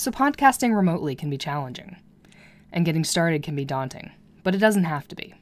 So, 0.00 0.10
podcasting 0.10 0.74
remotely 0.74 1.14
can 1.14 1.28
be 1.28 1.36
challenging, 1.36 1.98
and 2.72 2.86
getting 2.86 3.04
started 3.04 3.42
can 3.42 3.54
be 3.54 3.66
daunting, 3.66 4.12
but 4.42 4.54
it 4.54 4.58
doesn't 4.58 4.84
have 4.84 5.06
to 5.08 5.14
be. 5.14 5.34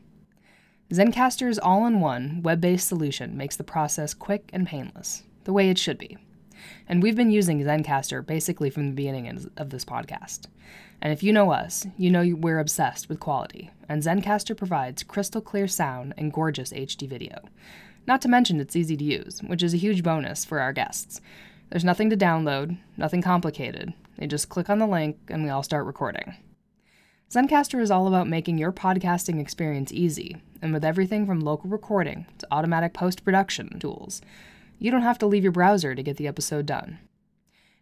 Zencastr's 0.91 1.61
all 1.61 1.87
in 1.87 2.00
one, 2.00 2.42
web 2.42 2.60
based 2.60 2.89
solution 2.89 3.36
makes 3.36 3.55
the 3.55 3.63
process 3.63 4.15
quick 4.15 4.50
and 4.52 4.67
painless, 4.67 5.23
the 5.44 5.52
way 5.52 5.71
it 5.71 5.79
should 5.79 5.97
be. 5.97 6.18
And 6.89 7.05
we've 7.05 7.15
been 7.15 7.31
using 7.31 7.63
Zencastr 7.63 8.27
basically 8.27 8.68
from 8.68 8.89
the 8.89 8.96
beginning 8.96 9.48
of 9.57 9.71
this 9.71 9.84
podcast. 9.84 10.46
And 11.00 11.12
if 11.12 11.22
you 11.22 11.32
know 11.32 11.52
us, 11.52 11.86
you 11.96 12.11
know 12.11 12.34
we're 12.36 12.59
obsessed 12.59 13.09
with 13.09 13.20
quality, 13.20 13.70
and 13.88 14.02
Zencastr 14.02 14.56
provides 14.56 15.04
crystal 15.04 15.40
clear 15.40 15.68
sound 15.68 16.14
and 16.18 16.32
gorgeous 16.32 16.72
HD 16.72 17.09
video. 17.09 17.43
Not 18.09 18.20
to 18.22 18.29
mention 18.29 18.59
it's 18.59 18.75
easy 18.75 18.96
to 18.96 19.04
use, 19.04 19.40
which 19.46 19.62
is 19.62 19.72
a 19.72 19.77
huge 19.77 20.02
bonus 20.02 20.45
for 20.45 20.59
our 20.59 20.72
guests. 20.72 21.20
There's 21.71 21.85
nothing 21.85 22.09
to 22.11 22.16
download, 22.16 22.79
nothing 22.96 23.21
complicated. 23.21 23.93
They 24.17 24.27
just 24.27 24.48
click 24.48 24.71
on 24.71 24.79
the 24.79 24.87
link 24.87 25.18
and 25.29 25.45
we 25.45 25.50
all 25.50 25.62
start 25.62 25.85
recording. 25.85 26.35
Zencastr 27.31 27.79
is 27.81 27.91
all 27.91 28.08
about 28.08 28.27
making 28.27 28.57
your 28.57 28.72
podcasting 28.72 29.39
experience 29.39 29.93
easy, 29.93 30.39
and 30.63 30.72
with 30.72 30.82
everything 30.82 31.27
from 31.27 31.41
local 31.41 31.68
recording 31.68 32.27
to 32.38 32.48
automatic 32.50 32.94
post 32.94 33.22
production 33.22 33.78
tools, 33.78 34.22
you 34.78 34.91
don't 34.91 35.02
have 35.02 35.18
to 35.18 35.27
leave 35.27 35.42
your 35.42 35.52
browser 35.52 35.94
to 35.94 36.02
get 36.02 36.16
the 36.16 36.27
episode 36.27 36.64
done. 36.64 36.98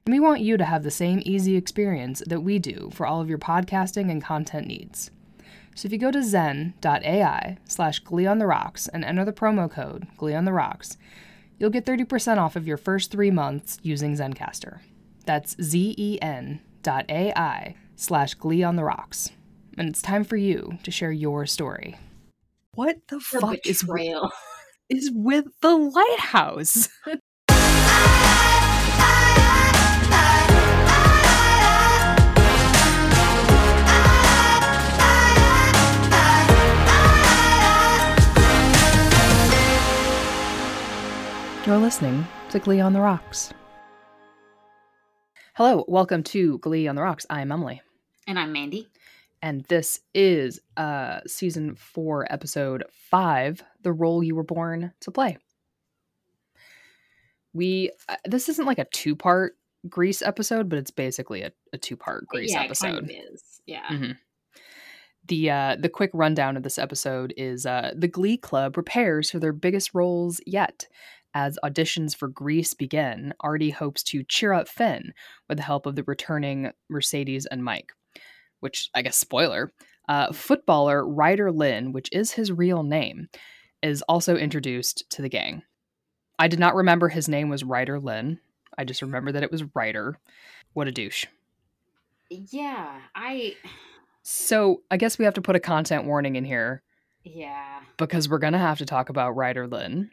And 0.04 0.12
we 0.12 0.18
want 0.18 0.40
you 0.40 0.56
to 0.56 0.64
have 0.64 0.82
the 0.82 0.90
same 0.90 1.22
easy 1.24 1.54
experience 1.54 2.24
that 2.26 2.40
we 2.40 2.58
do 2.58 2.90
for 2.92 3.06
all 3.06 3.20
of 3.20 3.28
your 3.28 3.38
podcasting 3.38 4.10
and 4.10 4.22
content 4.22 4.66
needs. 4.66 5.12
So 5.76 5.86
if 5.86 5.92
you 5.92 5.98
go 5.98 6.10
to 6.10 6.24
zen.ai 6.24 7.58
slash 7.66 8.00
glee 8.00 8.26
on 8.26 8.38
the 8.38 8.46
rocks 8.46 8.88
and 8.88 9.04
enter 9.04 9.24
the 9.24 9.32
promo 9.32 9.70
code 9.70 10.08
glee 10.16 10.34
on 10.34 10.44
the 10.44 10.52
rocks, 10.52 10.96
you'll 11.58 11.70
get 11.70 11.84
30% 11.84 12.38
off 12.38 12.56
of 12.56 12.66
your 12.66 12.76
first 12.76 13.10
three 13.10 13.30
months 13.30 13.78
using 13.82 14.16
Zencastr. 14.16 14.80
That's 15.24 15.56
zen 15.62 16.60
dot 16.82 17.04
ai 17.08 17.74
slash 17.96 18.34
glee 18.34 18.62
on 18.62 18.76
the 18.76 18.84
rocks. 18.84 19.30
And 19.76 19.88
it's 19.88 20.02
time 20.02 20.24
for 20.24 20.36
you 20.36 20.78
to 20.84 20.90
share 20.90 21.12
your 21.12 21.46
story. 21.46 21.96
What 22.74 22.98
the, 23.08 23.16
the 23.16 23.40
fuck 23.40 23.62
betrayal. 23.62 24.30
is, 24.88 25.06
is 25.08 25.10
with 25.14 25.46
the 25.62 25.76
lighthouse? 25.76 26.88
You're 41.66 41.78
listening 41.78 42.24
to 42.50 42.60
Glee 42.60 42.78
on 42.78 42.92
the 42.92 43.00
Rocks. 43.00 43.52
Hello, 45.56 45.84
welcome 45.88 46.22
to 46.22 46.58
Glee 46.58 46.86
on 46.86 46.94
the 46.94 47.02
Rocks. 47.02 47.26
I'm 47.28 47.50
Emily. 47.50 47.82
And 48.28 48.38
I'm 48.38 48.52
Mandy. 48.52 48.86
And 49.42 49.64
this 49.64 49.98
is 50.14 50.60
uh 50.76 51.22
season 51.26 51.74
4 51.74 52.32
episode 52.32 52.84
5, 53.10 53.64
The 53.82 53.92
Role 53.92 54.22
You 54.22 54.36
Were 54.36 54.44
Born 54.44 54.92
to 55.00 55.10
Play. 55.10 55.38
We 57.52 57.90
uh, 58.08 58.14
this 58.26 58.48
isn't 58.48 58.66
like 58.66 58.78
a 58.78 58.86
two-part 58.92 59.56
Grease 59.88 60.22
episode, 60.22 60.68
but 60.68 60.78
it's 60.78 60.92
basically 60.92 61.42
a, 61.42 61.50
a 61.72 61.78
two-part 61.78 62.28
Grease 62.28 62.52
yeah, 62.52 62.62
episode. 62.62 62.86
It 62.86 62.92
kind 62.92 63.04
of 63.04 63.10
is. 63.10 63.60
Yeah. 63.66 63.86
Mm-hmm. 63.90 64.12
The 65.26 65.50
uh, 65.50 65.76
the 65.80 65.88
quick 65.88 66.10
rundown 66.14 66.56
of 66.56 66.62
this 66.62 66.78
episode 66.78 67.34
is 67.36 67.66
uh, 67.66 67.92
the 67.96 68.06
Glee 68.06 68.36
Club 68.36 68.74
prepares 68.74 69.32
for 69.32 69.40
their 69.40 69.52
biggest 69.52 69.94
roles 69.94 70.40
yet 70.46 70.86
as 71.36 71.58
auditions 71.62 72.16
for 72.16 72.28
Grease 72.28 72.72
begin, 72.72 73.34
Artie 73.40 73.68
hopes 73.68 74.02
to 74.04 74.24
cheer 74.24 74.54
up 74.54 74.68
Finn 74.68 75.12
with 75.50 75.58
the 75.58 75.64
help 75.64 75.84
of 75.84 75.94
the 75.94 76.02
returning 76.04 76.72
Mercedes 76.88 77.44
and 77.44 77.62
Mike. 77.62 77.92
Which, 78.60 78.88
I 78.94 79.02
guess, 79.02 79.18
spoiler. 79.18 79.70
Uh, 80.08 80.32
footballer 80.32 81.06
Ryder 81.06 81.52
Lynn, 81.52 81.92
which 81.92 82.08
is 82.10 82.32
his 82.32 82.50
real 82.50 82.82
name, 82.82 83.28
is 83.82 84.00
also 84.08 84.36
introduced 84.36 85.04
to 85.10 85.20
the 85.20 85.28
gang. 85.28 85.62
I 86.38 86.48
did 86.48 86.58
not 86.58 86.74
remember 86.74 87.10
his 87.10 87.28
name 87.28 87.50
was 87.50 87.62
Ryder 87.62 88.00
Lynn. 88.00 88.40
I 88.78 88.84
just 88.84 89.02
remember 89.02 89.30
that 89.32 89.42
it 89.42 89.52
was 89.52 89.64
Ryder. 89.74 90.18
What 90.72 90.88
a 90.88 90.92
douche. 90.92 91.26
Yeah, 92.30 92.98
I. 93.14 93.56
So 94.22 94.80
I 94.90 94.96
guess 94.96 95.18
we 95.18 95.26
have 95.26 95.34
to 95.34 95.42
put 95.42 95.54
a 95.54 95.60
content 95.60 96.06
warning 96.06 96.36
in 96.36 96.46
here. 96.46 96.82
Yeah. 97.24 97.80
Because 97.98 98.26
we're 98.26 98.38
going 98.38 98.54
to 98.54 98.58
have 98.58 98.78
to 98.78 98.86
talk 98.86 99.10
about 99.10 99.36
Ryder 99.36 99.66
Lynn. 99.66 100.12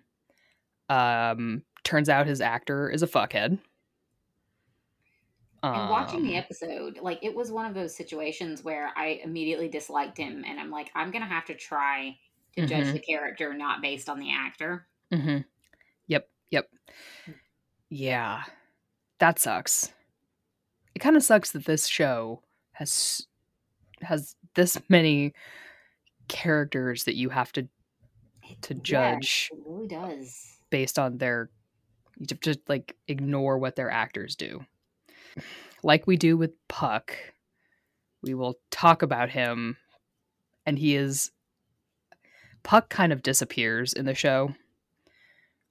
Um, 0.90 1.64
turns 1.84 2.10
out 2.10 2.28
his 2.28 2.42
actor 2.42 2.90
is 2.90 3.04
a 3.04 3.08
fuckhead. 3.08 3.60
And 5.64 5.90
watching 5.90 6.24
the 6.24 6.36
um, 6.36 6.44
episode, 6.44 7.00
like 7.02 7.20
it 7.22 7.34
was 7.34 7.50
one 7.50 7.66
of 7.66 7.74
those 7.74 7.96
situations 7.96 8.66
where 8.66 8.92
I 8.98 9.22
immediately 9.24 9.70
disliked 9.70 10.18
him, 10.18 10.44
and 10.46 10.60
I'm 10.60 10.70
like, 10.70 10.92
I'm 10.94 11.10
gonna 11.10 11.26
have 11.26 11.46
to 11.46 11.56
try 11.56 12.18
to 12.56 12.62
mm-hmm. 12.62 12.68
judge 12.68 12.92
the 12.92 13.00
character 13.00 13.54
not 13.54 13.82
based 13.82 14.10
on 14.10 14.20
the 14.20 14.30
actor. 14.30 14.86
Mm-hmm. 15.10 15.38
Yep, 16.08 16.30
yep, 16.50 16.70
yeah, 17.90 18.44
that 19.20 19.40
sucks. 19.40 19.94
It 20.96 21.00
kind 21.00 21.16
of 21.16 21.24
sucks 21.24 21.52
that 21.52 21.64
this 21.64 21.88
show 21.88 22.42
has 22.74 23.26
has 24.02 24.36
this 24.56 24.78
many 24.90 25.34
characters 26.28 27.06
that 27.06 27.16
you 27.16 27.30
have 27.30 27.54
to 27.54 27.70
to 28.64 28.74
judge. 28.74 29.50
Yeah, 29.54 29.60
it 29.60 29.64
really 29.66 29.88
does 29.88 30.53
based 30.74 30.98
on 30.98 31.20
their 31.20 31.52
you 32.18 32.26
just 32.42 32.68
like 32.68 32.96
ignore 33.08 33.60
what 33.60 33.76
their 33.76 33.92
actors 33.92 34.36
do. 34.36 34.66
Like 35.84 36.08
we 36.08 36.18
do 36.18 36.36
with 36.36 36.52
Puck, 36.68 37.16
we 38.24 38.34
will 38.34 38.56
talk 38.72 39.04
about 39.04 39.30
him 39.30 39.78
and 40.66 40.80
he 40.80 40.96
is 40.96 41.30
Puck 42.64 42.90
kind 42.90 43.14
of 43.14 43.22
disappears 43.22 43.94
in 43.94 44.06
the 44.06 44.16
show. 44.16 44.56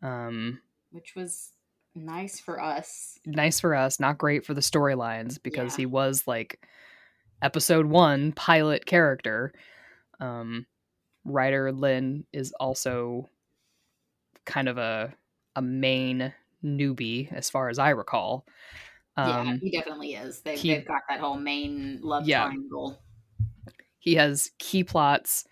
Um 0.02 0.60
which 0.92 1.14
was 1.16 1.50
nice 1.96 2.38
for 2.38 2.62
us. 2.62 3.18
Nice 3.26 3.58
for 3.58 3.74
us, 3.74 3.98
not 3.98 4.18
great 4.18 4.46
for 4.46 4.54
the 4.54 4.60
storylines 4.60 5.42
because 5.42 5.72
yeah. 5.72 5.78
he 5.78 5.86
was 5.86 6.28
like 6.28 6.64
episode 7.42 7.86
1 7.86 8.32
pilot 8.32 8.86
character. 8.86 9.52
Um 10.20 10.66
Ryder 11.24 11.72
Lynn 11.72 12.24
is 12.32 12.52
also 12.60 13.28
kind 14.44 14.68
of 14.68 14.78
a 14.78 15.14
a 15.56 15.62
main 15.62 16.32
newbie 16.64 17.32
as 17.32 17.50
far 17.50 17.68
as 17.68 17.78
I 17.78 17.90
recall. 17.90 18.46
Um, 19.16 19.46
yeah, 19.46 19.56
he 19.60 19.70
definitely 19.70 20.14
is. 20.14 20.40
They've, 20.40 20.58
he, 20.58 20.74
they've 20.74 20.86
got 20.86 21.02
that 21.08 21.20
whole 21.20 21.36
main 21.36 22.00
love 22.02 22.26
yeah. 22.26 22.44
triangle. 22.44 22.98
He 23.98 24.14
has 24.14 24.50
key 24.58 24.84
plots, 24.84 25.44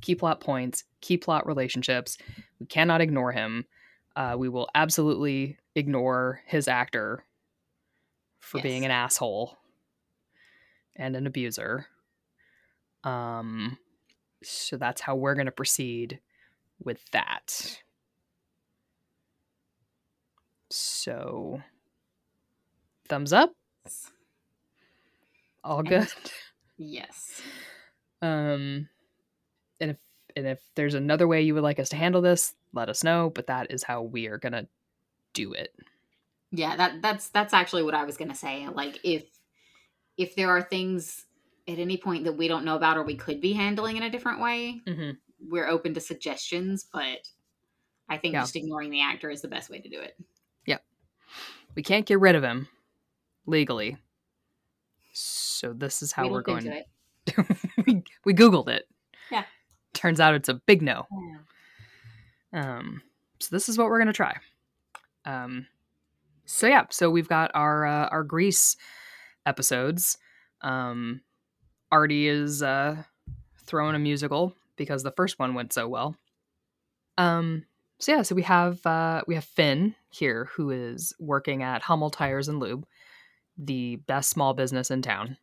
key 0.00 0.14
plot 0.14 0.40
points, 0.40 0.84
key 1.00 1.16
plot 1.16 1.46
relationships. 1.46 2.18
We 2.60 2.66
cannot 2.66 3.00
ignore 3.00 3.32
him. 3.32 3.64
Uh, 4.14 4.36
we 4.38 4.48
will 4.48 4.68
absolutely 4.74 5.56
ignore 5.74 6.40
his 6.46 6.68
actor 6.68 7.24
for 8.38 8.58
yes. 8.58 8.62
being 8.62 8.84
an 8.84 8.90
asshole 8.90 9.56
and 10.94 11.16
an 11.16 11.26
abuser. 11.26 11.86
Um, 13.04 13.78
so 14.42 14.76
that's 14.76 15.00
how 15.00 15.16
we're 15.16 15.34
going 15.34 15.46
to 15.46 15.52
proceed 15.52 16.20
with 16.82 17.00
that. 17.10 17.80
So, 20.70 21.62
thumbs 23.08 23.32
up. 23.32 23.52
All 25.64 25.82
good. 25.82 26.08
Yes. 26.78 27.40
Um, 28.20 28.88
and 29.80 29.92
if 29.92 29.96
and 30.36 30.46
if 30.46 30.60
there's 30.74 30.94
another 30.94 31.26
way 31.26 31.40
you 31.40 31.54
would 31.54 31.62
like 31.62 31.78
us 31.78 31.88
to 31.90 31.96
handle 31.96 32.20
this, 32.20 32.54
let 32.74 32.90
us 32.90 33.02
know. 33.02 33.30
But 33.34 33.46
that 33.46 33.70
is 33.70 33.82
how 33.82 34.02
we 34.02 34.26
are 34.26 34.38
gonna 34.38 34.68
do 35.32 35.52
it. 35.54 35.74
Yeah, 36.52 36.76
that 36.76 37.00
that's 37.00 37.28
that's 37.28 37.54
actually 37.54 37.82
what 37.82 37.94
I 37.94 38.04
was 38.04 38.16
gonna 38.16 38.34
say. 38.34 38.68
Like 38.68 39.00
if 39.04 39.24
if 40.18 40.34
there 40.36 40.50
are 40.50 40.62
things 40.62 41.24
at 41.68 41.78
any 41.78 41.96
point 41.96 42.24
that 42.24 42.34
we 42.34 42.48
don't 42.48 42.64
know 42.64 42.76
about 42.76 42.96
or 42.96 43.02
we 43.02 43.16
could 43.16 43.40
be 43.40 43.52
handling 43.52 43.96
in 43.96 44.02
a 44.02 44.10
different 44.10 44.40
way, 44.40 44.80
mm-hmm. 44.86 45.12
we're 45.48 45.68
open 45.68 45.94
to 45.94 46.00
suggestions. 46.00 46.86
But 46.92 47.26
I 48.08 48.18
think 48.18 48.34
yeah. 48.34 48.42
just 48.42 48.56
ignoring 48.56 48.90
the 48.90 49.02
actor 49.02 49.30
is 49.30 49.42
the 49.42 49.48
best 49.48 49.70
way 49.70 49.80
to 49.80 49.88
do 49.88 50.00
it. 50.00 50.16
We 51.76 51.82
can't 51.82 52.06
get 52.06 52.18
rid 52.18 52.34
of 52.34 52.42
him 52.42 52.68
legally. 53.46 53.98
So 55.12 55.72
this 55.72 56.02
is 56.02 56.12
how 56.12 56.26
we 56.26 56.34
are 56.34 56.42
going. 56.42 56.82
we 57.86 58.02
we 58.24 58.34
googled 58.34 58.68
it. 58.68 58.88
Yeah. 59.30 59.44
Turns 59.92 60.20
out 60.20 60.34
it's 60.34 60.48
a 60.48 60.54
big 60.54 60.82
no. 60.82 61.06
Yeah. 62.52 62.78
Um. 62.78 63.02
So 63.40 63.48
this 63.50 63.68
is 63.68 63.78
what 63.78 63.88
we're 63.88 63.98
gonna 63.98 64.12
try. 64.12 64.36
Um. 65.24 65.66
So 66.46 66.66
yeah. 66.66 66.86
So 66.90 67.10
we've 67.10 67.28
got 67.28 67.50
our 67.54 67.86
uh, 67.86 68.08
our 68.08 68.24
Grease 68.24 68.76
episodes. 69.44 70.18
Um. 70.62 71.20
Artie 71.92 72.26
is 72.26 72.62
uh 72.62 72.96
throwing 73.64 73.94
a 73.94 73.98
musical 73.98 74.54
because 74.76 75.02
the 75.02 75.12
first 75.12 75.38
one 75.38 75.54
went 75.54 75.72
so 75.72 75.88
well. 75.88 76.16
Um 77.16 77.64
so 77.98 78.12
yeah, 78.12 78.22
so 78.22 78.34
we 78.34 78.42
have 78.42 78.84
uh, 78.84 79.22
we 79.26 79.34
have 79.34 79.44
Finn 79.44 79.94
here 80.10 80.50
who 80.52 80.70
is 80.70 81.14
working 81.18 81.62
at 81.62 81.82
Hummel 81.82 82.10
Tires 82.10 82.48
and 82.48 82.60
Lube, 82.60 82.86
the 83.56 83.96
best 83.96 84.30
small 84.30 84.54
business 84.54 84.90
in 84.90 85.02
town. 85.02 85.38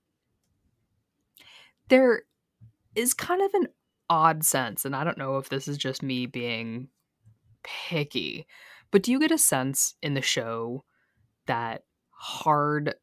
There 1.89 2.23
is 2.95 3.13
kind 3.13 3.41
of 3.41 3.53
an 3.53 3.67
odd 4.09 4.43
sense, 4.43 4.85
and 4.85 4.95
I 4.95 5.03
don't 5.03 5.17
know 5.17 5.37
if 5.37 5.49
this 5.49 5.67
is 5.67 5.77
just 5.77 6.03
me 6.03 6.25
being 6.25 6.89
picky, 7.63 8.45
but 8.91 9.03
do 9.03 9.11
you 9.11 9.19
get 9.19 9.31
a 9.31 9.37
sense 9.37 9.95
in 10.01 10.13
the 10.13 10.21
show 10.21 10.83
that 11.47 11.83
hard 12.09 12.95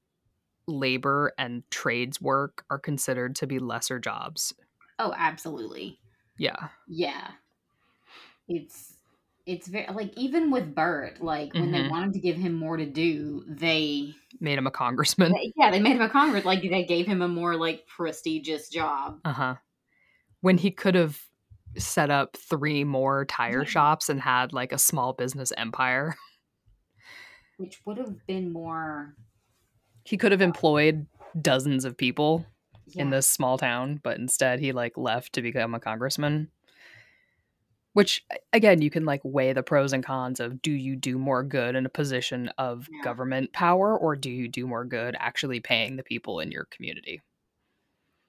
labor 0.66 1.32
and 1.36 1.68
trades 1.70 2.20
work 2.20 2.64
are 2.70 2.78
considered 2.78 3.34
to 3.36 3.46
be 3.46 3.58
lesser 3.58 3.98
jobs? 3.98 4.54
Oh, 4.98 5.12
absolutely. 5.16 5.98
Yeah. 6.38 6.68
Yeah. 6.86 7.32
It's 8.48 8.99
it's 9.50 9.66
very 9.66 9.86
like 9.92 10.16
even 10.16 10.50
with 10.52 10.74
Bert, 10.74 11.20
like 11.20 11.52
when 11.54 11.72
they 11.72 11.80
Mhm. 11.80 11.90
wanted 11.90 12.12
to 12.12 12.20
give 12.20 12.36
him 12.36 12.54
more 12.54 12.76
to 12.76 12.86
do, 12.86 13.44
they, 13.48 14.14
Made 14.38 14.56
him 14.56 14.66
a 14.66 14.70
congressman. 14.70 15.32
they 15.32 15.52
yeah, 15.56 15.70
they 15.72 15.80
made 15.80 15.96
him 15.96 16.02
a 16.02 16.08
congress 16.08 16.44
like 16.44 16.62
they 16.62 16.84
gave 16.84 17.06
him 17.06 17.20
a 17.20 17.28
more 17.28 17.56
like 17.56 17.86
prestigious 17.88 18.68
job. 18.68 19.20
Uh 19.24 19.32
huh. 19.32 19.54
When 20.40 20.56
he 20.56 20.70
could 20.70 20.94
have 20.94 21.20
set 21.76 22.10
up 22.10 22.36
three 22.36 22.84
more 22.84 23.24
tire 23.24 23.62
Yeah. 23.62 23.68
shops 23.68 24.08
and 24.08 24.20
had 24.20 24.52
like 24.52 24.72
a 24.72 24.78
small 24.78 25.12
business 25.12 25.52
empire, 25.56 26.16
Which 27.56 27.80
would 27.84 27.98
have 27.98 28.24
been 28.26 28.52
more 28.52 29.16
he 30.04 30.16
could 30.16 30.32
have 30.32 30.40
employed 30.40 31.06
dozens 31.40 31.84
of 31.84 31.96
people 31.96 32.46
in 32.96 33.10
this 33.10 33.26
small 33.26 33.58
town, 33.58 34.00
but 34.02 34.16
instead 34.18 34.58
he 34.60 34.72
like 34.72 34.96
left 34.96 35.32
to 35.34 35.42
become 35.42 35.74
a 35.74 35.80
congressman. 35.80 36.50
Which 37.94 38.24
again, 38.52 38.82
you 38.82 38.90
can 38.90 39.04
like 39.04 39.20
weigh 39.24 39.52
the 39.52 39.62
pros 39.64 39.92
and 39.92 40.04
cons 40.04 40.38
of 40.38 40.62
do 40.62 40.70
you 40.70 40.94
do 40.94 41.18
more 41.18 41.42
good 41.42 41.74
in 41.74 41.84
a 41.86 41.88
position 41.88 42.48
of 42.56 42.88
Yeah. 42.88 43.00
government 43.02 43.52
power 43.52 43.98
or 43.98 44.14
do 44.14 44.30
you 44.30 44.46
do 44.48 44.66
more 44.66 44.84
good 44.84 45.16
actually 45.18 45.58
paying 45.60 45.96
the 45.96 46.04
people 46.04 46.38
in 46.40 46.52
your 46.52 46.66
community? 46.66 47.20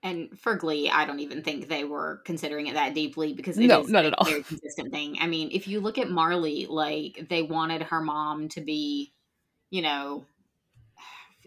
And 0.04 0.38
for 0.40 0.56
Glee, 0.56 0.90
I 0.90 1.06
don't 1.06 1.20
even 1.20 1.44
think 1.44 1.68
they 1.68 1.84
were 1.84 2.22
considering 2.26 2.68
it 2.68 2.74
that 2.74 2.96
deeply 2.96 3.34
because 3.34 3.60
it 3.60 3.66
No, 3.68 3.82
is 3.82 3.88
not 3.88 4.06
a 4.06 4.14
at 4.14 4.14
all. 4.18 4.28
very 4.28 4.44
consistent 4.44 4.92
thing. 4.92 5.18
I 5.20 5.28
mean, 5.28 5.50
if 5.52 5.68
you 5.68 5.80
look 5.80 5.98
at 6.00 6.10
Marley, 6.10 6.66
like 6.66 7.28
they 7.30 7.44
wanted 7.44 7.84
her 7.84 8.02
mom 8.02 8.50
to 8.50 8.62
be, 8.62 9.14
you 9.72 9.82
know, 9.84 10.28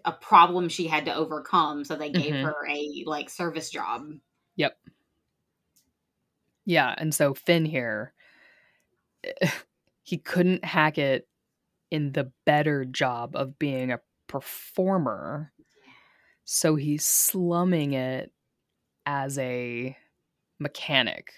a 0.05 0.13
problem 0.13 0.69
she 0.69 0.87
had 0.87 1.07
to 1.07 1.15
overcome, 1.15 1.85
so 1.85 1.97
they 1.97 2.13
gave 2.13 2.35
Mhm. 2.35 2.43
her 2.43 2.55
a 2.69 3.05
like 3.07 3.31
service 3.31 3.71
job. 3.71 4.13
Yep. 4.57 4.79
Yeah, 6.67 6.95
and 6.97 7.15
so 7.15 7.35
Finn 7.35 7.65
here, 7.65 8.15
he 10.03 10.19
couldn't 10.19 10.65
hack 10.65 10.99
it 10.99 11.29
in 11.91 12.13
the 12.13 12.33
better 12.45 12.85
job 12.85 13.37
of 13.37 13.59
being 13.59 13.93
a 13.93 14.01
performer. 14.27 15.53
So 16.45 16.77
he's 16.77 17.07
slumming 17.07 17.93
it 17.95 18.33
as 19.07 19.39
a 19.39 19.97
mechanic, 20.59 21.33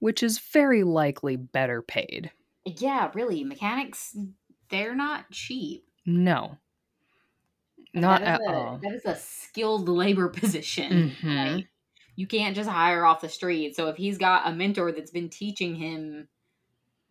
which 0.00 0.22
is 0.22 0.38
very 0.38 0.84
likely 0.84 1.36
better 1.36 1.82
paid. 1.82 2.30
Yeah, 2.64 3.10
really, 3.14 3.44
mechanics 3.44 4.16
they're 4.70 4.94
not 4.94 5.30
cheap. 5.30 5.84
No. 6.04 6.58
Not 7.94 8.22
at 8.22 8.40
a, 8.40 8.54
all. 8.54 8.78
That 8.82 8.92
is 8.92 9.04
a 9.04 9.16
skilled 9.16 9.88
labor 9.88 10.28
position. 10.40 11.14
Mhm. 11.22 11.56
Like, 11.56 11.68
you 12.18 12.26
can't 12.26 12.56
just 12.56 12.68
hire 12.68 13.04
off 13.04 13.20
the 13.20 13.28
street. 13.28 13.76
So 13.76 13.86
if 13.86 13.96
he's 13.96 14.18
got 14.18 14.42
a 14.44 14.52
mentor 14.52 14.90
that's 14.90 15.12
been 15.12 15.28
teaching 15.28 15.76
him 15.76 16.26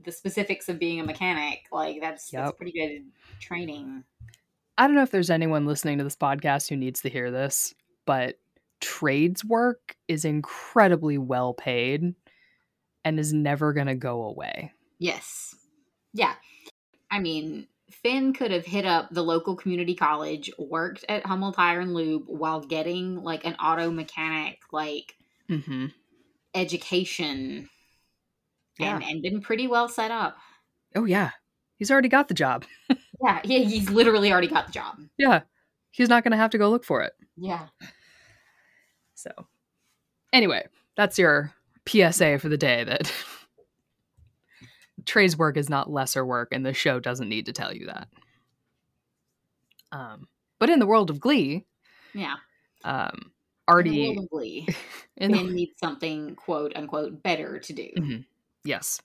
the 0.03 0.11
specifics 0.11 0.67
of 0.67 0.79
being 0.79 0.99
a 0.99 1.05
mechanic, 1.05 1.61
like 1.71 2.01
that's 2.01 2.29
that's 2.29 2.51
pretty 2.57 2.73
good 2.73 3.05
training. 3.39 4.03
I 4.77 4.85
don't 4.85 4.97
know 4.97 5.03
if 5.03 5.11
there's 5.11 5.29
anyone 5.29 5.65
listening 5.65 5.97
to 5.99 6.03
this 6.03 6.17
podcast 6.17 6.67
who 6.67 6.75
needs 6.75 7.01
to 7.03 7.09
hear 7.09 7.31
this, 7.31 7.73
but 8.05 8.37
trades 8.81 9.45
work 9.45 9.95
is 10.09 10.25
incredibly 10.25 11.17
well 11.17 11.53
paid 11.53 12.13
and 13.05 13.17
is 13.17 13.31
never 13.31 13.71
going 13.71 13.87
to 13.87 13.95
go 13.95 14.23
away. 14.23 14.73
Yes. 14.99 15.55
Yeah. 16.13 16.33
I 17.09 17.19
mean, 17.19 17.67
Finn 17.91 18.33
could 18.33 18.51
have 18.51 18.65
hit 18.65 18.85
up 18.85 19.09
the 19.11 19.23
local 19.23 19.55
community 19.55 19.95
college, 19.95 20.51
worked 20.59 21.05
at 21.07 21.25
Hummel 21.25 21.53
Tire 21.53 21.79
and 21.79 21.93
Lube 21.93 22.25
while 22.27 22.59
getting 22.59 23.23
like 23.23 23.45
an 23.45 23.55
auto 23.55 23.89
mechanic 23.91 24.59
like 24.71 25.15
Mm-hmm. 25.49 25.85
education 26.53 27.69
Yeah. 28.79 28.95
and, 28.95 29.03
and 29.03 29.21
been 29.21 29.39
pretty 29.41 29.67
well 29.67 29.87
set 29.87 30.11
up. 30.11 30.35
Oh, 30.95 31.05
yeah. 31.05 31.31
He's 31.77 31.89
already 31.91 32.09
got 32.09 32.27
the 32.27 32.33
job. 32.33 32.65
Yeah, 33.23 33.39
yeah, 33.43 33.59
he's 33.59 33.89
literally 33.89 34.31
already 34.31 34.47
got 34.47 34.67
the 34.67 34.71
job. 34.71 34.99
Yeah. 35.17 35.41
He's 35.89 36.07
not 36.07 36.23
going 36.23 36.33
to 36.33 36.37
have 36.37 36.51
to 36.51 36.59
go 36.59 36.69
look 36.69 36.83
for 36.85 37.01
it. 37.01 37.13
Yeah. 37.35 37.65
So, 39.15 39.31
anyway, 40.31 40.67
that's 40.95 41.17
your 41.17 41.51
PSA 41.87 42.37
for 42.37 42.47
the 42.49 42.57
day 42.59 42.83
that 42.83 43.11
Trey's 45.07 45.35
work 45.37 45.57
is 45.57 45.69
not 45.69 45.89
lesser 45.89 46.23
work, 46.25 46.49
and 46.51 46.63
the 46.65 46.73
show 46.73 46.99
doesn't 46.99 47.29
need 47.29 47.47
to 47.47 47.53
tell 47.53 47.73
you 47.73 47.87
that. 47.87 48.07
Um, 49.91 50.27
but 50.59 50.69
in 50.69 50.79
the 50.79 50.85
world 50.85 51.09
of 51.09 51.19
Glee, 51.19 51.65
Yeah. 52.13 52.35
um, 52.83 53.09
In 53.13 53.19
the 53.23 53.31
Artie 53.67 54.01
world 54.07 54.17
of 54.25 54.29
Glee, 54.29 54.67
in 55.17 55.31
the- 55.31 55.43
needs 55.43 55.79
something 55.79 56.35
quote 56.35 56.73
unquote 56.75 57.23
better 57.23 57.57
to 57.59 57.73
do. 57.73 57.89
Mhm. 57.97 58.25
Yes. 58.63 59.01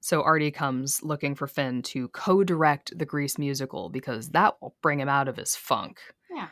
So 0.00 0.22
Artie 0.22 0.50
comes 0.52 1.02
looking 1.02 1.34
for 1.34 1.46
Finn 1.48 1.82
to 1.82 2.08
co-direct 2.08 2.96
the 2.96 3.06
Grease 3.06 3.38
musical 3.38 3.88
because 3.90 4.30
that 4.30 4.60
will 4.62 4.76
bring 4.82 5.00
him 5.00 5.08
out 5.08 5.28
of 5.28 5.36
his 5.36 5.56
funk. 5.56 6.00
Yeah. 6.30 6.48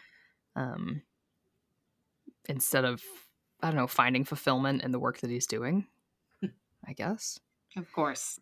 Um 0.55 1.03
instead 2.49 2.85
of 2.85 3.03
I 3.62 3.69
don't 3.69 3.77
know, 3.77 3.87
finding 3.87 4.25
fulfillment 4.25 4.83
in 4.83 4.91
the 4.93 4.99
work 5.00 5.19
that 5.19 5.31
he's 5.31 5.47
doing. 5.47 5.87
I 6.87 6.93
guess. 6.93 7.41
Of 7.77 7.91
course. 7.93 8.38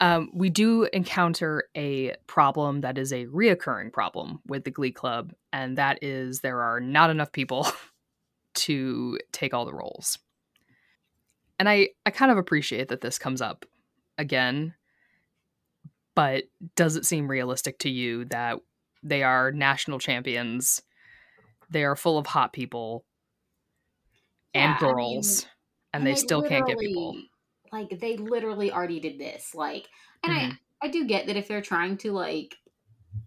Um, 0.00 0.30
we 0.34 0.50
do 0.50 0.88
encounter 0.92 1.68
a 1.76 2.16
problem 2.26 2.80
that 2.80 2.98
is 2.98 3.12
a 3.12 3.26
reoccurring 3.26 3.92
problem 3.92 4.40
with 4.46 4.64
the 4.64 4.70
Glee 4.70 4.90
Club, 4.90 5.32
and 5.52 5.78
that 5.78 6.02
is 6.02 6.40
there 6.40 6.62
are 6.62 6.80
not 6.80 7.10
enough 7.10 7.30
people 7.30 7.68
to 8.54 9.18
take 9.30 9.54
all 9.54 9.64
the 9.64 9.74
roles. 9.74 10.18
And 11.58 11.68
I, 11.68 11.90
I 12.04 12.10
kind 12.10 12.32
of 12.32 12.38
appreciate 12.38 12.88
that 12.88 13.00
this 13.00 13.18
comes 13.18 13.40
up 13.40 13.64
again, 14.18 14.74
but 16.16 16.44
does 16.74 16.96
it 16.96 17.06
seem 17.06 17.30
realistic 17.30 17.78
to 17.80 17.90
you 17.90 18.24
that 18.26 18.58
they 19.04 19.22
are 19.22 19.52
national 19.52 20.00
champions? 20.00 20.82
They 21.70 21.84
are 21.84 21.94
full 21.94 22.18
of 22.18 22.26
hot 22.26 22.52
people 22.52 23.04
and 24.54 24.76
Yeah, 24.80 24.88
I 24.88 24.94
mean, 24.94 25.14
girls, 25.14 25.46
and, 25.94 26.06
they, 26.06 26.14
still 26.14 26.42
can't 26.42 26.66
get 26.66 26.78
people. 26.78 27.16
Like 27.72 28.00
they 28.00 28.16
literally 28.16 28.72
already 28.72 29.00
did 29.00 29.18
this. 29.18 29.54
Like, 29.54 29.88
and 30.22 30.32
Mhm. 30.32 30.58
I 30.82 30.86
I 30.86 30.88
do 30.88 31.06
get 31.06 31.26
that 31.26 31.36
if 31.36 31.48
they're 31.48 31.62
trying 31.62 31.96
to 31.98 32.12
like, 32.12 32.56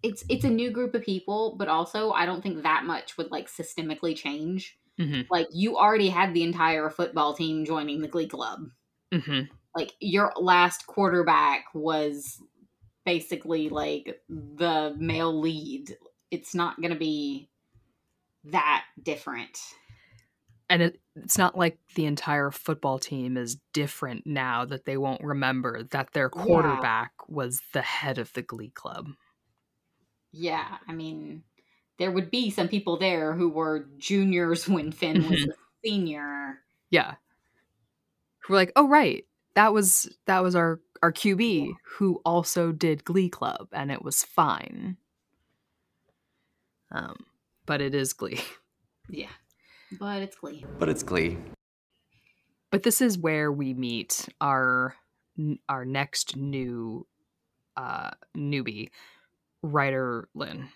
it's 0.02 0.24
it's 0.30 0.44
a 0.44 0.50
new 0.50 0.70
group 0.72 0.94
of 0.94 1.02
people, 1.02 1.56
but 1.58 1.68
also 1.68 2.12
I 2.12 2.26
don't 2.26 2.42
think 2.42 2.62
that 2.62 2.84
much 2.84 3.16
would 3.18 3.30
like 3.32 3.48
systemically 3.48 4.16
change. 4.16 4.78
Mhm. 4.98 5.30
Like 5.30 5.48
you 5.52 5.78
already 5.78 6.10
had 6.10 6.34
the 6.34 6.44
entire 6.44 6.90
football 6.90 7.34
team 7.34 7.64
joining 7.66 8.00
the 8.02 8.08
Glee 8.08 8.28
Club. 8.28 8.70
hmm 9.12 9.48
Like 9.74 9.92
your 10.00 10.32
last 10.36 10.86
quarterback 10.86 11.66
was 11.74 12.42
basically 13.06 13.68
like 13.70 14.22
the 14.28 14.94
male 14.98 15.38
lead. 15.38 15.96
It's 16.30 16.54
not 16.54 16.80
going 16.80 16.92
to 16.92 16.98
be 16.98 17.50
that 18.44 18.86
different. 19.02 19.58
And 20.68 20.82
it, 20.82 21.00
it's 21.14 21.38
not 21.38 21.56
like 21.56 21.78
the 21.94 22.06
entire 22.06 22.50
football 22.50 22.98
team 22.98 23.36
is 23.36 23.56
different 23.72 24.26
now 24.26 24.64
that 24.64 24.84
they 24.84 24.96
won't 24.96 25.22
remember 25.22 25.82
that 25.84 26.12
their 26.12 26.30
Yeah. 26.34 26.42
quarterback 26.44 27.12
was 27.28 27.62
the 27.72 27.82
head 27.82 28.18
of 28.18 28.32
the 28.32 28.42
glee 28.42 28.70
club. 28.70 29.08
Yeah, 30.32 30.78
I 30.86 30.92
mean, 30.92 31.44
there 31.98 32.10
would 32.10 32.30
be 32.30 32.50
some 32.50 32.68
people 32.68 32.98
there 32.98 33.34
who 33.34 33.48
were 33.48 33.88
juniors 33.98 34.68
when 34.68 34.92
Finn 34.92 35.28
was 35.28 35.44
a 35.50 35.54
senior. 35.84 36.62
yeah. 36.90 37.16
Who 38.44 38.52
were 38.52 38.58
like 38.58 38.72
oh 38.76 38.88
right 38.88 39.26
that 39.54 39.72
was 39.72 40.08
that 40.26 40.42
was 40.42 40.54
our 40.54 40.80
our 41.02 41.12
qb 41.12 41.74
who 41.84 42.20
also 42.24 42.72
did 42.72 43.04
glee 43.04 43.28
club 43.28 43.68
and 43.72 43.90
it 43.90 44.02
was 44.02 44.22
fine. 44.24 44.96
Um 46.90 47.26
but 47.66 47.80
it 47.80 47.94
is 47.94 48.12
glee. 48.12 48.40
Yeah, 49.08 49.32
but 49.98 50.22
it's 50.22 50.36
Glee. 50.36 50.64
But 50.78 50.88
it's 50.88 51.02
Glee. 51.02 51.38
but 52.70 52.82
this 52.82 53.00
is 53.00 53.16
where 53.18 53.50
we 53.52 53.74
meet 53.74 54.28
our 54.40 54.96
our 55.68 55.84
next 55.84 56.36
new 56.36 57.06
uh 57.76 58.10
newbie 58.36 58.90
Ryder 59.62 60.28
Lynn 60.34 60.68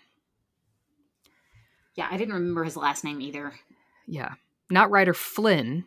Yeah, 1.96 2.08
I 2.10 2.16
didn't 2.16 2.34
remember 2.34 2.64
his 2.64 2.76
last 2.76 3.04
name 3.04 3.20
either. 3.20 3.52
Yeah. 4.06 4.34
Not 4.70 4.90
Ryder 4.90 5.14
Flynn, 5.14 5.84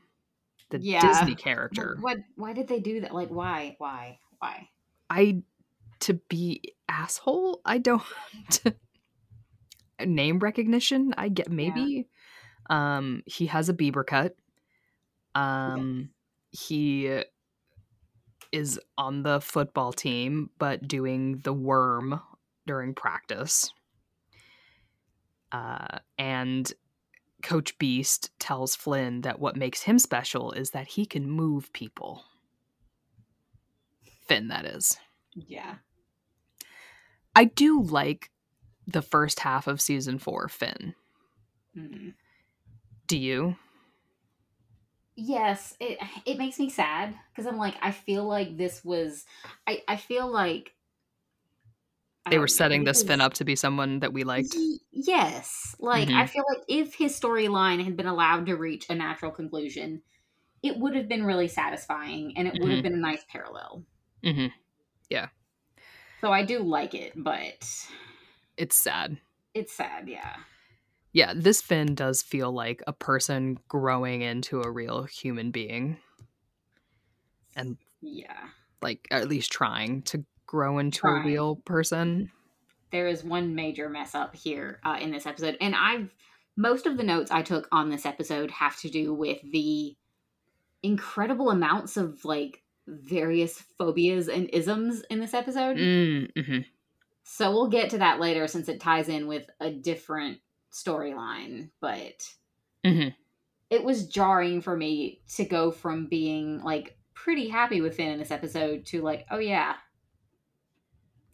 the 0.69 0.79
Yeah. 0.79 1.01
Disney 1.01 1.35
character. 1.35 1.97
What? 2.01 2.17
Why 2.35 2.53
did 2.53 2.67
they 2.67 2.79
do 2.79 3.01
that? 3.01 3.13
Like, 3.13 3.29
why? 3.29 3.75
Why? 3.77 4.19
Why? 4.39 4.69
I 5.09 5.43
to 6.01 6.15
be 6.15 6.73
asshole? 6.89 7.61
I 7.65 7.77
don't 7.77 8.03
name 10.05 10.39
recognition. 10.39 11.13
I 11.17 11.29
get 11.29 11.49
maybe. 11.51 12.07
Um, 12.69 13.23
he 13.25 13.47
has 13.47 13.69
a 13.69 13.73
Bieber 13.73 14.05
cut. 14.05 14.35
Um, 15.35 16.09
he 16.51 17.23
is 18.51 18.79
on 18.97 19.23
the 19.23 19.41
football 19.41 19.91
team, 19.91 20.49
but 20.59 20.87
doing 20.87 21.39
the 21.39 21.53
worm 21.53 22.21
during 22.67 22.93
practice. 22.93 23.73
Uh, 25.51 25.99
and 26.17 26.71
Coach 27.41 27.77
Beast 27.77 28.31
tells 28.39 28.75
Flynn 28.75 29.21
that 29.21 29.39
what 29.39 29.55
makes 29.55 29.83
him 29.83 29.99
special 29.99 30.51
is 30.51 30.71
that 30.71 30.87
he 30.87 31.05
can 31.05 31.29
move 31.29 31.73
people. 31.73 32.23
Finn, 34.27 34.47
that 34.47 34.65
is. 34.65 34.97
Yeah. 35.35 35.75
I 37.35 37.45
do 37.45 37.81
like 37.81 38.31
the 38.87 39.01
first 39.01 39.39
half 39.41 39.67
of 39.67 39.81
season 39.81 40.19
four, 40.19 40.47
Finn. 40.47 40.95
Mm-hmm. 41.77 42.09
Do 43.13 43.19
you? 43.19 43.55
Yes, 45.15 45.77
it 45.79 45.99
it 46.25 46.39
makes 46.39 46.57
me 46.57 46.71
sad 46.71 47.13
because 47.29 47.45
I'm 47.45 47.59
like 47.59 47.75
I 47.79 47.91
feel 47.91 48.23
like 48.23 48.57
this 48.57 48.83
was 48.83 49.25
I 49.67 49.83
I 49.87 49.97
feel 49.97 50.27
like 50.27 50.73
they 52.27 52.39
were 52.39 52.47
setting 52.47 52.85
this 52.85 53.03
Finn 53.03 53.21
up 53.21 53.35
to 53.35 53.45
be 53.45 53.55
someone 53.55 53.99
that 53.99 54.13
we 54.13 54.23
liked. 54.23 54.55
Yes, 54.91 55.75
like 55.77 56.07
mm-hmm. 56.07 56.17
I 56.17 56.25
feel 56.25 56.43
like 56.49 56.63
if 56.67 56.95
his 56.95 57.13
storyline 57.19 57.83
had 57.83 57.95
been 57.95 58.07
allowed 58.07 58.47
to 58.47 58.55
reach 58.55 58.89
a 58.89 58.95
natural 58.95 59.29
conclusion, 59.29 60.01
it 60.63 60.75
would 60.79 60.95
have 60.95 61.07
been 61.07 61.23
really 61.23 61.47
satisfying 61.47 62.33
and 62.35 62.47
it 62.47 62.53
would 62.53 62.63
mm-hmm. 62.63 62.71
have 62.71 62.83
been 62.83 62.93
a 62.95 62.97
nice 62.97 63.23
parallel. 63.29 63.83
Mm-hmm. 64.23 64.47
Yeah. 65.11 65.27
So 66.19 66.31
I 66.31 66.45
do 66.45 66.63
like 66.63 66.95
it, 66.95 67.13
but 67.15 67.63
it's 68.57 68.75
sad. 68.75 69.19
It's 69.53 69.71
sad, 69.71 70.07
yeah. 70.07 70.37
Yeah, 71.13 71.33
this 71.35 71.61
Finn 71.61 71.93
does 71.93 72.23
feel 72.23 72.51
like 72.51 72.81
a 72.87 72.93
person 72.93 73.59
growing 73.67 74.21
into 74.21 74.61
a 74.61 74.71
real 74.71 75.03
human 75.03 75.51
being. 75.51 75.97
And 77.55 77.77
yeah, 78.01 78.47
like 78.81 79.07
at 79.11 79.29
least 79.29 79.51
trying 79.51 80.01
to 80.03 80.25
grow 80.47 80.79
into 80.79 80.99
trying. 80.99 81.21
a 81.21 81.25
real 81.25 81.55
person. 81.57 82.31
There 82.91 83.07
is 83.07 83.23
one 83.23 83.53
major 83.53 83.89
mess 83.89 84.15
up 84.15 84.35
here 84.35 84.79
uh, 84.83 84.97
in 84.99 85.11
this 85.11 85.27
episode, 85.27 85.55
and 85.61 85.75
I've 85.75 86.13
most 86.55 86.87
of 86.87 86.97
the 86.97 87.03
notes 87.03 87.31
I 87.31 87.43
took 87.43 87.67
on 87.71 87.89
this 87.89 88.05
episode 88.05 88.51
have 88.51 88.77
to 88.81 88.89
do 88.89 89.13
with 89.13 89.39
the 89.51 89.95
incredible 90.81 91.49
amounts 91.49 91.95
of 91.95 92.25
like 92.25 92.61
various 92.87 93.63
phobias 93.77 94.27
and 94.27 94.49
isms 94.51 95.03
in 95.09 95.19
this 95.19 95.33
episode. 95.33 95.77
Mm, 95.77 96.31
mm-hmm. 96.33 96.59
So 97.23 97.51
we'll 97.51 97.69
get 97.69 97.91
to 97.91 97.99
that 97.99 98.19
later 98.19 98.47
since 98.47 98.67
it 98.67 98.81
ties 98.81 99.09
in 99.09 99.27
with 99.27 99.45
a 99.59 99.71
different 99.71 100.39
storyline, 100.73 101.69
but 101.79 102.27
mm-hmm. 102.85 103.09
it 103.69 103.83
was 103.83 104.07
jarring 104.07 104.61
for 104.61 104.75
me 104.75 105.21
to 105.35 105.45
go 105.45 105.71
from 105.71 106.07
being 106.07 106.61
like 106.63 106.97
pretty 107.13 107.47
happy 107.47 107.79
with 107.79 107.95
Finn 107.95 108.09
in 108.09 108.19
this 108.19 108.31
episode 108.31 108.85
to 108.87 109.01
like, 109.01 109.25
oh 109.31 109.39
yeah, 109.39 109.75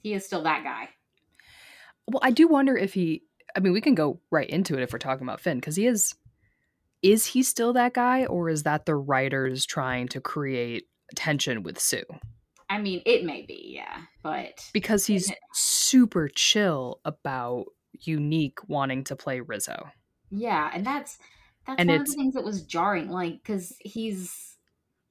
he 0.02 0.14
is 0.14 0.26
still 0.26 0.44
that 0.44 0.64
guy. 0.64 0.90
Well, 2.08 2.22
I 2.24 2.32
do 2.32 2.48
wonder 2.48 2.78
if 2.78 2.94
he. 2.94 3.24
I 3.56 3.62
mean, 3.62 3.74
we 3.74 3.82
can 3.82 3.96
go 3.96 4.20
right 4.30 4.48
into 4.48 4.76
it 4.76 4.84
if 4.84 4.94
we're 4.94 5.00
talking 5.00 5.26
about 5.26 5.42
Finn 5.42 5.58
because 5.58 5.76
he 5.76 5.88
is. 5.88 6.14
Is 7.02 7.26
he 7.26 7.44
still 7.44 7.72
that 7.74 7.94
guy, 7.94 8.26
or 8.26 8.50
is 8.50 8.64
that 8.64 8.86
the 8.86 8.96
writers 8.96 9.66
trying 9.66 10.10
to 10.10 10.20
create 10.20 10.84
tension 11.16 11.64
with 11.64 11.80
Sue? 11.80 12.04
I 12.70 12.78
mean, 12.78 13.02
it 13.06 13.24
may 13.24 13.44
be, 13.44 13.72
yeah, 13.76 14.02
but 14.22 14.70
because 14.74 15.06
he's 15.06 15.32
super 15.54 16.28
chill 16.28 17.00
about 17.06 17.68
unique 18.02 18.60
wanting 18.68 19.04
to 19.06 19.16
play 19.16 19.40
Rizzo. 19.40 19.90
Yeah, 20.32 20.70
and 20.74 20.86
that's 20.86 21.18
that's 21.66 21.80
and 21.80 21.90
one 21.90 22.02
of 22.02 22.08
the 22.08 22.14
things 22.14 22.34
that 22.34 22.44
was 22.44 22.64
jarring, 22.64 23.10
like 23.10 23.44
because 23.44 23.76
he's 23.80 24.56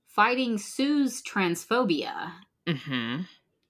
fighting 0.09 0.59
Sue's 0.59 1.23
transphobia, 1.23 2.33
mm-hmm. 2.67 3.23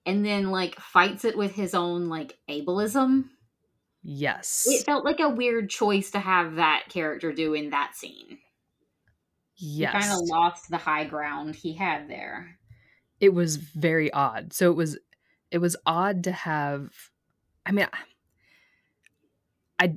and 0.06 0.24
then 0.24 0.50
like 0.50 0.78
fights 0.78 1.24
it 1.24 1.36
with 1.36 1.54
his 1.54 1.74
own 1.74 2.08
like 2.08 2.38
ableism. 2.48 3.24
Yes, 4.02 4.66
it 4.68 4.84
felt 4.84 5.04
like 5.04 5.20
a 5.20 5.28
weird 5.28 5.70
choice 5.70 6.10
to 6.12 6.18
have 6.18 6.56
that 6.56 6.84
character 6.88 7.32
do 7.32 7.54
in 7.54 7.70
that 7.70 7.96
scene. 7.96 8.38
Yes, 9.56 9.92
he 9.92 10.00
kind 10.00 10.12
of 10.12 10.28
lost 10.28 10.70
the 10.70 10.76
high 10.76 11.04
ground 11.04 11.56
he 11.56 11.72
had 11.72 12.08
there. 12.08 12.58
It 13.20 13.34
was 13.34 13.56
very 13.56 14.12
odd. 14.12 14.52
So 14.52 14.70
it 14.70 14.76
was 14.76 14.98
it 15.50 15.58
was 15.58 15.76
odd 15.86 16.24
to 16.24 16.32
have. 16.32 16.92
I 17.66 17.72
mean, 17.72 17.86
I 19.78 19.96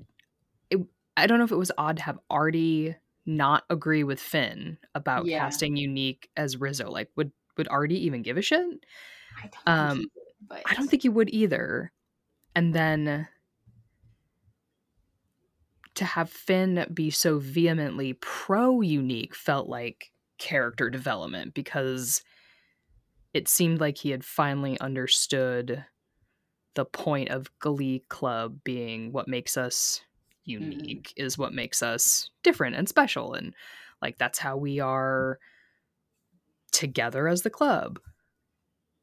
it, 0.70 0.80
I 1.18 1.28
don't 1.28 1.38
know 1.38 1.46
if 1.46 1.52
it 1.52 1.58
was 1.58 1.72
odd 1.78 1.98
to 1.98 2.04
have 2.04 2.20
Artie 2.30 2.96
not 3.26 3.64
agree 3.70 4.04
with 4.04 4.20
Finn 4.20 4.78
about 4.96 5.26
yeah. 5.26 5.40
casting 5.40 5.76
Unique 5.76 6.30
as 6.36 6.58
Rizzo. 6.58 6.90
Like, 6.90 7.10
would 7.16 7.32
would 7.58 7.68
Artie 7.68 8.06
even 8.06 8.22
give 8.22 8.38
a 8.38 8.42
shit? 8.42 8.86
I 9.38 9.48
don't 9.48 9.68
um, 9.68 9.98
would, 10.00 10.08
but... 10.48 10.62
I 10.66 10.74
don't 10.74 10.88
think 10.88 11.04
he 11.04 11.10
would 11.10 11.30
either. 11.34 11.92
And 12.56 12.74
then 12.74 13.28
to 15.96 16.06
have 16.06 16.30
Finn 16.30 16.86
be 16.94 17.10
so 17.10 17.40
vehemently 17.40 18.14
pro 18.14 18.82
Unique 18.82 19.36
felt 19.36 19.70
like 19.70 20.12
character 20.38 20.90
development 20.90 21.54
because 21.54 22.24
it 23.34 23.48
seemed 23.48 23.80
like 23.80 23.98
he 23.98 24.10
had 24.10 24.26
finally 24.26 24.80
understood 24.80 25.86
the 26.74 26.86
point 26.86 27.30
of 27.30 27.52
Glee 27.60 28.04
Club 28.10 28.60
being 28.64 29.12
what 29.12 29.28
makes 29.28 29.58
us 29.58 30.02
mm-hmm. 30.48 30.72
unique 30.72 31.10
mm-hmm. 31.10 31.26
is 31.26 31.38
what 31.38 31.54
makes 31.54 31.84
us 31.84 32.30
different 32.44 32.76
and 32.76 32.88
special 32.88 33.34
and 33.34 33.54
like 34.02 34.18
that's 34.18 34.40
how 34.40 34.58
we 34.58 34.80
are 34.80 35.38
together 36.72 37.28
as 37.28 37.42
the 37.44 37.50
club. 37.50 38.00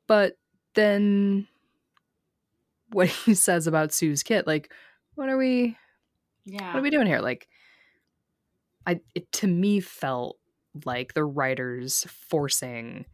But 0.07 0.39
then 0.75 1.47
what 2.91 3.09
he 3.25 3.35
says 3.35 3.67
about 3.67 3.93
Sue's 3.93 4.23
kit, 4.23 4.47
like, 4.47 4.73
what 5.15 5.29
are 5.29 5.37
we 5.37 5.77
yeah. 6.49 6.73
What 6.73 6.81
are 6.81 6.83
we 6.83 6.91
doing 6.91 7.07
here? 7.07 7.21
Like 7.21 7.47
I 8.87 9.01
it 9.15 9.31
to 9.33 9.47
me 9.47 9.81
felt 9.81 10.39
like 10.87 11.13
the 11.13 11.25
writers 11.25 12.07
forcing 12.29 13.05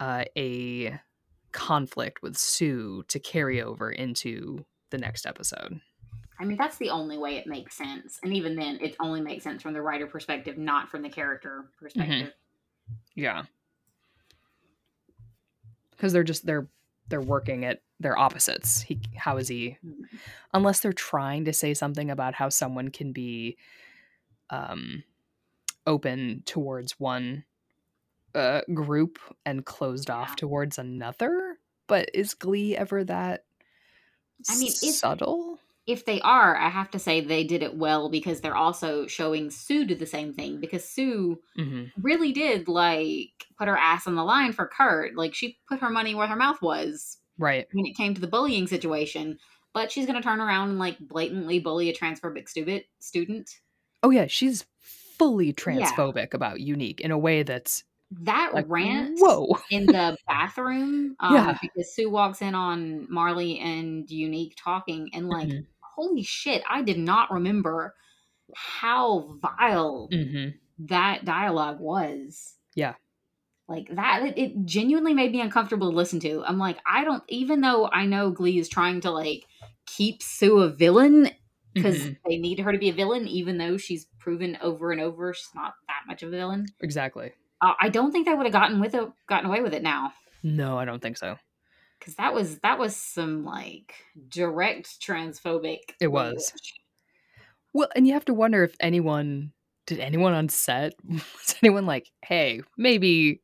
uh, 0.00 0.24
a 0.36 0.98
conflict 1.52 2.22
with 2.22 2.36
Sue 2.36 3.04
to 3.08 3.18
carry 3.18 3.62
over 3.62 3.90
into 3.90 4.64
the 4.90 4.98
next 4.98 5.26
episode. 5.26 5.80
I 6.38 6.44
mean, 6.44 6.56
that's 6.56 6.78
the 6.78 6.90
only 6.90 7.18
way 7.18 7.36
it 7.36 7.46
makes 7.46 7.76
sense. 7.76 8.18
And 8.22 8.34
even 8.34 8.56
then, 8.56 8.78
it 8.80 8.96
only 8.98 9.20
makes 9.20 9.44
sense 9.44 9.62
from 9.62 9.74
the 9.74 9.82
writer 9.82 10.06
perspective, 10.06 10.58
not 10.58 10.90
from 10.90 11.02
the 11.02 11.08
character 11.08 11.66
perspective. 11.78 12.28
Mm-hmm. 12.28 12.94
Yeah. 13.14 13.42
Because 15.90 16.12
they're 16.12 16.24
just 16.24 16.44
they're 16.44 16.68
they're 17.08 17.20
working 17.20 17.64
at 17.64 17.82
their 18.00 18.18
opposites. 18.18 18.82
He 18.82 19.00
how 19.16 19.36
is 19.36 19.48
he 19.48 19.76
mm-hmm. 19.86 20.16
unless 20.52 20.80
they're 20.80 20.92
trying 20.92 21.44
to 21.44 21.52
say 21.52 21.74
something 21.74 22.10
about 22.10 22.34
how 22.34 22.48
someone 22.48 22.88
can 22.88 23.12
be 23.12 23.56
um 24.50 25.04
open 25.86 26.42
towards 26.44 26.98
one 26.98 27.44
uh, 28.34 28.62
group 28.72 29.18
and 29.44 29.64
closed 29.64 30.10
off 30.10 30.30
yeah. 30.30 30.34
towards 30.36 30.78
another. 30.78 31.58
But 31.86 32.10
is 32.14 32.34
Glee 32.34 32.76
ever 32.76 33.04
that 33.04 33.44
I 34.48 34.56
mean, 34.58 34.68
if, 34.68 34.94
subtle? 34.94 35.58
If 35.86 36.04
they 36.04 36.20
are, 36.20 36.56
I 36.56 36.68
have 36.68 36.90
to 36.92 36.98
say 36.98 37.20
they 37.20 37.44
did 37.44 37.62
it 37.62 37.76
well 37.76 38.08
because 38.08 38.40
they're 38.40 38.56
also 38.56 39.06
showing 39.06 39.50
Sue 39.50 39.84
do 39.84 39.94
the 39.94 40.06
same 40.06 40.32
thing 40.32 40.60
because 40.60 40.84
Sue 40.84 41.40
mm-hmm. 41.58 41.84
really 42.00 42.32
did 42.32 42.68
like 42.68 43.46
put 43.58 43.68
her 43.68 43.76
ass 43.76 44.06
on 44.06 44.14
the 44.14 44.24
line 44.24 44.52
for 44.52 44.66
Kurt. 44.66 45.16
Like 45.16 45.34
she 45.34 45.58
put 45.68 45.80
her 45.80 45.90
money 45.90 46.14
where 46.14 46.28
her 46.28 46.36
mouth 46.36 46.62
was. 46.62 47.18
Right. 47.38 47.66
When 47.72 47.86
it 47.86 47.96
came 47.96 48.14
to 48.14 48.20
the 48.20 48.26
bullying 48.26 48.66
situation. 48.66 49.38
But 49.74 49.90
she's 49.90 50.04
going 50.04 50.20
to 50.20 50.22
turn 50.22 50.40
around 50.40 50.68
and 50.68 50.78
like 50.78 50.98
blatantly 50.98 51.58
bully 51.58 51.88
a 51.88 51.94
transphobic 51.94 52.48
student. 52.48 52.84
Student. 52.98 53.50
Oh 54.02 54.10
yeah, 54.10 54.26
she's 54.26 54.66
fully 54.78 55.52
transphobic 55.52 56.16
yeah. 56.16 56.34
about 56.34 56.60
Unique 56.60 57.00
in 57.00 57.10
a 57.10 57.18
way 57.18 57.42
that's 57.42 57.84
that 58.20 58.50
like, 58.54 58.66
rant 58.68 59.18
whoa. 59.18 59.58
in 59.70 59.86
the 59.86 60.16
bathroom 60.26 61.16
um, 61.20 61.34
yeah. 61.34 61.58
because 61.60 61.94
Sue 61.94 62.10
walks 62.10 62.42
in 62.42 62.54
on 62.54 63.06
Marley 63.10 63.58
and 63.58 64.10
Unique 64.10 64.54
talking 64.56 65.10
and 65.12 65.28
like 65.28 65.48
mm-hmm. 65.48 65.60
holy 65.80 66.22
shit 66.22 66.62
I 66.68 66.82
did 66.82 66.98
not 66.98 67.30
remember 67.30 67.94
how 68.54 69.36
vile 69.40 70.08
mm-hmm. 70.12 70.50
that 70.86 71.24
dialogue 71.24 71.80
was 71.80 72.54
yeah 72.74 72.94
like 73.68 73.88
that 73.94 74.22
it, 74.24 74.38
it 74.38 74.64
genuinely 74.64 75.14
made 75.14 75.32
me 75.32 75.40
uncomfortable 75.40 75.90
to 75.90 75.96
listen 75.96 76.20
to 76.20 76.44
I'm 76.46 76.58
like 76.58 76.78
I 76.86 77.04
don't 77.04 77.22
even 77.28 77.60
though 77.60 77.88
I 77.88 78.06
know 78.06 78.30
Glee 78.30 78.58
is 78.58 78.68
trying 78.68 79.00
to 79.02 79.10
like 79.10 79.44
keep 79.86 80.22
Sue 80.22 80.58
a 80.58 80.68
villain 80.68 81.30
because 81.74 81.98
mm-hmm. 81.98 82.12
they 82.26 82.36
need 82.36 82.60
her 82.60 82.72
to 82.72 82.78
be 82.78 82.90
a 82.90 82.94
villain 82.94 83.26
even 83.26 83.58
though 83.58 83.76
she's 83.76 84.06
proven 84.18 84.58
over 84.60 84.92
and 84.92 85.00
over 85.00 85.32
she's 85.32 85.48
not 85.54 85.74
that 85.86 86.02
much 86.06 86.22
of 86.22 86.28
a 86.28 86.36
villain 86.36 86.66
exactly 86.80 87.32
uh, 87.62 87.74
I 87.80 87.88
don't 87.88 88.12
think 88.12 88.26
they 88.26 88.34
would 88.34 88.44
have 88.46 88.52
gotten 88.52 88.80
with 88.80 88.94
it, 88.94 89.08
gotten 89.28 89.48
away 89.48 89.62
with 89.62 89.72
it 89.72 89.82
now. 89.82 90.12
No, 90.42 90.76
I 90.78 90.84
don't 90.84 91.00
think 91.00 91.16
so. 91.16 91.36
because 91.98 92.16
that 92.16 92.34
was 92.34 92.58
that 92.58 92.78
was 92.78 92.96
some 92.96 93.44
like 93.44 93.94
direct 94.28 95.00
transphobic. 95.00 95.78
It 96.00 96.08
was. 96.08 96.52
Well, 97.72 97.88
and 97.96 98.06
you 98.06 98.12
have 98.14 98.24
to 98.26 98.34
wonder 98.34 98.62
if 98.64 98.74
anyone 98.80 99.52
did 99.86 99.98
anyone 100.00 100.34
on 100.34 100.48
set 100.48 100.94
was 101.08 101.54
anyone 101.62 101.86
like, 101.86 102.10
hey, 102.24 102.60
maybe 102.76 103.40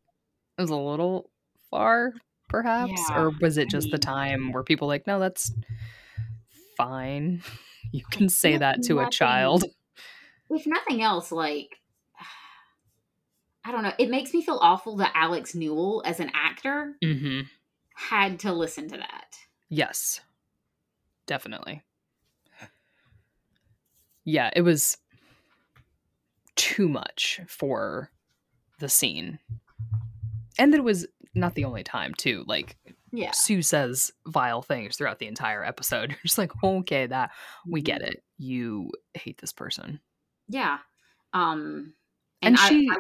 it 0.57 0.61
was 0.61 0.71
a 0.71 0.77
little 0.77 1.31
far, 1.71 2.13
perhaps, 2.49 3.01
Yeah, 3.09 3.21
or 3.21 3.31
was 3.41 3.57
it 3.59 3.71
just 3.71 3.91
the 3.91 3.99
time 3.99 4.53
where 4.53 4.63
people 4.65 4.89
like, 4.89 5.07
no, 5.07 5.19
that's 5.19 5.53
fine. 6.77 7.43
You 7.91 8.05
can 8.11 8.29
say 8.29 8.59
that 8.59 8.83
to 8.83 8.99
a 8.99 9.09
child. 9.09 9.65
If 10.51 10.67
nothing 10.67 11.01
else, 11.01 11.33
like 11.33 11.79
I 13.65 13.73
don't 13.73 13.83
know, 13.83 13.93
it 13.99 14.09
makes 14.11 14.33
me 14.33 14.43
feel 14.43 14.59
awful 14.63 14.97
that 14.97 15.13
Alex 15.15 15.55
Newell 15.55 16.03
as 16.05 16.21
an 16.21 16.31
actor 16.35 16.97
hmm 17.03 17.41
had 17.95 18.39
to 18.41 18.53
listen 18.53 18.89
to 18.89 18.97
that. 18.97 19.37
Yes, 19.69 20.21
definitely. 21.27 21.83
Yeah, 24.25 24.51
it 24.55 24.61
was 24.63 24.99
too 26.57 26.89
much 26.89 27.41
for 27.49 28.11
the 28.79 28.89
scene. 28.89 29.39
And 30.59 30.73
that 30.73 30.79
it 30.79 30.85
was 30.85 31.07
not 31.35 31.55
the 31.55 31.65
only 31.65 31.83
time, 31.83 32.15
too. 32.15 32.45
Like, 32.47 32.77
Yeah. 33.13 33.31
Sue 33.33 33.63
says 33.63 34.11
vile 34.27 34.61
things 34.63 34.97
throughout 34.97 35.19
the 35.19 35.27
entire 35.29 35.65
episode. 35.65 36.11
You're 36.13 36.19
just 36.25 36.39
like, 36.39 36.53
okay, 36.63 37.07
that 37.07 37.31
we 37.67 37.81
get 37.81 38.03
it. 38.03 38.23
You 38.39 38.91
hate 39.15 39.39
this 39.41 39.53
person. 39.53 40.01
Yeah. 40.49 40.79
Um 41.33 41.95
And 42.43 42.55
and, 42.55 42.57
I, 42.59 42.69
she- 42.69 42.89
I 42.91 42.97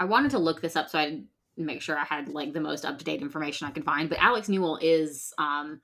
I 0.00 0.04
wanted 0.04 0.30
to 0.32 0.38
look 0.38 0.60
this 0.60 0.76
up 0.76 0.88
so 0.88 0.98
I 0.98 1.22
make 1.56 1.82
sure 1.82 1.98
I 1.98 2.04
had 2.04 2.28
like 2.28 2.52
the 2.52 2.60
most 2.60 2.84
up 2.84 2.98
to 2.98 3.04
date 3.04 3.20
information 3.20 3.66
I 3.66 3.70
could 3.72 3.84
find. 3.84 4.08
But 4.08 4.18
Alex 4.18 4.48
Newell 4.48 4.78
is 4.80 5.32
um 5.38 5.80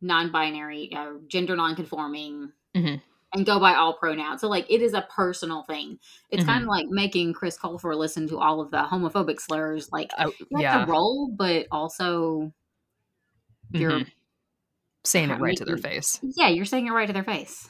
non-binary, 0.00 0.92
uh, 0.96 1.12
gender 1.28 1.54
non-conforming, 1.54 2.50
Mhm. 2.76 3.00
and 3.34 3.46
go 3.46 3.60
by 3.60 3.74
all 3.76 3.94
pronouns. 3.94 4.40
So 4.40 4.48
like 4.48 4.66
it 4.68 4.82
is 4.82 4.94
a 4.94 5.06
personal 5.14 5.62
thing. 5.62 6.00
It's 6.30 6.42
Mhm. 6.42 6.46
kind 6.46 6.62
of 6.62 6.68
like 6.68 6.86
making 6.88 7.34
Chris 7.34 7.56
Colfer 7.56 7.96
listen 7.96 8.26
to 8.28 8.38
all 8.40 8.60
of 8.60 8.72
the 8.72 8.82
homophobic 8.82 9.40
slurs. 9.40 9.90
Like 9.92 10.10
that's 10.18 10.34
yeah. 10.50 10.82
a 10.82 10.86
role, 10.86 11.30
but 11.32 11.68
also 11.70 12.52
you're 13.70 13.92
mhm. 14.00 14.10
saying 15.04 15.30
it 15.30 15.40
right 15.40 15.56
to 15.56 15.64
their 15.64 15.76
face. 15.78 16.18
yeah, 16.22 16.48
you're 16.48 16.64
saying 16.64 16.88
it 16.88 16.90
right 16.90 17.06
to 17.06 17.12
their 17.12 17.22
face. 17.24 17.68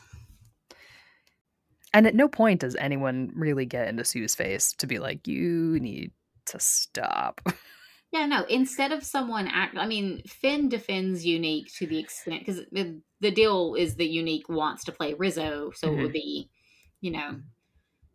And 1.94 2.06
at 2.06 2.14
no 2.14 2.28
point 2.28 2.60
does 2.60 2.76
anyone 2.76 3.30
really 3.34 3.66
get 3.66 3.88
into 3.88 4.04
Sue's 4.04 4.34
face 4.34 4.72
to 4.74 4.86
be 4.86 4.98
like, 4.98 5.26
you 5.26 5.78
need 5.80 6.12
to 6.46 6.58
stop. 6.58 7.40
Yeah, 8.12 8.26
no. 8.26 8.44
Instead 8.44 8.92
of 8.92 9.04
someone 9.04 9.48
act, 9.48 9.76
I 9.76 9.86
mean, 9.86 10.22
Finn 10.26 10.68
defends 10.68 11.24
Unique 11.24 11.72
to 11.76 11.86
the 11.86 11.98
extent 11.98 12.40
because 12.40 12.60
the 12.70 13.00
the 13.20 13.30
deal 13.30 13.74
is 13.74 13.96
that 13.96 14.08
Unique 14.08 14.48
wants 14.48 14.84
to 14.84 14.92
play 14.92 15.14
Rizzo, 15.14 15.70
so 15.70 15.94
it 15.94 15.98
Mhm. 15.98 16.02
would 16.02 16.12
be, 16.12 16.50
you 17.00 17.10
know, 17.12 17.40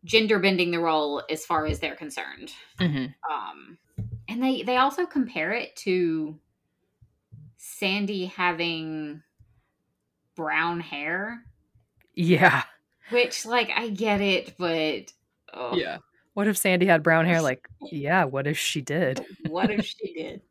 gender 0.06 0.40
bending 0.40 0.72
the 0.72 0.80
role 0.80 1.24
as 1.30 1.46
far 1.46 1.66
as 1.68 1.80
they're 1.80 1.96
concerned. 1.96 2.54
hmm 2.80 3.14
Um, 3.32 3.80
and 4.30 4.44
they 4.44 4.64
they 4.64 4.78
also 4.78 5.06
compare 5.08 5.54
it 5.54 5.76
to 5.78 6.40
Sandy 7.58 8.26
having 8.26 9.22
brown 10.36 10.80
hair, 10.80 11.44
Yeah. 12.16 12.64
Which 13.10 13.46
like 13.46 13.70
I 13.76 13.90
get 13.90 14.22
it, 14.22 14.56
but 14.58 15.12
oh, 15.54 15.76
Yeah. 15.76 15.98
What 16.34 16.48
if 16.48 16.58
Sandy 16.58 16.86
had 16.86 17.02
brown 17.02 17.26
hair? 17.26 17.42
Like, 17.42 17.68
yeah, 17.92 18.26
what 18.26 18.46
if 18.46 18.58
she 18.60 18.82
did? 18.82 19.26
what 19.50 19.72
if 19.72 19.86
she 19.86 20.14
did? 20.14 20.42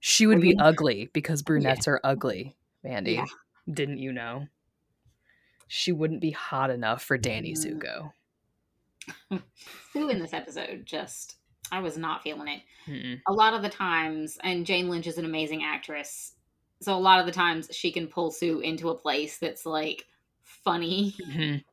She 0.00 0.26
would 0.26 0.38
I 0.38 0.40
be 0.40 0.56
ugly 0.58 1.08
because 1.12 1.42
brunettes 1.42 1.86
are 1.86 2.00
ugly, 2.02 2.56
Mandy. 2.82 3.12
Yeah. 3.12 3.26
Didn't 3.72 3.98
you 3.98 4.12
know? 4.12 4.48
She 5.68 5.92
wouldn't 5.92 6.20
be 6.20 6.32
hot 6.32 6.70
enough 6.70 7.02
for 7.04 7.16
Danny 7.16 7.52
Mm. 7.54 7.80
Zuko. 7.80 8.12
Sue 9.92 10.08
in 10.08 10.18
this 10.18 10.32
episode 10.32 10.84
just 10.84 11.36
I 11.72 11.80
was 11.80 11.96
not 11.96 12.22
feeling 12.22 12.48
it. 12.48 12.62
Mm-mm. 12.88 13.20
a 13.28 13.32
lot 13.32 13.54
of 13.54 13.62
the 13.62 13.68
times, 13.68 14.38
and 14.42 14.66
Jane 14.66 14.88
Lynch 14.88 15.06
is 15.06 15.18
an 15.18 15.24
amazing 15.24 15.62
actress. 15.62 16.32
So 16.82 16.96
a 16.96 16.98
lot 16.98 17.20
of 17.20 17.26
the 17.26 17.32
times 17.32 17.68
she 17.70 17.92
can 17.92 18.08
pull 18.08 18.30
Sue 18.30 18.60
into 18.60 18.88
a 18.88 18.94
place 18.96 19.38
that's 19.38 19.64
like 19.66 20.06
funny 20.64 21.14
Mhm. 21.28 21.64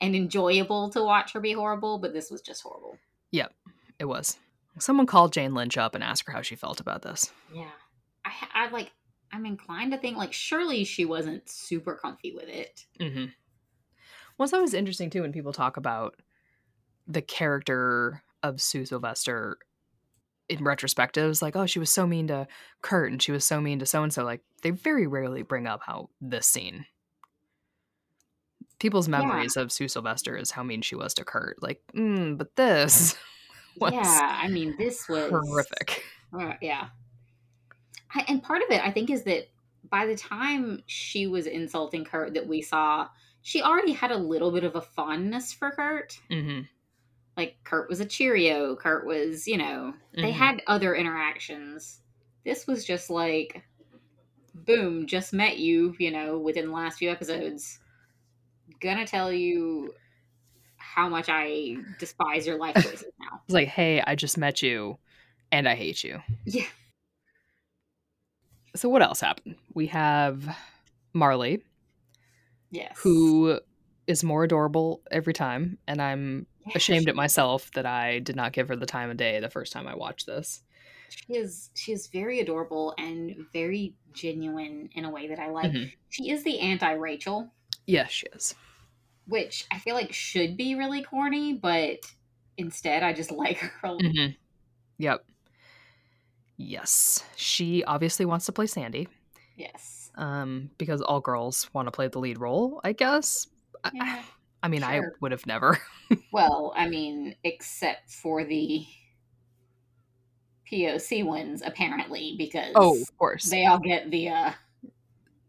and 0.00 0.16
enjoyable 0.16 0.90
to 0.90 1.02
watch 1.02 1.32
her 1.32 1.40
be 1.40 1.52
horrible, 1.52 1.98
but 1.98 2.12
this 2.12 2.30
was 2.30 2.40
just 2.40 2.62
horrible. 2.62 2.98
Yep, 3.32 3.54
it 3.98 4.04
was. 4.04 4.38
Someone 4.78 5.06
called 5.06 5.32
Jane 5.32 5.54
Lynch 5.54 5.76
up 5.76 5.94
and 5.94 6.04
asked 6.04 6.24
her 6.26 6.32
how 6.32 6.42
she 6.42 6.54
felt 6.54 6.78
about 6.80 7.02
this. 7.02 7.32
Yeah. 7.52 7.70
I, 8.24 8.32
I 8.54 8.68
like 8.70 8.92
I'm 9.32 9.44
inclined 9.44 9.92
to 9.92 9.98
think 9.98 10.16
like 10.16 10.32
surely 10.32 10.84
she 10.84 11.04
wasn't 11.04 11.48
super 11.48 11.94
comfy 11.94 12.32
with 12.32 12.48
it. 12.48 12.86
Mm-hmm. 13.00 13.26
Well, 14.36 14.44
it's 14.44 14.54
always 14.54 14.72
interesting 14.74 15.10
too 15.10 15.22
when 15.22 15.32
people 15.32 15.52
talk 15.52 15.76
about 15.76 16.14
the 17.06 17.20
character 17.22 18.22
of 18.42 18.60
Sue 18.60 18.84
Sylvester 18.86 19.58
in 20.48 20.60
retrospectives, 20.60 21.42
like, 21.42 21.56
oh, 21.56 21.66
she 21.66 21.78
was 21.78 21.90
so 21.90 22.06
mean 22.06 22.28
to 22.28 22.46
Kurt 22.80 23.10
and 23.12 23.20
she 23.20 23.32
was 23.32 23.44
so 23.44 23.60
mean 23.60 23.80
to 23.80 23.86
so 23.86 24.02
and 24.02 24.12
so. 24.12 24.24
Like, 24.24 24.40
they 24.62 24.70
very 24.70 25.06
rarely 25.06 25.42
bring 25.42 25.66
up 25.66 25.80
how 25.84 26.08
this 26.20 26.46
scene. 26.46 26.86
People's 28.78 29.08
Yeah. 29.08 29.20
memories 29.22 29.56
of 29.56 29.72
Sue 29.72 29.88
Sylvester 29.88 30.36
is 30.36 30.50
how 30.52 30.62
mean 30.62 30.82
she 30.82 30.94
was 30.94 31.14
to 31.14 31.24
Kurt. 31.24 31.62
Like, 31.62 31.82
mm, 31.94 32.38
but 32.38 32.54
this 32.56 33.16
yeah, 33.80 34.38
I 34.42 34.48
mean 34.48 34.76
this 34.76 35.08
was 35.08 35.30
horrific. 35.30 36.04
Uh, 36.32 36.54
yeah. 36.60 36.88
I, 38.14 38.24
and 38.28 38.42
part 38.42 38.62
of 38.62 38.70
it, 38.70 38.82
I 38.84 38.90
think, 38.90 39.10
is 39.10 39.24
that 39.24 39.48
by 39.90 40.06
the 40.06 40.16
time 40.16 40.82
she 40.86 41.26
was 41.26 41.46
insulting 41.46 42.04
Kurt, 42.04 42.34
that 42.34 42.46
we 42.46 42.62
saw, 42.62 43.08
she 43.42 43.62
already 43.62 43.92
had 43.92 44.10
a 44.10 44.16
little 44.18 44.50
bit 44.52 44.64
of 44.64 44.76
a 44.76 44.80
fondness 44.80 45.52
for 45.52 45.70
Kurt. 45.70 46.18
hmm 46.30 46.60
Like, 47.36 47.56
Kurt 47.64 47.88
was 47.88 48.00
a 48.00 48.06
Cheerio. 48.06 48.74
Kurt 48.76 49.06
was, 49.06 49.46
you 49.46 49.56
know, 49.56 49.94
they 50.20 50.32
Mhm. 50.32 50.34
had 50.34 50.62
other 50.66 50.94
interactions. 50.94 52.00
This 52.44 52.66
was 52.66 52.84
just 52.84 53.10
like, 53.10 53.62
boom, 54.54 55.06
just 55.06 55.32
met 55.32 55.58
you, 55.58 55.94
you 55.98 56.10
know, 56.10 56.38
within 56.38 56.66
the 56.66 56.72
last 56.72 56.98
few 56.98 57.10
episodes. 57.10 57.80
Gonna 58.80 59.06
tell 59.06 59.32
you 59.32 59.94
how 60.76 61.08
much 61.08 61.26
I 61.28 61.76
despise 61.98 62.46
your 62.46 62.58
life 62.58 62.74
choices 62.74 63.04
now. 63.20 63.40
It's 63.44 63.54
like, 63.54 63.68
hey, 63.68 64.02
I 64.06 64.14
just 64.14 64.38
met 64.38 64.62
you 64.62 64.98
and 65.52 65.68
I 65.68 65.74
hate 65.74 66.04
you. 66.04 66.20
Yeah. 66.44 66.64
So, 68.76 68.88
what 68.88 69.02
else 69.02 69.20
happened? 69.20 69.56
We 69.74 69.86
have 69.88 70.56
Marley, 71.12 71.62
Yes. 72.70 72.92
who 72.98 73.60
is 74.06 74.22
more 74.22 74.44
adorable 74.44 75.02
every 75.10 75.32
time, 75.32 75.78
and 75.88 76.00
I'm 76.00 76.46
ashamed 76.74 77.08
at 77.08 77.16
myself 77.16 77.70
that 77.72 77.86
I 77.86 78.20
did 78.20 78.36
not 78.36 78.52
give 78.52 78.68
her 78.68 78.76
the 78.76 78.86
time 78.86 79.10
of 79.10 79.16
day 79.16 79.40
the 79.40 79.50
first 79.50 79.72
time 79.72 79.86
I 79.88 79.94
watched 79.94 80.26
this. 80.26 80.62
She 81.10 81.34
is 81.34 81.70
she 81.74 81.92
is 81.92 82.06
very 82.08 82.40
adorable 82.40 82.94
and 82.98 83.46
very 83.52 83.94
genuine 84.12 84.90
in 84.94 85.04
a 85.06 85.10
way 85.10 85.26
that 85.28 85.38
I 85.38 85.48
like. 85.50 85.72
Mhm. 85.72 85.90
She 86.10 86.30
is 86.30 86.44
the 86.44 86.58
anti 86.60 86.92
Rachel, 86.92 87.50
Yes, 87.86 88.10
she 88.10 88.26
is. 88.34 88.54
Which 89.28 89.66
I 89.70 89.78
feel 89.78 89.94
like 89.94 90.12
should 90.12 90.56
be 90.56 90.74
really 90.74 91.02
corny, 91.02 91.54
but 91.54 91.98
instead 92.56 93.02
I 93.02 93.12
just 93.12 93.30
like 93.44 93.58
her. 93.58 93.70
Mhm. 93.88 94.36
Yep. 94.98 95.24
Yes, 96.56 97.24
she 97.36 97.84
obviously 97.84 98.24
wants 98.26 98.46
to 98.46 98.52
play 98.52 98.66
Sandy, 98.66 99.06
Yes. 99.56 100.10
um, 100.16 100.70
because 100.76 101.00
all 101.00 101.20
girls 101.20 101.72
want 101.72 101.86
to 101.86 101.92
play 101.92 102.08
the 102.08 102.18
lead 102.18 102.40
role. 102.40 102.80
I 102.82 102.92
guess. 102.92 103.46
I- 103.84 103.90
Yeah. 103.94 104.22
I 104.60 104.66
mean, 104.66 104.82
I 104.82 105.00
would 105.20 105.30
have 105.32 105.46
never. 105.46 105.78
Well, 106.32 106.72
I 106.74 106.88
mean, 106.88 107.36
except 107.44 108.10
for 108.10 108.42
the 108.44 108.84
POC 110.70 111.22
ones, 111.24 111.62
apparently, 111.64 112.34
because 112.36 112.72
Oh, 112.74 113.00
of 113.00 113.16
course. 113.18 113.44
they 113.50 113.66
all 113.66 113.78
get 113.78 114.10
the 114.10 114.28
uh 114.30 114.52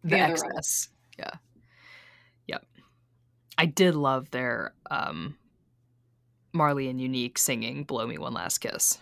the 0.03 0.09
the 0.09 0.19
excess. 0.19 0.89
Yeah. 1.17 1.31
I 3.59 3.65
did 3.65 3.93
love 3.93 4.31
their 4.31 4.73
um 4.89 5.35
Marley 6.53 6.87
and 6.87 6.99
Unique 6.99 7.37
singing 7.37 7.83
Blow 7.83 8.07
Me 8.07 8.17
One 8.17 8.33
Last 8.33 8.59
Kiss. 8.59 8.99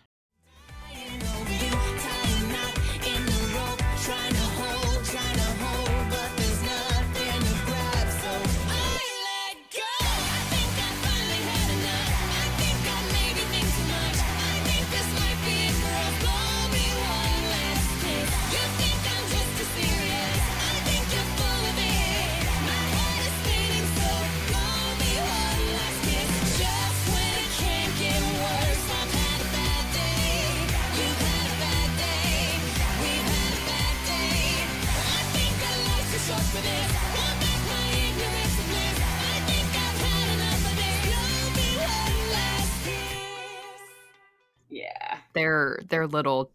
Their 45.33 45.79
their 45.87 46.07
little 46.07 46.51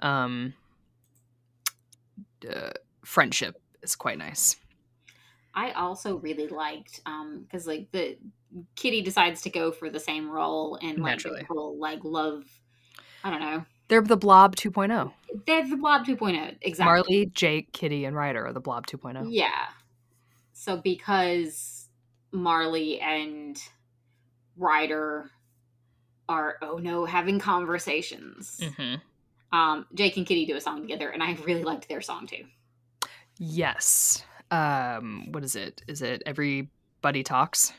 um 0.00 0.54
uh, 2.48 2.70
friendship 3.04 3.60
is 3.82 3.96
quite 3.96 4.18
nice. 4.18 4.56
I 5.54 5.72
also 5.72 6.16
really 6.16 6.48
liked 6.48 7.00
um 7.06 7.42
because 7.42 7.66
like 7.66 7.90
the 7.92 8.18
Kitty 8.76 9.02
decides 9.02 9.42
to 9.42 9.50
go 9.50 9.72
for 9.72 9.88
the 9.88 10.00
same 10.00 10.30
role 10.30 10.78
and 10.82 10.98
like 10.98 11.12
Naturally. 11.12 11.40
people 11.40 11.78
like 11.78 12.00
love 12.04 12.44
I 13.24 13.30
don't 13.30 13.40
know. 13.40 13.64
They're 13.88 14.00
the 14.00 14.16
Blob 14.16 14.56
2.0. 14.56 15.12
They're 15.46 15.68
the 15.68 15.76
Blob 15.76 16.06
2.0. 16.06 16.56
Exactly. 16.62 16.84
Marley, 16.84 17.26
Jake, 17.26 17.72
Kitty, 17.72 18.04
and 18.04 18.16
Ryder 18.16 18.46
are 18.46 18.52
the 18.52 18.60
Blob 18.60 18.86
oh. 18.92 18.96
2.0. 18.96 19.26
Yeah. 19.28 19.68
So 20.52 20.78
because 20.78 21.88
Marley 22.32 23.00
and 23.00 23.60
Ryder 24.56 25.30
are 26.28 26.56
oh 26.62 26.78
no 26.78 27.04
having 27.04 27.38
conversations. 27.38 28.58
Mm-hmm. 28.62 29.56
Um, 29.56 29.86
Jake 29.94 30.16
and 30.16 30.26
Kitty 30.26 30.46
do 30.46 30.56
a 30.56 30.60
song 30.60 30.80
together, 30.80 31.10
and 31.10 31.22
I 31.22 31.34
really 31.44 31.62
liked 31.64 31.88
their 31.88 32.00
song 32.00 32.26
too. 32.26 32.44
Yes. 33.38 34.24
Um, 34.50 35.28
what 35.32 35.44
is 35.44 35.56
it? 35.56 35.82
Is 35.88 36.02
it 36.02 36.22
Everybody 36.26 37.22
Talks? 37.22 37.72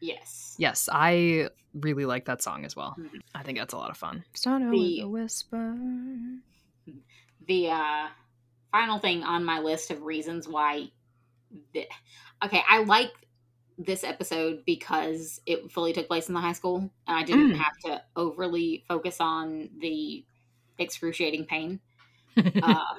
Yes. 0.00 0.54
Yes, 0.58 0.88
I 0.92 1.48
really 1.74 2.04
like 2.04 2.26
that 2.26 2.42
song 2.42 2.64
as 2.64 2.76
well. 2.76 2.96
Mhm. 2.98 3.20
I 3.34 3.42
think 3.42 3.58
that's 3.58 3.72
a 3.72 3.78
lot 3.78 3.90
of 3.90 3.96
fun. 3.96 4.24
Start 4.34 4.62
The- 4.62 4.68
with 4.68 5.04
a 5.04 5.08
whisper. 5.08 5.76
The 7.46 7.70
uh, 7.70 8.08
final 8.70 8.98
thing 8.98 9.22
on 9.22 9.44
my 9.44 9.60
list 9.60 9.90
of 9.90 10.02
reasons 10.02 10.46
why. 10.48 10.90
The, 11.72 11.86
okay, 12.44 12.62
I 12.68 12.84
like 12.84 13.10
this 13.84 14.04
episode 14.04 14.64
because 14.66 15.40
it 15.46 15.70
fully 15.72 15.92
took 15.92 16.06
place 16.08 16.28
in 16.28 16.34
the 16.34 16.40
high 16.40 16.52
school, 16.52 16.78
and 17.06 17.16
I 17.16 17.22
didn't 17.24 17.52
Mm. 17.52 17.56
have 17.56 17.78
to 17.84 18.02
overly 18.16 18.84
focus 18.88 19.18
on 19.20 19.68
the 19.78 20.24
excruciating 20.78 21.46
pain. 21.46 21.80
uh, 22.62 22.94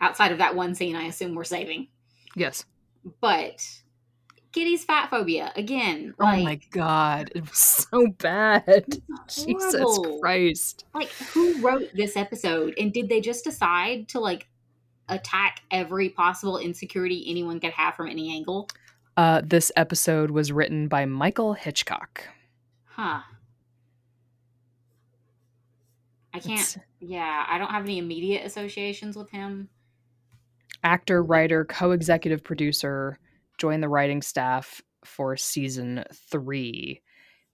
outside 0.00 0.32
of 0.32 0.38
that 0.38 0.54
one 0.56 0.74
scene, 0.74 0.96
I 0.96 1.04
assume 1.04 1.34
we're 1.34 1.44
saving. 1.44 1.88
yes. 2.36 2.64
But 3.20 3.66
Kitty's 4.52 4.84
fat 4.84 5.08
phobia 5.10 5.52
again. 5.56 6.12
oh 6.20 6.24
Like, 6.24 6.44
my 6.44 6.60
god, 6.70 7.32
it 7.34 7.48
was 7.48 7.58
so 7.58 8.08
bad. 8.18 8.84
Jesus. 9.28 9.98
Christ. 10.20 10.84
Like, 10.94 11.08
who 11.32 11.60
wrote 11.62 11.88
this 11.94 12.16
episode, 12.16 12.74
and 12.78 12.92
did 12.92 13.08
they 13.08 13.20
just 13.22 13.44
decide 13.44 14.08
to 14.08 14.20
like 14.20 14.48
attack 15.08 15.62
every 15.70 16.08
possible 16.10 16.58
insecurity 16.58 17.24
anyone 17.28 17.58
could 17.58 17.72
have 17.72 17.94
from 17.94 18.08
any 18.08 18.30
angle? 18.34 18.68
Uh, 19.20 19.42
this 19.44 19.70
episode 19.76 20.30
was 20.30 20.50
written 20.50 20.88
by 20.88 21.04
Michael 21.04 21.52
Hitchcock. 21.52 22.24
Huh. 22.86 23.20
I 26.32 26.38
can't. 26.38 26.58
It's 26.58 26.78
Yeah, 27.00 27.44
I 27.46 27.58
don't 27.58 27.70
have 27.70 27.82
any 27.84 27.98
immediate 27.98 28.46
associations 28.46 29.16
with 29.16 29.28
him. 29.30 29.68
actor, 30.82 31.22
writer, 31.22 31.66
co-executive 31.66 32.42
producer, 32.42 33.18
joined 33.58 33.82
the 33.82 33.90
writing 33.90 34.22
staff 34.22 34.80
for 35.04 35.36
season 35.36 36.02
three. 36.30 37.02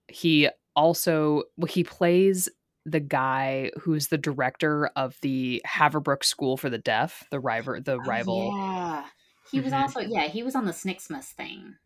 He 0.06 0.48
also 0.76 1.42
well, 1.56 1.66
he 1.66 1.82
plays 1.82 2.48
the 2.84 3.00
guy 3.00 3.72
who's 3.80 4.06
the 4.06 4.18
director 4.18 4.86
of 4.94 5.16
the 5.20 5.60
Haverbrook 5.66 6.22
School 6.22 6.56
for 6.56 6.70
the 6.70 6.78
Deaf, 6.78 7.24
the 7.32 7.40
rival, 7.40 7.80
the 7.82 7.94
Oh, 7.94 7.98
rival. 8.06 8.52
yeah. 8.56 9.04
He 9.50 9.60
was 9.60 9.72
Mhm. 9.72 9.80
also 9.82 10.00
yeah 10.00 10.28
he 10.28 10.42
was 10.42 10.54
on 10.54 10.64
the 10.66 10.72
Snicksmith 10.72 11.24
thing. 11.24 11.76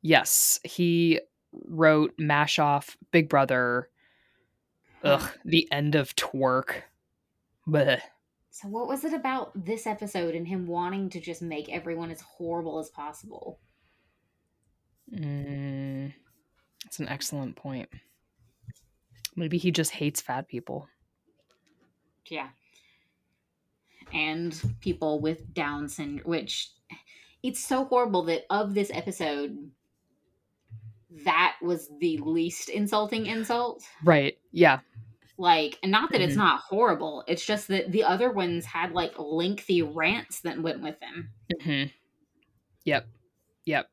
Yes, 0.00 0.58
he 0.64 1.20
wrote 1.52 2.14
Mash 2.18 2.58
Off, 2.58 2.96
Big 3.10 3.28
Brother, 3.28 3.88
ugh, 5.04 5.38
the 5.44 5.70
end 5.70 5.94
of 5.94 6.14
Twerk. 6.16 6.82
Bleh. 7.68 8.00
So 8.50 8.68
what 8.68 8.88
was 8.88 9.04
it 9.04 9.14
about 9.14 9.52
this 9.64 9.86
episode 9.86 10.34
and 10.34 10.46
him 10.46 10.66
wanting 10.66 11.08
to 11.10 11.20
just 11.20 11.40
make 11.40 11.68
everyone 11.68 12.10
as 12.10 12.20
horrible 12.20 12.78
as 12.78 12.90
possible? 12.90 13.60
Mm, 15.10 16.12
that's 16.84 16.98
an 16.98 17.08
excellent 17.08 17.56
point. 17.56 17.88
Maybe 19.36 19.56
he 19.58 19.70
just 19.70 19.92
hates 19.92 20.20
fat 20.20 20.48
people. 20.48 20.88
Yeah. 22.26 22.48
And 24.12 24.60
people 24.80 25.20
with 25.20 25.54
Down 25.54 25.88
syndrome, 25.88 26.28
which 26.28 26.70
it's 27.42 27.64
so 27.64 27.84
horrible 27.84 28.22
that 28.24 28.44
of 28.50 28.74
this 28.74 28.90
episode, 28.92 29.70
that 31.24 31.56
was 31.62 31.90
the 32.00 32.18
least 32.18 32.68
insulting 32.68 33.26
insult. 33.26 33.84
Right. 34.04 34.38
Yeah. 34.50 34.80
Like, 35.38 35.78
and 35.82 35.90
not 35.90 36.12
that 36.12 36.20
it's 36.20 36.34
Mhm. 36.34 36.38
not 36.38 36.60
horrible, 36.60 37.24
it's 37.26 37.44
just 37.44 37.68
that 37.68 37.90
the 37.90 38.04
other 38.04 38.30
ones 38.30 38.64
had 38.64 38.92
like 38.92 39.14
lengthy 39.18 39.82
rants 39.82 40.40
that 40.42 40.60
went 40.62 40.82
with 40.82 41.00
them. 41.00 41.30
Mm-hmm. 41.60 41.90
Yep. 42.84 43.08
Yep. 43.64 43.90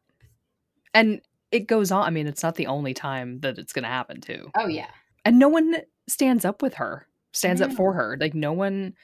And 0.94 1.22
it 1.52 1.62
goes 1.62 1.92
on. 1.92 2.04
I 2.04 2.10
mean, 2.10 2.28
it's 2.28 2.44
not 2.44 2.56
the 2.56 2.68
only 2.68 2.94
time 2.94 3.40
that 3.40 3.58
it's 3.58 3.74
going 3.74 3.84
to 3.84 3.90
happen, 3.90 4.22
too. 4.22 4.52
Oh, 4.56 4.68
yeah. 4.68 4.90
And 5.26 5.40
no 5.40 5.48
one 5.48 5.78
stands 6.08 6.46
up 6.46 6.62
with 6.62 6.76
her, 6.76 7.08
stands 7.32 7.62
up 7.62 7.72
for 7.74 7.94
her. 7.94 8.18
Like, 8.20 8.34
no 8.34 8.54
one 8.54 8.96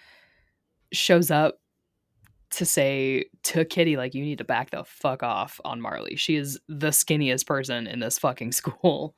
shows 0.92 1.32
up 1.32 1.60
to 2.52 2.66
say 2.66 3.26
to 3.44 3.66
Kitty, 3.66 3.98
like, 3.98 4.14
you 4.14 4.24
need 4.24 4.38
to 4.38 4.44
back 4.44 4.70
the 4.72 4.84
fuck 4.84 5.24
off 5.24 5.60
on 5.66 5.82
Marley. 5.82 6.16
She 6.16 6.36
is 6.36 6.60
the 6.68 6.90
skinniest 6.90 7.46
person 7.46 7.88
in 7.88 8.00
this 8.00 8.18
fucking 8.20 8.52
school. 8.54 9.16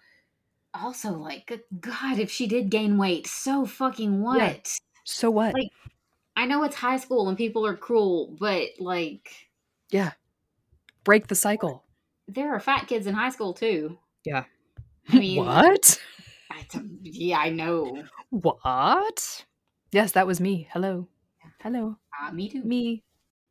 Also, 0.73 1.11
like, 1.13 1.45
good 1.47 1.61
God, 1.79 2.19
if 2.19 2.29
she 2.31 2.47
did 2.47 2.69
gain 2.69 2.97
weight, 2.97 3.27
so 3.27 3.65
fucking 3.65 4.21
what? 4.21 4.71
So 5.03 5.29
what? 5.31 5.53
Like- 5.53 5.71
I 6.35 6.45
know 6.45 6.63
it's 6.63 6.75
high 6.75 6.97
school 6.97 7.29
and 7.29 7.37
people 7.37 7.65
are 7.65 7.75
cruel, 7.75 8.35
but 8.39 8.69
like, 8.79 9.31
yeah. 9.89 10.11
Break 11.03 11.27
the 11.27 11.35
cycle. 11.35 11.83
there 12.27 12.53
are 12.53 12.59
fat 12.59 12.87
kids 12.87 13.07
in 13.07 13.15
high 13.15 13.29
school 13.31 13.53
too. 13.53 13.97
Yeah. 14.23 14.43
I 15.09 15.17
mean, 15.17 15.43
what? 15.43 15.99
I 16.51 16.63
yeah, 17.01 17.39
I 17.39 17.49
know. 17.49 18.03
What? 18.29 19.45
Yes, 19.91 20.11
that 20.11 20.27
was 20.27 20.39
me. 20.39 20.67
Hello. 20.71 21.07
Hello. 21.59 21.97
Uh, 22.19 22.31
me 22.31 22.49
too. 22.49 22.63
Me. 22.63 23.03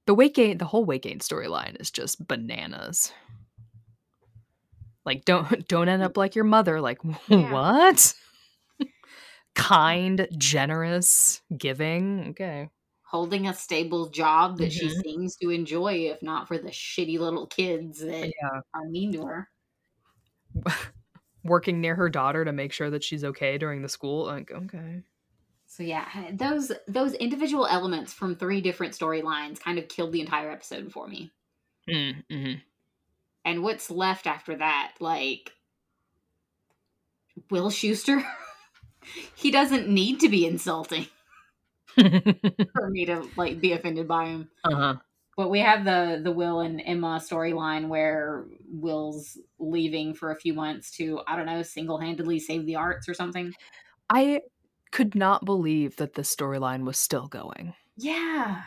The 0.06 0.14
weight 0.14 0.34
gain, 0.34 0.58
the 0.58 0.66
whole 0.66 0.84
weight 0.84 1.02
gain 1.02 1.20
storyline 1.20 1.80
is 1.80 1.90
just 1.90 2.26
bananas. 2.28 3.12
Like 5.04 5.24
don't 5.24 5.66
don't 5.68 5.88
end 5.88 6.02
up 6.02 6.16
like 6.16 6.34
your 6.34 6.44
mother. 6.44 6.80
Like 6.80 6.98
Yeah. 7.28 7.60
what? 7.66 8.14
Kind, 9.54 10.28
generous, 10.36 11.40
giving. 11.56 12.28
Okay. 12.30 12.68
Holding 13.10 13.48
a 13.48 13.54
stable 13.54 14.10
job 14.10 14.58
that 14.58 14.70
she 14.70 14.90
Mhm. 14.90 15.02
seems 15.02 15.34
to 15.36 15.48
enjoy, 15.48 16.10
if 16.10 16.20
not 16.22 16.46
for 16.46 16.58
the 16.58 16.68
shitty 16.68 17.18
little 17.18 17.46
kids 17.46 18.00
that 18.00 18.34
Yeah. 18.40 18.60
are 18.74 18.84
mean 18.86 19.12
to 19.12 19.24
her. 19.24 19.50
Working 21.44 21.80
near 21.80 21.94
her 21.94 22.08
daughter 22.08 22.44
to 22.44 22.52
make 22.52 22.72
sure 22.72 22.90
that 22.90 23.04
she's 23.04 23.24
okay 23.24 23.58
during 23.58 23.82
the 23.82 23.88
school. 23.88 24.24
Like 24.26 24.50
okay. 24.50 25.02
So 25.76 25.82
yeah, 25.82 26.06
those 26.32 26.72
those 26.88 27.12
individual 27.12 27.66
elements 27.66 28.14
from 28.14 28.34
three 28.34 28.62
different 28.62 28.94
storylines 28.94 29.60
kind 29.60 29.78
of 29.78 29.88
killed 29.88 30.12
the 30.12 30.22
entire 30.22 30.50
episode 30.50 30.90
for 30.90 31.06
me. 31.06 31.30
Mm-hmm. 31.86 32.54
And 33.44 33.62
what's 33.62 33.90
left 33.90 34.26
after 34.26 34.56
that, 34.56 34.92
like 35.00 35.52
Will 37.50 37.68
Schuester? 37.68 38.24
he 39.34 39.50
doesn't 39.50 39.86
need 39.86 40.20
to 40.20 40.30
be 40.30 40.46
insulting 40.46 41.08
for 41.94 42.88
me 42.88 43.04
to 43.04 43.28
like 43.36 43.60
be 43.60 43.72
offended 43.72 44.08
by 44.08 44.28
him. 44.28 44.48
uh-huh. 44.64 44.94
But 45.36 45.50
we 45.50 45.58
have 45.58 45.84
the 45.84 46.22
the 46.24 46.32
Will 46.32 46.60
and 46.60 46.80
Emma 46.82 47.20
storyline 47.22 47.88
where 47.88 48.46
Will's 48.66 49.36
leaving 49.58 50.14
for 50.14 50.30
a 50.30 50.36
few 50.36 50.54
months 50.54 50.90
to 50.92 51.20
I 51.26 51.36
don't 51.36 51.44
know 51.44 51.60
single 51.60 51.98
handedly 51.98 52.38
save 52.38 52.64
the 52.64 52.76
arts 52.76 53.10
or 53.10 53.12
something. 53.12 53.52
I 54.08 54.40
could 54.92 55.14
not 55.14 55.44
believe 55.44 55.96
that 55.96 56.14
this 56.14 56.34
storyline 56.34 56.84
was 56.84 56.98
still 56.98 57.26
going. 57.26 57.74
Yeah, 57.96 58.62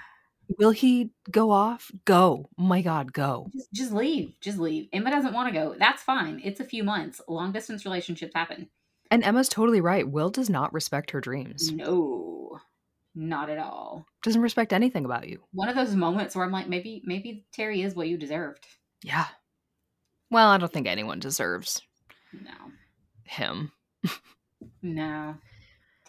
Will 0.57 0.71
he 0.71 1.11
go 1.29 1.51
off? 1.51 1.91
Go. 2.05 2.49
Oh 2.57 2.63
my 2.63 2.81
god, 2.81 3.13
go. 3.13 3.49
just 3.53 3.71
just 3.71 3.91
leave, 3.91 4.33
just 4.41 4.57
leave. 4.57 4.89
Emma 4.91 5.11
doesn't 5.11 5.33
want 5.33 5.47
to 5.47 5.53
go. 5.53 5.75
That's 5.77 6.01
fine. 6.01 6.41
It's 6.43 6.59
a 6.59 6.65
few 6.65 6.83
months. 6.83 7.21
Long 7.27 7.51
distance 7.51 7.85
relationships 7.85 8.33
happen. 8.33 8.67
And 9.11 9.23
Emma's 9.23 9.47
totally 9.49 9.79
right. 9.81 10.07
Will 10.09 10.31
does 10.31 10.49
not 10.49 10.73
respect 10.73 11.11
her 11.11 11.21
dreams. 11.21 11.71
No, 11.71 12.59
not 13.13 13.51
at 13.51 13.59
all. 13.59 14.07
Doesn't 14.23 14.41
respect 14.41 14.73
anything 14.73 15.05
about 15.05 15.27
you. 15.29 15.39
One 15.51 15.69
of 15.69 15.75
those 15.75 15.95
moments 15.95 16.35
where 16.35 16.45
I'm 16.45 16.51
like, 16.51 16.67
maybe 16.67 17.03
maybe 17.05 17.45
Terri 17.55 17.85
is 17.85 17.93
what 17.93 18.07
you 18.07 18.17
deserved. 18.17 18.65
Yeah. 19.03 19.27
Well, 20.31 20.49
I 20.49 20.57
don't 20.57 20.71
think 20.73 20.87
anyone 20.87 21.19
deserves 21.19 21.81
No, 22.33 22.71
him. 23.23 23.71
no. 24.81 25.35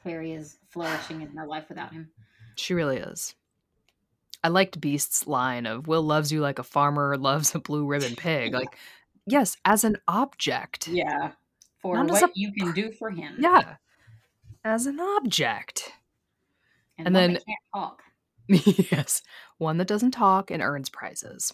Terri 0.04 0.36
is 0.36 0.58
flourishing 0.68 1.20
in 1.22 1.28
her 1.36 1.46
life 1.46 1.64
without 1.68 1.92
him. 1.92 2.10
She 2.56 2.74
really 2.74 2.98
is. 2.98 3.34
I 4.42 4.48
liked 4.48 4.80
Beast's 4.80 5.26
line 5.26 5.66
of 5.66 5.86
Will 5.86 6.02
loves 6.02 6.32
you 6.32 6.40
like 6.40 6.58
a 6.58 6.62
farmer 6.62 7.16
loves 7.18 7.54
a 7.54 7.58
blue 7.60 7.86
ribbon 7.86 8.16
pig. 8.16 8.52
Like, 8.60 8.76
yes, 9.26 9.56
as 9.64 9.84
an 9.84 9.96
object. 10.08 10.88
Yeah, 10.88 11.32
for 11.78 11.96
Not 11.96 12.08
what 12.10 12.22
a 12.22 12.30
you 12.34 12.52
can 12.52 12.72
do 12.72 12.90
for 12.92 13.10
him. 13.10 13.36
Yeah. 13.38 13.76
as 14.64 14.86
an 14.86 14.98
object. 15.00 15.92
And, 16.98 17.06
And 17.08 17.16
then- 17.16 17.38
yes, 18.48 19.22
one 19.58 19.76
that 19.78 19.86
doesn't 19.88 20.10
talk 20.10 20.50
and 20.50 20.62
earns 20.62 20.88
prizes. 20.88 21.52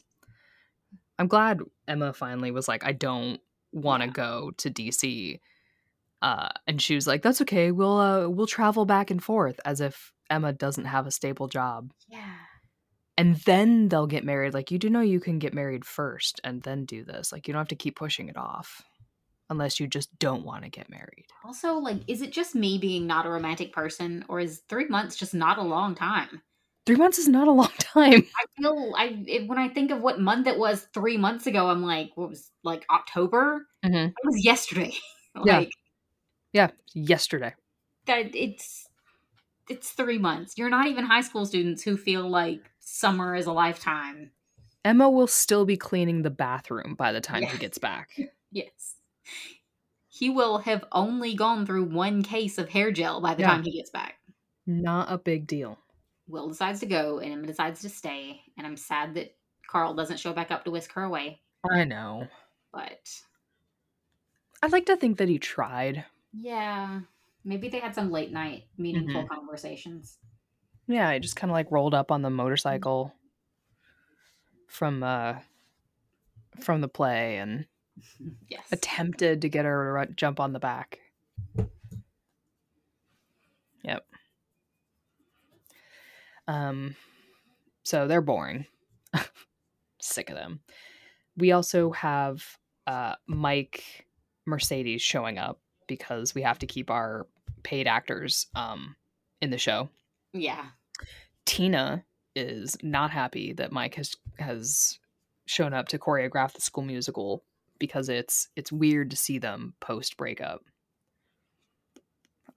I'm 1.18 1.28
glad 1.28 1.60
Emma 1.88 2.12
finally 2.12 2.50
was 2.50 2.68
like, 2.68 2.84
I 2.84 2.92
don't 2.92 3.40
want 3.72 4.02
to 4.02 4.06
Yeah. 4.08 4.12
go 4.12 4.50
to 4.58 4.70
DC. 4.70 5.40
Uh, 6.22 6.48
and 6.66 6.80
she 6.80 6.94
was 6.94 7.06
like, 7.06 7.22
"That's 7.22 7.42
okay. 7.42 7.72
We'll 7.72 7.98
uh, 7.98 8.28
we'll 8.28 8.46
travel 8.46 8.86
back 8.86 9.10
and 9.10 9.22
forth," 9.22 9.60
as 9.64 9.80
if 9.80 10.12
Emma 10.30 10.52
doesn't 10.52 10.86
have 10.86 11.06
a 11.06 11.10
stable 11.10 11.48
job. 11.48 11.92
Yeah. 12.08 12.34
And 13.18 13.36
then 13.36 13.88
they'll 13.88 14.06
get 14.06 14.24
married. 14.24 14.54
Like 14.54 14.70
you 14.70 14.78
do 14.78 14.90
know 14.90 15.00
you 15.00 15.20
can 15.20 15.38
get 15.38 15.54
married 15.54 15.84
first 15.84 16.40
and 16.44 16.62
then 16.62 16.84
do 16.84 17.04
this. 17.04 17.32
Like 17.32 17.46
you 17.46 17.52
don't 17.52 17.60
have 17.60 17.68
to 17.68 17.76
keep 17.76 17.96
pushing 17.96 18.28
it 18.28 18.36
off, 18.36 18.82
unless 19.50 19.78
you 19.80 19.86
just 19.86 20.18
don't 20.18 20.44
want 20.44 20.64
to 20.64 20.70
get 20.70 20.90
married. 20.90 21.26
Also, 21.44 21.74
like, 21.74 22.00
is 22.08 22.22
it 22.22 22.32
just 22.32 22.54
me 22.54 22.78
being 22.78 23.06
not 23.06 23.26
a 23.26 23.30
romantic 23.30 23.72
person, 23.72 24.24
or 24.28 24.40
is 24.40 24.62
three 24.68 24.88
months 24.88 25.16
just 25.16 25.34
not 25.34 25.58
a 25.58 25.62
long 25.62 25.94
time? 25.94 26.42
Three 26.86 26.96
months 26.96 27.18
is 27.18 27.28
not 27.28 27.48
a 27.48 27.52
long 27.62 27.72
time. 27.78 28.24
I 28.36 28.44
feel 28.60 28.94
I 28.96 29.24
it, 29.26 29.48
when 29.48 29.58
I 29.58 29.68
think 29.68 29.90
of 29.90 30.00
what 30.00 30.20
month 30.20 30.46
it 30.46 30.58
was 30.58 30.86
three 30.92 31.16
months 31.16 31.46
ago, 31.46 31.68
I'm 31.68 31.82
like, 31.82 32.10
what 32.14 32.30
was 32.30 32.50
like 32.64 32.84
October? 32.90 33.66
Mhm. 33.84 34.08
It 34.08 34.14
was 34.24 34.44
yesterday. 34.44 34.94
Like 35.36 35.46
Yeah, 35.46 35.64
yesterday. 36.94 37.54
that. 38.06 38.34
It's 38.34 38.88
it's 39.68 39.90
three 39.90 40.18
months. 40.18 40.56
You're 40.56 40.70
not 40.70 40.86
even 40.86 41.04
high 41.04 41.22
school 41.22 41.44
students 41.44 41.82
who 41.82 41.96
feel 41.96 42.28
like 42.28 42.60
summer 42.80 43.34
is 43.34 43.46
a 43.46 43.52
lifetime. 43.52 44.30
Emma 44.84 45.10
will 45.10 45.26
still 45.26 45.64
be 45.64 45.76
cleaning 45.76 46.22
the 46.22 46.30
bathroom 46.30 46.94
by 46.94 47.10
the 47.12 47.20
time 47.20 47.42
he 47.42 47.58
gets 47.58 47.78
back. 47.78 48.10
Yes. 48.52 48.94
He 50.08 50.30
will 50.30 50.58
have 50.58 50.84
only 50.92 51.34
gone 51.34 51.66
through 51.66 51.84
one 51.86 52.22
case 52.22 52.56
of 52.56 52.70
hair 52.70 52.90
gel 52.90 53.20
by 53.20 53.34
the 53.34 53.42
Yeah. 53.42 53.48
time 53.48 53.64
he 53.64 53.72
gets 53.76 53.90
back. 53.90 54.14
Not 54.66 55.12
a 55.12 55.18
big 55.18 55.46
deal. 55.46 55.78
Will 56.28 56.48
decides 56.48 56.80
to 56.80 56.86
go, 56.86 57.18
and 57.18 57.32
Emma 57.32 57.46
decides 57.46 57.82
to 57.82 57.88
stay. 57.90 58.40
And 58.56 58.66
I'm 58.66 58.76
sad 58.78 59.14
that 59.14 59.36
Carl 59.68 59.92
doesn't 59.94 60.20
show 60.20 60.32
back 60.32 60.50
up 60.50 60.64
to 60.64 60.70
whisk 60.70 60.92
her 60.92 61.02
away. 61.02 61.42
I 61.68 61.84
know. 61.84 62.28
But 62.72 63.10
I'd 64.62 64.72
like 64.72 64.86
to 64.86 64.96
think 64.96 65.18
that 65.18 65.28
he 65.28 65.38
tried. 65.38 66.04
Yeah, 66.38 67.00
maybe 67.44 67.68
they 67.68 67.78
had 67.78 67.94
some 67.94 68.10
late 68.10 68.32
night 68.32 68.64
meaningful 68.76 69.26
conversations. 69.26 70.18
Yeah, 70.86 71.12
he 71.12 71.18
just 71.20 71.36
kind 71.36 71.50
of 71.50 71.54
like 71.54 71.70
rolled 71.72 71.94
up 71.94 72.10
on 72.12 72.22
the 72.22 72.30
motorcycle 72.30 73.12
from 74.68 75.02
uh 75.02 75.34
from 76.60 76.80
the 76.80 76.88
play 76.88 77.38
and 77.38 77.66
Yes. 78.48 78.66
attempted 78.72 79.42
to 79.42 79.48
get 79.48 79.64
her 79.64 80.04
to 80.06 80.12
jump 80.12 80.38
on 80.40 80.52
the 80.52 80.58
back. 80.60 80.98
Yep. 83.82 84.06
Um 86.48 86.94
so 87.82 88.06
they're 88.06 88.20
boring. 88.20 88.66
Sick 90.00 90.30
of 90.30 90.36
them. 90.36 90.60
We 91.36 91.52
also 91.52 91.90
have 91.92 92.44
uh 92.86 93.14
Mike 93.26 94.06
Mercedes 94.44 95.02
showing 95.02 95.38
up 95.38 95.60
because 95.86 96.34
we 96.34 96.42
have 96.42 96.58
to 96.60 96.66
keep 96.66 96.90
our 96.90 97.26
paid 97.62 97.86
actors 97.86 98.46
um 98.54 98.96
in 99.40 99.50
the 99.50 99.58
show. 99.58 99.88
yeah. 100.32 100.66
Tina 101.44 102.04
is 102.34 102.76
not 102.82 103.10
happy 103.10 103.52
that 103.54 103.72
Mike 103.72 103.94
has 103.94 104.14
has 104.38 104.98
shown 105.46 105.72
up 105.72 105.88
to 105.88 105.98
choreograph 105.98 106.52
the 106.52 106.60
school 106.60 106.82
musical 106.84 107.44
because 107.78 108.08
it's 108.08 108.48
it's 108.56 108.72
weird 108.72 109.10
to 109.10 109.16
see 109.16 109.38
them 109.38 109.74
post 109.80 110.16
breakup. 110.16 110.62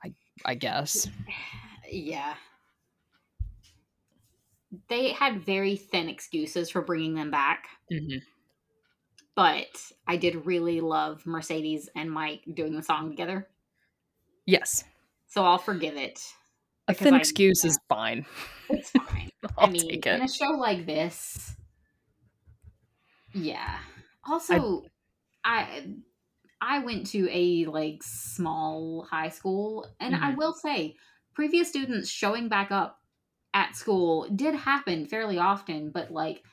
I 0.04 0.14
I 0.46 0.56
guess. 0.56 1.08
Yeah. 1.90 2.36
They 4.88 5.12
had 5.12 5.44
very 5.46 5.76
thin 5.76 6.10
excuses 6.10 6.70
for 6.70 6.82
bringing 6.82 7.16
them 7.16 7.32
back, 7.32 7.66
Mhm. 7.92 8.22
But 9.36 9.92
I 10.08 10.18
did 10.18 10.46
really 10.46 10.82
love 10.82 11.26
Mercedes 11.26 11.90
and 11.96 12.12
Mike 12.12 12.44
doing 12.54 12.76
the 12.76 12.84
song 12.84 13.10
together. 13.10 13.48
Yes, 14.46 14.84
So 15.28 15.46
I'll 15.46 15.58
forgive 15.60 15.96
it. 15.96 16.26
a 16.88 16.94
thin 16.94 17.14
I- 17.14 17.20
excuse 17.20 17.64
yeah. 17.64 17.70
is 17.70 17.80
fine. 17.88 18.26
It's 18.70 18.92
fine. 18.92 19.30
I'll 19.58 19.68
I 19.68 19.72
mean, 19.72 19.90
in 20.06 20.22
a 20.22 20.28
show 20.28 20.52
like 20.52 20.86
this, 20.86 21.56
yeah. 23.34 23.80
Also, 24.24 24.86
I 25.44 25.96
I 26.62 26.80
went 26.80 27.08
to 27.08 27.28
a 27.32 27.66
like 27.66 28.04
small 28.04 29.04
high 29.10 29.30
school, 29.30 29.88
and 30.00 30.16
I 30.16 30.32
Mhm. 30.34 30.38
will 30.38 30.54
say, 30.54 30.98
previous 31.34 31.70
students 31.70 32.10
showing 32.10 32.50
back 32.50 32.72
up 32.72 33.02
at 33.54 33.76
school 33.76 34.28
did 34.30 34.56
happen 34.56 35.06
fairly 35.06 35.38
often, 35.38 35.92
but 35.92 36.12
like. 36.12 36.44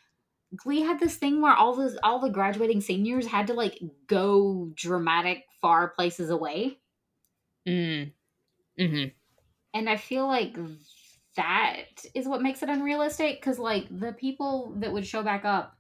Glee 0.57 0.81
had 0.83 1.01
this 1.01 1.17
thing 1.17 1.41
where 1.43 1.55
all 1.55 1.75
the 1.75 1.99
all 2.03 2.19
the 2.21 2.31
graduating 2.31 2.81
seniors 2.81 3.27
had 3.27 3.47
to 3.49 3.55
like 3.55 3.81
go 4.07 4.71
dramatic 4.75 5.45
far 5.61 5.89
places 5.89 6.31
away, 6.31 6.79
Mm. 7.67 8.13
hmm 8.79 9.05
and 9.75 9.91
I 9.91 9.97
feel 9.97 10.27
like 10.27 10.57
that 11.37 11.85
is 12.15 12.27
what 12.27 12.43
makes 12.43 12.63
it 12.63 12.69
unrealistic 12.71 13.41
because 13.41 13.59
like 13.59 13.87
the 13.91 14.13
people 14.13 14.73
that 14.79 14.93
would 14.93 15.07
show 15.07 15.23
back 15.23 15.45
up 15.45 15.77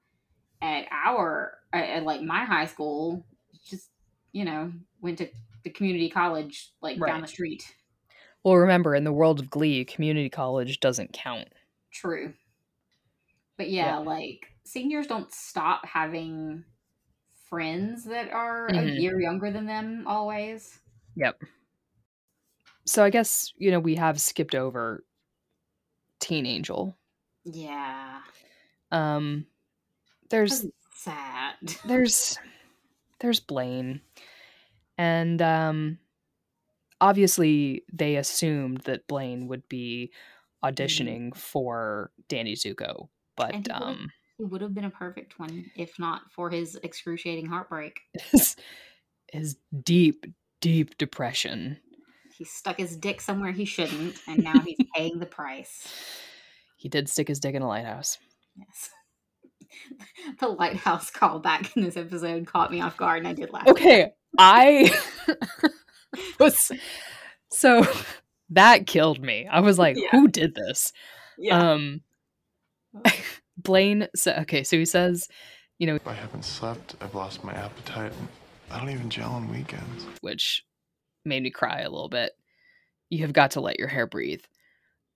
at 0.60 0.86
our 0.92 1.58
at, 1.72 1.88
at, 1.88 2.02
like 2.04 2.22
my 2.22 2.44
high 2.44 2.66
school 2.66 3.26
just 3.64 3.90
you 4.32 4.44
know 4.44 4.72
went 5.00 5.18
to 5.18 5.28
the 5.64 5.70
community 5.70 6.10
college 6.10 6.72
like 6.82 7.04
down 7.04 7.22
the 7.22 7.26
street. 7.28 7.74
Well, 8.44 8.56
remember, 8.56 8.94
in 8.94 9.04
the 9.04 9.12
world 9.12 9.40
of 9.40 9.50
Glee, 9.50 9.84
community 9.84 10.30
college 10.30 10.78
doesn't 10.78 11.12
count. 11.12 11.48
true 11.92 12.32
but 13.56 13.70
yeah, 13.70 13.96
Yeah. 13.96 13.98
like 13.98 14.46
seniors 14.64 15.06
don't 15.06 15.32
stop 15.32 15.86
having 15.86 16.64
friends 17.48 18.04
that 18.04 18.30
are 18.30 18.72
a 18.72 18.84
Mhm. 18.84 18.86
year 18.86 19.20
younger 19.20 19.50
than 19.52 19.66
them 19.66 20.06
always 20.06 20.80
Yep. 21.16 21.42
So 22.86 23.02
I 23.04 23.10
guess 23.10 23.52
you 23.56 23.70
know 23.70 23.80
we 23.80 23.96
have 23.96 24.20
skipped 24.20 24.54
over 24.54 25.04
Teen 26.20 26.44
Angel. 26.44 26.98
yeah 27.44 28.22
Um, 28.90 29.46
there's 30.30 30.64
That's 30.64 30.72
sad 30.90 31.56
there's 31.84 32.38
there's 33.20 33.40
Blaine, 33.40 34.02
and 34.98 35.42
um, 35.42 35.98
obviously 37.00 37.84
they 37.92 38.16
assumed 38.16 38.78
that 38.82 39.06
Blaine 39.06 39.48
would 39.48 39.68
be 39.68 40.12
auditioning 40.64 41.34
for 41.36 42.12
Danny 42.28 42.54
Zuko, 42.54 43.08
Mm-hmm. 43.08 43.08
And 43.08 43.15
but 43.36 43.54
he 43.54 43.62
um, 43.70 44.10
he 44.38 44.44
would 44.44 44.60
have 44.60 44.74
been 44.74 44.84
a 44.84 44.90
perfect 44.90 45.38
one 45.38 45.70
if 45.76 45.98
not 45.98 46.22
for 46.30 46.50
his 46.50 46.76
excruciating 46.82 47.46
heartbreak 47.46 47.98
his, 48.30 48.56
his 49.32 49.56
deep 49.84 50.26
deep 50.60 50.96
depression. 50.98 51.78
He 52.36 52.44
stuck 52.44 52.76
his 52.78 52.96
dick 52.96 53.20
somewhere 53.22 53.52
he 53.52 53.64
shouldn't, 53.64 54.16
and 54.28 54.44
now 54.44 54.60
he's 54.60 54.76
paying 54.94 55.18
the 55.18 55.26
price. 55.26 55.86
He 56.76 56.88
did 56.88 57.08
stick 57.08 57.28
his 57.28 57.40
dick 57.40 57.54
in 57.54 57.62
a 57.62 57.68
lighthouse. 57.68 58.18
Yes. 58.56 58.90
the 60.40 60.48
lighthouse 60.48 61.10
callback 61.10 61.74
in 61.76 61.82
this 61.82 61.96
episode 61.96 62.46
caught 62.46 62.70
me 62.70 62.80
off 62.80 62.96
guard, 62.96 63.18
and 63.20 63.28
I 63.28 63.32
did 63.32 63.50
laugh. 63.52 63.66
Okay, 63.66 64.10
I 64.38 64.94
was 66.40 66.72
so 67.50 67.86
that 68.50 68.86
killed 68.86 69.22
me. 69.22 69.46
I 69.50 69.60
was 69.60 69.78
like, 69.78 69.96
Yeah. 69.96 70.08
who 70.12 70.28
did 70.28 70.54
this? 70.54 70.92
Yeah. 71.38 71.72
Um 71.72 72.02
Blaine 73.56 74.08
so 74.14 74.32
okay, 74.32 74.62
so 74.62 74.76
he 74.76 74.84
says, 74.84 75.28
you 75.78 75.86
know, 75.86 75.98
I 76.06 76.12
haven't 76.12 76.44
slept. 76.44 76.96
I've 77.00 77.14
lost 77.14 77.44
my 77.44 77.52
appetite. 77.52 78.12
I 78.70 78.78
don't 78.78 78.90
even 78.90 79.10
gel 79.10 79.32
on 79.32 79.50
weekends. 79.50 80.06
which 80.20 80.64
made 81.24 81.42
me 81.42 81.50
cry 81.50 81.80
a 81.80 81.90
little 81.90 82.08
bit. 82.08 82.32
You 83.10 83.20
have 83.20 83.32
got 83.32 83.52
to 83.52 83.60
let 83.60 83.78
your 83.78 83.88
hair 83.88 84.06
breathe. 84.06 84.42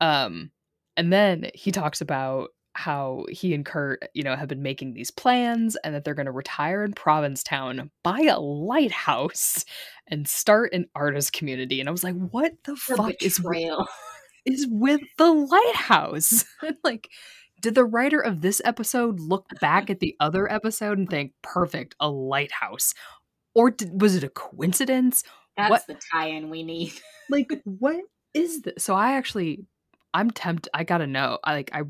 Um 0.01 0.51
and 0.97 1.13
then 1.13 1.51
he 1.55 1.71
talks 1.71 2.01
about 2.01 2.51
how 2.75 3.25
he 3.29 3.53
and 3.55 3.65
Kurt, 3.65 4.09
you 4.15 4.23
know, 4.23 4.37
have 4.37 4.49
been 4.49 4.63
making 4.63 4.95
these 4.95 5.11
plans 5.11 5.77
and 5.77 5.95
that 5.95 6.05
they're 6.05 6.15
going 6.15 6.27
to 6.27 6.33
retire 6.33 6.85
in 6.85 6.93
Provincetown, 6.93 7.91
buy 8.03 8.21
a 8.21 8.39
lighthouse, 8.39 9.65
and 10.07 10.29
start 10.29 10.73
an 10.73 10.87
artist 10.95 11.33
community. 11.33 11.81
And 11.81 11.89
I 11.89 11.93
was 11.93 12.05
like, 12.05 12.15
what 12.15 12.53
the 12.65 12.73
the 12.89 12.97
fuck 12.97 13.23
is 13.23 13.41
with 13.41 13.89
is 14.47 14.67
with 14.71 15.01
the 15.19 15.33
lighthouse. 15.33 16.45
like, 16.85 17.09
did 17.61 17.75
the 17.75 17.85
writer 17.85 18.21
of 18.21 18.41
this 18.41 18.61
episode 18.65 19.21
look 19.21 19.47
back 19.61 19.91
at 19.91 20.01
the 20.01 20.17
other 20.21 20.51
episode 20.51 20.99
and 20.99 21.09
think, 21.09 21.33
perfect, 21.43 21.95
a 22.01 22.09
lighthouse? 22.11 22.95
Or 23.55 23.71
did, 23.71 24.01
was 24.01 24.15
it 24.17 24.25
a 24.25 24.29
coincidence? 24.29 25.25
That's 25.57 25.71
What- 25.71 25.87
the 25.87 25.99
tie-in 26.13 26.51
we 26.51 26.63
need. 26.63 26.93
Like, 27.31 27.63
what 27.65 28.01
is 28.35 28.63
this? 28.63 28.83
So 28.83 28.97
I 28.97 29.13
actually, 29.13 29.65
I'm 30.13 30.33
tempted. 30.33 30.69
I 30.75 30.83
gotta 30.83 31.07
know. 31.07 31.39
I 31.45 31.53
like, 31.53 31.71
I, 31.73 31.83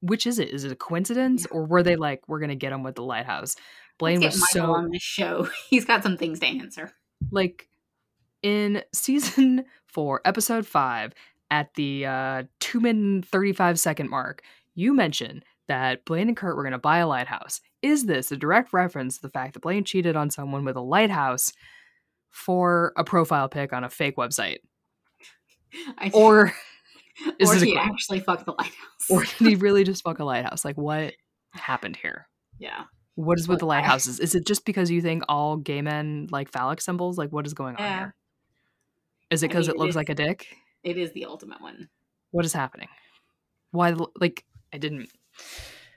which 0.00 0.26
is 0.26 0.38
it? 0.38 0.48
Is 0.48 0.64
it 0.64 0.72
a 0.72 0.76
coincidence 0.76 1.44
or 1.50 1.66
were 1.66 1.82
they 1.82 1.96
like, 1.96 2.26
we're 2.26 2.40
gonna 2.40 2.54
get 2.54 2.72
him 2.72 2.82
with 2.82 2.94
the 2.94 3.02
lighthouse? 3.02 3.56
Blaine 3.98 4.20
was 4.22 4.40
Michael 4.40 4.68
so 4.68 4.72
on 4.74 4.90
this 4.90 5.02
show. 5.02 5.48
He's 5.68 5.84
got 5.84 6.02
some 6.02 6.16
things 6.16 6.40
to 6.40 6.46
answer. 6.46 6.92
like 7.30 7.68
in 8.42 8.82
season 8.92 9.66
four, 9.86 10.22
episode 10.24 10.66
five, 10.66 11.12
at 11.50 11.72
the 11.74 12.06
uh, 12.06 12.42
two 12.60 12.80
minute 12.80 13.24
thirty 13.26 13.52
five 13.52 13.78
second 13.78 14.10
mark, 14.10 14.42
you 14.74 14.94
mentioned 14.94 15.44
that 15.68 16.04
Blaine 16.04 16.28
and 16.28 16.36
Kurt 16.36 16.56
were 16.56 16.62
going 16.62 16.72
to 16.72 16.78
buy 16.78 16.98
a 16.98 17.06
lighthouse. 17.06 17.60
Is 17.82 18.06
this 18.06 18.30
a 18.32 18.36
direct 18.36 18.72
reference 18.72 19.16
to 19.16 19.22
the 19.22 19.30
fact 19.30 19.54
that 19.54 19.60
Blaine 19.60 19.84
cheated 19.84 20.16
on 20.16 20.30
someone 20.30 20.64
with 20.64 20.76
a 20.76 20.80
lighthouse 20.80 21.52
for 22.30 22.92
a 22.96 23.04
profile 23.04 23.48
pic 23.48 23.72
on 23.72 23.84
a 23.84 23.90
fake 23.90 24.16
website? 24.16 24.58
I, 25.98 26.10
Or 26.12 26.52
is 27.38 27.50
or 27.50 27.54
it 27.56 27.62
he 27.62 27.76
actually 27.78 28.20
fucked 28.20 28.44
the 28.46 28.52
lighthouse. 28.52 29.10
or 29.10 29.24
did 29.24 29.48
he 29.48 29.54
really 29.56 29.84
just 29.84 30.02
fuck 30.02 30.18
a 30.18 30.24
lighthouse? 30.24 30.64
Like, 30.64 30.76
what 30.76 31.14
happened 31.52 31.96
here? 31.96 32.28
yeah. 32.58 32.84
What 33.16 33.38
is 33.38 33.46
with 33.46 33.60
the 33.60 33.66
lighthouses? 33.66 34.18
Is 34.18 34.34
it 34.34 34.44
just 34.44 34.64
because 34.64 34.90
you 34.90 35.00
think 35.00 35.22
all 35.28 35.56
gay 35.56 35.82
men 35.82 36.26
like 36.32 36.50
phallic 36.50 36.80
symbols? 36.80 37.16
Like, 37.16 37.30
what 37.30 37.46
is 37.46 37.54
going 37.54 37.76
on 37.76 37.82
Yeah. 37.82 37.98
here? 37.98 38.14
Is 39.30 39.42
it 39.44 39.46
I 39.46 39.48
because 39.48 39.68
mean, 39.68 39.76
it 39.76 39.76
it 39.76 39.78
looks 39.78 39.90
is- 39.90 39.96
like 39.96 40.08
a 40.08 40.14
dick? 40.16 40.48
It 40.84 40.98
is 40.98 41.12
the 41.12 41.24
ultimate 41.24 41.60
one. 41.60 41.88
What 42.30 42.44
is 42.44 42.52
happening? 42.52 42.88
Why, 43.70 43.96
like, 44.20 44.44
I 44.72 44.78
didn't. 44.78 45.08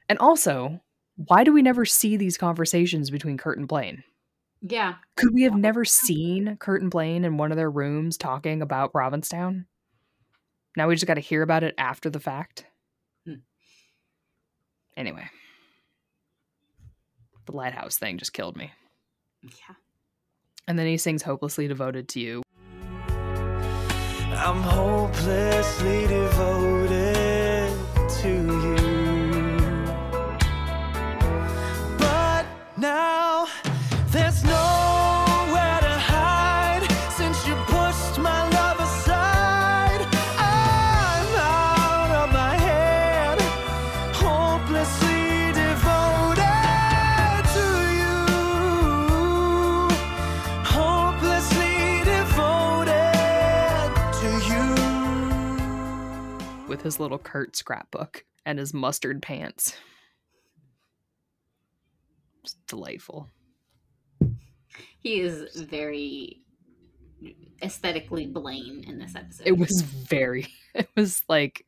And 0.09 0.17
also, 0.19 0.81
why 1.17 1.43
do 1.43 1.51
we 1.51 1.61
never 1.61 1.85
see 1.85 2.15
these 2.15 2.37
conversations 2.37 3.09
between 3.09 3.37
Kurt 3.37 3.57
and 3.57 3.67
Blaine? 3.67 4.03
Yeah. 4.61 4.95
Could 5.15 5.33
we 5.33 5.43
have 5.43 5.55
never 5.55 5.85
seen 5.85 6.57
Kurt 6.57 6.81
and 6.81 6.89
Blaine 6.89 7.25
in 7.25 7.37
one 7.37 7.51
of 7.51 7.57
their 7.57 7.69
rooms 7.69 8.17
talking 8.17 8.61
about 8.61 8.91
Provincetown? 8.91 9.65
Now 10.75 10.87
we 10.87 10.95
just 10.95 11.05
got 11.05 11.15
to 11.15 11.21
hear 11.21 11.41
about 11.41 11.63
it 11.63 11.75
after 11.77 12.09
the 12.09 12.19
fact. 12.19 12.65
Hmm. 13.25 13.41
Anyway, 14.95 15.27
the 17.45 17.51
lighthouse 17.51 17.97
thing 17.97 18.17
just 18.17 18.33
killed 18.33 18.55
me. 18.55 18.71
Yeah. 19.43 19.75
And 20.67 20.77
then 20.77 20.87
he 20.87 20.97
sings 20.97 21.23
"Hopelessly 21.23 21.67
Devoted 21.67 22.09
to 22.09 22.19
You." 22.19 22.43
I'm 24.39 24.61
hopelessly 24.61 26.07
devoted 26.07 26.76
his 56.87 57.01
little 57.01 57.17
Kurt 57.17 57.55
scrapbook 57.57 58.23
and 58.45 58.57
his 58.57 58.73
mustard 58.73 59.21
pants. 59.21 59.75
It's 62.43 62.55
delightful. 62.65 63.27
He 64.99 65.19
is 65.19 65.53
very 65.61 66.41
aesthetically 67.61 68.25
Blaine 68.25 68.85
in 68.87 68.99
this 68.99 69.15
episode. 69.15 69.47
It 69.47 69.57
was 69.57 69.81
very. 69.81 70.47
It 70.77 70.89
was 70.95 71.23
like 71.27 71.65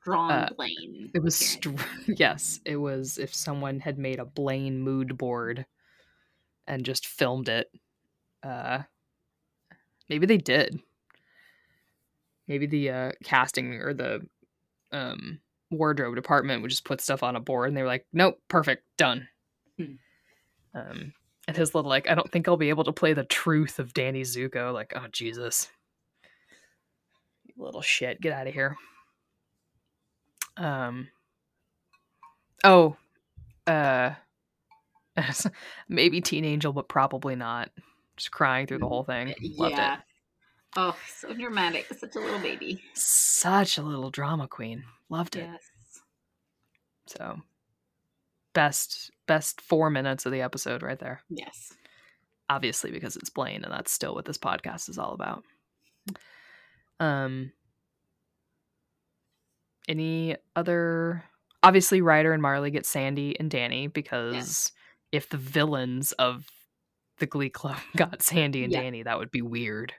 strong 0.00 0.28
uh, 0.28 0.48
Blaine. 0.56 1.08
it 1.14 1.22
was. 1.22 1.36
Str- 1.36 1.70
yes, 2.08 2.58
it 2.64 2.74
was. 2.74 3.16
If 3.16 3.32
someone 3.32 3.78
had 3.78 3.96
made 3.96 4.18
a 4.18 4.24
Blaine 4.24 4.80
mood 4.80 5.16
board 5.16 5.66
and 6.66 6.84
just 6.84 7.06
filmed 7.06 7.48
it, 7.48 7.70
uh, 8.42 8.82
maybe 10.08 10.26
they 10.26 10.36
did. 10.36 10.80
Maybe 12.48 12.66
the 12.66 12.90
uh, 12.90 13.12
casting 13.22 13.74
or 13.74 13.94
the 13.94 14.26
um, 14.94 15.40
wardrobe 15.70 16.14
department 16.14 16.62
would 16.62 16.70
just 16.70 16.84
put 16.84 17.00
stuff 17.00 17.22
on 17.22 17.36
a 17.36 17.40
board, 17.40 17.68
and 17.68 17.76
they 17.76 17.82
were 17.82 17.88
like, 17.88 18.06
"Nope, 18.12 18.40
perfect, 18.48 18.84
done." 18.96 19.28
Hmm. 19.76 19.94
Um, 20.74 21.12
and 21.46 21.56
his 21.56 21.74
little 21.74 21.88
like, 21.88 22.08
I 22.08 22.14
don't 22.14 22.30
think 22.30 22.48
I'll 22.48 22.56
be 22.56 22.70
able 22.70 22.84
to 22.84 22.92
play 22.92 23.12
the 23.12 23.24
truth 23.24 23.78
of 23.78 23.92
Danny 23.92 24.22
Zuko. 24.22 24.72
Like, 24.72 24.92
oh 24.96 25.06
Jesus, 25.12 25.68
you 27.44 27.54
little 27.62 27.82
shit, 27.82 28.20
get 28.20 28.32
out 28.32 28.46
of 28.46 28.54
here. 28.54 28.76
Um. 30.56 31.08
Oh, 32.62 32.96
uh, 33.66 34.14
maybe 35.88 36.20
Teen 36.20 36.44
Angel, 36.44 36.72
but 36.72 36.88
probably 36.88 37.36
not. 37.36 37.70
Just 38.16 38.30
crying 38.30 38.66
through 38.66 38.78
the 38.78 38.88
whole 38.88 39.04
thing. 39.04 39.34
Loved 39.58 39.74
yeah. 39.74 39.94
it. 39.94 40.00
Oh, 40.76 40.96
so 41.08 41.32
dramatic. 41.34 41.86
Such 41.96 42.16
a 42.16 42.20
little 42.20 42.40
baby. 42.40 42.82
Such 42.94 43.78
a 43.78 43.82
little 43.82 44.10
drama 44.10 44.48
queen. 44.48 44.84
Loved 45.08 45.36
it. 45.36 45.48
Yes. 45.50 45.62
So, 47.06 47.40
best 48.54 49.10
best 49.26 49.60
four 49.60 49.90
minutes 49.90 50.26
of 50.26 50.32
the 50.32 50.40
episode 50.42 50.82
right 50.82 50.98
there. 50.98 51.20
Yes. 51.28 51.72
obviously 52.50 52.90
because 52.90 53.16
it's 53.16 53.30
Blaine 53.30 53.64
and 53.64 53.72
that's 53.72 53.90
still 53.92 54.14
what 54.14 54.24
this 54.26 54.36
podcast 54.38 54.88
is 54.88 54.98
all 54.98 55.12
about. 55.14 55.42
Um 57.00 57.52
any 59.88 60.36
other 60.56 61.24
obviously 61.62 62.00
Ryder 62.00 62.32
and 62.32 62.42
Marley 62.42 62.70
get 62.70 62.86
Sandy 62.86 63.38
and 63.38 63.50
Danny 63.50 63.86
because 63.86 64.72
if 65.12 65.28
the 65.28 65.36
villains 65.38 66.12
of 66.12 66.46
the 67.18 67.26
Glee 67.26 67.50
Club 67.50 67.76
got 67.96 68.22
Sandy 68.22 68.64
and 68.64 68.72
Yeah. 68.72 68.82
Danny, 68.82 69.02
that 69.04 69.18
would 69.18 69.30
be 69.30 69.42
weird. 69.42 69.92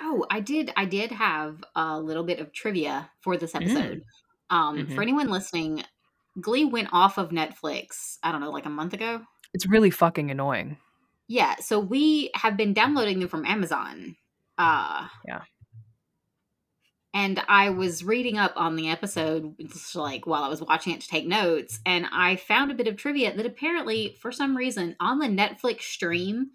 Oh, 0.00 0.26
I 0.30 0.40
did. 0.40 0.72
I 0.76 0.84
did 0.84 1.10
have 1.12 1.62
a 1.76 1.98
little 2.00 2.24
bit 2.24 2.40
of 2.40 2.52
trivia 2.52 3.10
for 3.20 3.36
this 3.36 3.52
Mm. 3.52 3.62
episode. 3.62 4.04
Um, 4.50 4.78
Mhm. 4.78 4.94
For 4.94 5.02
anyone 5.02 5.28
listening, 5.28 5.84
Glee 6.40 6.64
went 6.64 6.88
off 6.92 7.16
of 7.18 7.30
Netflix. 7.30 8.18
I 8.22 8.32
don't 8.32 8.40
know, 8.40 8.50
like 8.50 8.66
a 8.66 8.70
month 8.70 8.92
ago. 8.92 9.24
It's 9.52 9.66
really 9.66 9.90
fucking 9.90 10.30
annoying. 10.30 10.78
Yeah, 11.28 11.56
so 11.56 11.78
we 11.78 12.30
have 12.34 12.56
been 12.56 12.74
downloading 12.74 13.20
them 13.20 13.28
from 13.28 13.46
Amazon. 13.46 14.16
Uh 14.58 15.08
Yeah. 15.26 15.42
And 17.12 17.40
I 17.48 17.70
was 17.70 18.02
reading 18.02 18.38
up 18.38 18.52
on 18.56 18.74
the 18.74 18.88
episode 18.88 19.54
like 19.94 20.26
while 20.26 20.42
I 20.42 20.48
was 20.48 20.60
watching 20.60 20.92
it 20.92 21.00
to 21.02 21.08
take 21.08 21.26
notes, 21.28 21.78
and 21.86 22.06
I 22.10 22.34
found 22.36 22.72
a 22.72 22.74
bit 22.74 22.88
of 22.88 22.96
trivia 22.96 23.34
that 23.36 23.46
apparently, 23.46 24.16
for 24.20 24.32
some 24.32 24.56
reason, 24.56 24.96
on 24.98 25.20
the 25.20 25.28
Netflix 25.28 25.82
stream, 25.82 26.50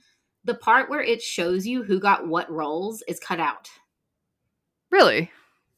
the 0.49 0.55
part 0.55 0.89
where 0.89 1.03
it 1.03 1.21
shows 1.21 1.67
you 1.67 1.83
who 1.83 1.99
got 1.99 2.27
what 2.27 2.51
roles 2.51 3.03
is 3.07 3.19
cut 3.19 3.39
out. 3.39 3.69
Really? 4.89 5.29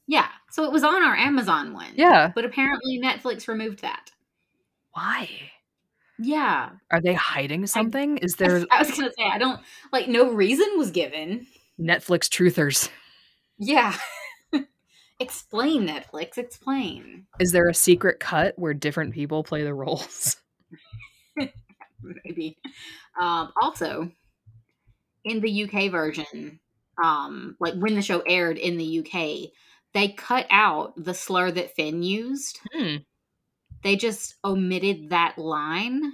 Yeah. 0.07 0.29
So 0.49 0.63
it 0.63 0.71
was 0.71 0.85
on 0.85 1.03
our 1.03 1.13
Amazon 1.13 1.73
one. 1.73 1.91
Yeah. 1.95 2.31
But 2.33 2.45
apparently 2.45 3.01
Netflix 3.03 3.49
removed 3.49 3.81
that. 3.81 4.11
Why? 4.93 5.29
Yeah. 6.17 6.69
Are 6.89 7.01
they 7.01 7.13
hiding 7.13 7.67
something? 7.67 8.17
Is 8.19 8.35
there 8.35 8.65
I 8.71 8.79
was 8.79 8.91
going 8.91 9.09
to 9.09 9.13
say, 9.17 9.25
I 9.29 9.37
don't, 9.37 9.59
like, 9.91 10.07
no 10.07 10.31
reason 10.31 10.67
was 10.77 10.89
given. 10.89 11.47
Netflix 11.77 12.29
truthers? 12.29 12.89
Yeah. 13.57 13.93
explain, 15.19 15.85
Netflix. 15.85 16.37
Explain. 16.37 17.25
Is 17.41 17.51
there 17.51 17.67
a 17.67 17.73
secret 17.73 18.21
cut 18.21 18.57
where 18.57 18.73
different 18.73 19.13
people 19.13 19.43
play 19.43 19.63
the 19.63 19.73
roles? 19.73 20.37
Maybe. 22.25 22.57
Um, 23.19 23.51
also, 23.61 24.09
in 25.23 25.41
the 25.41 25.63
UK 25.63 25.91
version, 25.91 26.59
um, 27.01 27.55
like 27.59 27.75
when 27.75 27.95
the 27.95 28.01
show 28.01 28.21
aired 28.21 28.57
in 28.57 28.77
the 28.77 28.99
UK, 28.99 29.51
they 29.93 30.09
cut 30.09 30.47
out 30.49 30.93
the 30.95 31.13
slur 31.13 31.51
that 31.51 31.75
Finn 31.75 32.03
used. 32.03 32.59
Hmm. 32.73 32.97
They 33.83 33.95
just 33.95 34.35
omitted 34.43 35.09
that 35.09 35.37
line. 35.37 36.13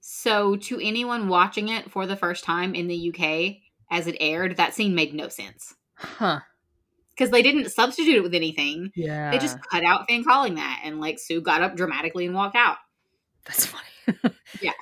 So, 0.00 0.56
to 0.56 0.78
anyone 0.80 1.28
watching 1.28 1.68
it 1.68 1.90
for 1.90 2.06
the 2.06 2.16
first 2.16 2.44
time 2.44 2.74
in 2.74 2.88
the 2.88 3.08
UK 3.10 3.56
as 3.90 4.06
it 4.06 4.16
aired, 4.20 4.58
that 4.58 4.74
scene 4.74 4.94
made 4.94 5.14
no 5.14 5.28
sense. 5.28 5.74
Huh. 5.94 6.40
Because 7.10 7.30
they 7.30 7.42
didn't 7.42 7.70
substitute 7.70 8.16
it 8.16 8.22
with 8.22 8.34
anything. 8.34 8.90
Yeah. 8.94 9.30
They 9.30 9.38
just 9.38 9.56
cut 9.70 9.84
out 9.84 10.04
Finn 10.06 10.24
calling 10.24 10.56
that, 10.56 10.82
and 10.84 11.00
like 11.00 11.18
Sue 11.18 11.40
got 11.40 11.62
up 11.62 11.74
dramatically 11.76 12.26
and 12.26 12.34
walked 12.34 12.56
out. 12.56 12.76
That's 13.46 13.66
funny. 13.66 14.34
Yeah. 14.60 14.72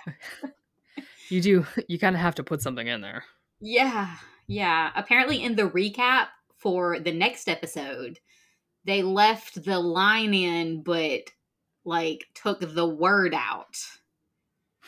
you 1.29 1.41
do. 1.41 1.67
You 1.89 1.99
kind 1.99 2.17
of 2.17 2.23
have 2.23 2.35
to 2.37 2.45
put 2.45 2.63
something 2.63 2.87
in 2.87 3.01
there. 3.01 3.25
Yeah, 3.63 4.17
yeah. 4.49 4.91
Apparently, 4.97 5.43
in 5.43 5.55
the 5.55 5.71
recap 5.71 6.27
for 6.59 6.99
the 6.99 7.13
next 7.13 7.49
episode, 7.49 8.19
they 8.85 9.03
left 9.03 9.65
the 9.65 9.79
line 9.79 10.35
in, 10.35 10.83
but 10.83 11.31
like 11.85 12.27
took 12.35 12.61
the 12.61 12.87
word 12.87 13.35
out. 13.35 13.79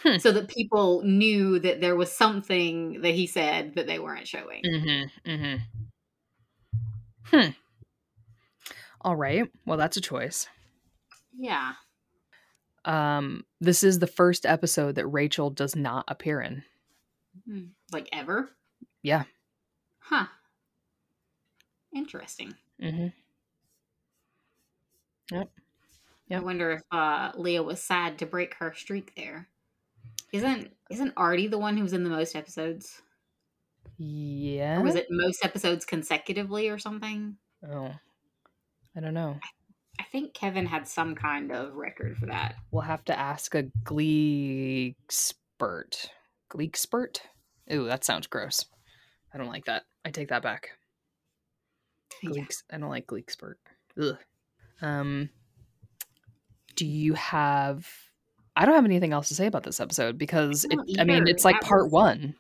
Hmm. 0.03 0.19
So 0.19 0.33
that 0.33 0.49
people 0.49 1.03
knew 1.05 1.61
that 1.61 1.81
there 1.81 1.95
was 1.95 2.11
something 2.11 3.03
that 3.03 3.15
he 3.15 3.29
said 3.29 3.77
that 3.77 3.87
they 3.87 4.01
weren't 4.01 4.27
showing. 4.27 4.63
Mm-hmm. 4.65 5.31
Mm-hmm. 5.31 5.57
Hmm. 7.27 7.51
All 9.01 9.15
right. 9.15 9.49
Well, 9.65 9.79
that's 9.79 9.97
a 9.97 10.01
choice. 10.01 10.49
Yeah. 11.33 11.75
Um, 12.85 13.45
this 13.61 13.85
is 13.85 14.01
the 14.01 14.09
first 14.09 14.45
episode 14.45 14.97
that 14.97 15.07
Rachel 15.07 15.49
does 15.49 15.77
not 15.77 16.05
appear 16.09 16.41
in. 16.41 16.65
Hmm. 17.49 17.67
Like 17.93 18.09
ever? 18.13 18.51
Yeah. 19.05 19.25
Huh. 20.01 20.27
Interesting. 21.95 22.55
Mm-hmm. 22.83 23.09
Yep. 25.31 25.51
I 26.33 26.41
wonder 26.41 26.73
if 26.73 26.83
uh, 26.91 27.33
Leah 27.37 27.63
was 27.63 27.83
sad 27.83 28.19
to 28.19 28.27
break 28.27 28.55
her 28.55 28.73
streak 28.75 29.15
there. 29.15 29.47
Isn't 30.33 30.73
isn't 30.91 31.13
Artie 31.19 31.49
the 31.49 31.59
one 31.59 31.77
who's 31.77 31.93
in 31.93 32.03
the 32.03 32.11
most 32.11 32.35
episodes? 32.35 33.03
Yeah. 33.99 34.81
Or 34.81 34.83
was 34.83 34.95
it 34.97 35.07
most 35.11 35.45
episodes 35.45 35.85
consecutively 35.85 36.71
or 36.71 36.79
something? 36.79 37.37
Oh, 37.71 37.95
I 38.97 39.01
don't 39.01 39.15
know. 39.15 39.39
I 40.01 40.05
think 40.05 40.33
Kevin 40.33 40.67
had 40.67 40.89
some 40.89 41.15
kind 41.15 41.53
of 41.53 41.75
record 41.75 42.17
for 42.17 42.27
that. 42.27 42.55
We'll 42.71 42.83
have 42.83 43.05
to 43.05 43.19
ask 43.19 43.55
a 43.55 43.65
Glee 43.85 44.97
expert. 45.05 46.11
Glee 46.49 46.67
expert? 46.67 47.21
Ooh, 47.71 47.85
that 47.85 48.03
sounds 48.03 48.27
gross. 48.27 48.65
I 49.35 49.39
don't 49.39 49.49
like 49.49 49.65
that. 49.65 49.83
I 50.05 50.11
take 50.11 50.29
that 50.29 50.43
back. 50.43 50.71
Yeah. 52.23 52.45
I 52.73 52.79
don't 52.79 52.89
like 52.91 53.07
Gleek 53.09 53.29
spurt. 53.31 53.59
Ugh. 54.01 54.17
Um, 54.81 55.29
do 56.77 56.87
you 56.87 57.13
have? 57.15 57.87
I 58.57 58.65
don't 58.65 58.77
have 58.77 58.85
anything 58.85 59.13
else 59.13 59.29
to 59.29 59.35
say 59.35 59.47
about 59.47 59.65
this 59.65 59.81
episode 59.81 60.17
because 60.17 60.65
it, 60.65 60.79
I 60.99 61.05
mean 61.05 61.27
it's 61.27 61.45
like 61.45 61.61
That 61.61 61.67
part 61.69 61.85
was- 61.87 61.93
one. 61.93 62.35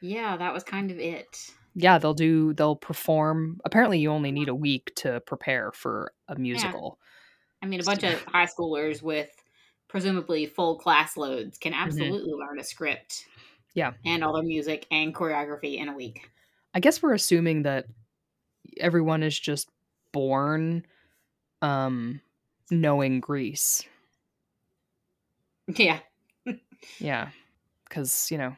Yeah, 0.00 0.36
that 0.36 0.54
was 0.54 0.62
kind 0.62 0.90
of 0.92 0.98
it. 0.98 1.50
Yeah, 1.74 1.98
they'll 1.98 2.14
do. 2.14 2.54
They'll 2.54 2.76
perform. 2.76 3.60
Apparently, 3.64 3.98
you 3.98 4.10
only 4.10 4.30
need 4.30 4.48
a 4.48 4.54
week 4.54 4.92
to 4.96 5.20
prepare 5.20 5.72
for 5.72 6.12
a 6.28 6.36
musical. 6.36 6.98
I 7.60 7.66
mean, 7.66 7.80
a 7.80 7.84
bunch 7.84 8.04
of 8.04 8.22
high 8.24 8.46
schoolers 8.46 9.02
with 9.02 9.28
presumably 9.88 10.46
full 10.46 10.78
class 10.78 11.16
loads 11.16 11.58
can 11.58 11.74
absolutely 11.74 12.32
learn 12.32 12.60
a 12.60 12.64
script. 12.64 13.26
Mm-hmm. 13.78 14.06
Yeah. 14.06 14.12
And 14.12 14.24
all 14.24 14.34
their 14.34 14.42
music 14.42 14.86
and 14.90 15.14
choreography 15.14 15.78
in 15.78 15.88
a 15.88 15.94
week. 15.94 16.30
I 16.74 16.80
guess 16.80 17.02
we're 17.02 17.14
assuming 17.14 17.62
that 17.62 17.86
everyone 18.78 19.22
is 19.22 19.38
just 19.38 19.68
born, 20.12 20.84
um, 21.62 22.20
knowing 22.70 23.20
Grease. 23.20 23.84
Yeah. 25.68 26.00
Yeah, 27.00 27.30
because 27.88 28.30
you 28.30 28.38
know, 28.38 28.56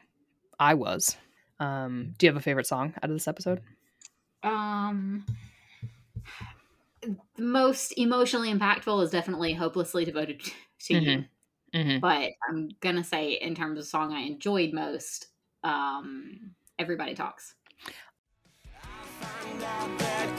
I 0.59 0.75
was. 0.75 1.17
Um, 1.59 2.13
do 2.19 2.27
you 2.27 2.29
have 2.29 2.37
a 2.37 2.43
favorite 2.43 2.67
song 2.67 2.93
out 3.01 3.09
of 3.09 3.15
this 3.15 3.27
episode? 3.27 3.61
Um 4.43 5.25
the 7.01 7.15
most 7.37 7.93
emotionally 7.97 8.53
impactful 8.53 9.03
is 9.03 9.09
definitely 9.09 9.53
hopelessly 9.53 10.05
devoted 10.05 10.41
to 10.81 10.99
you. 10.99 11.25
Mm-hmm. 11.73 11.99
But 11.99 12.31
I'm 12.47 12.69
gonna 12.81 13.03
say 13.03 13.33
in 13.33 13.55
terms 13.55 13.79
of 13.79 13.85
song 13.85 14.13
I 14.13 14.21
enjoyed 14.21 14.73
most, 14.73 15.27
um 15.63 16.51
Everybody 16.79 17.13
Talks. 17.13 17.53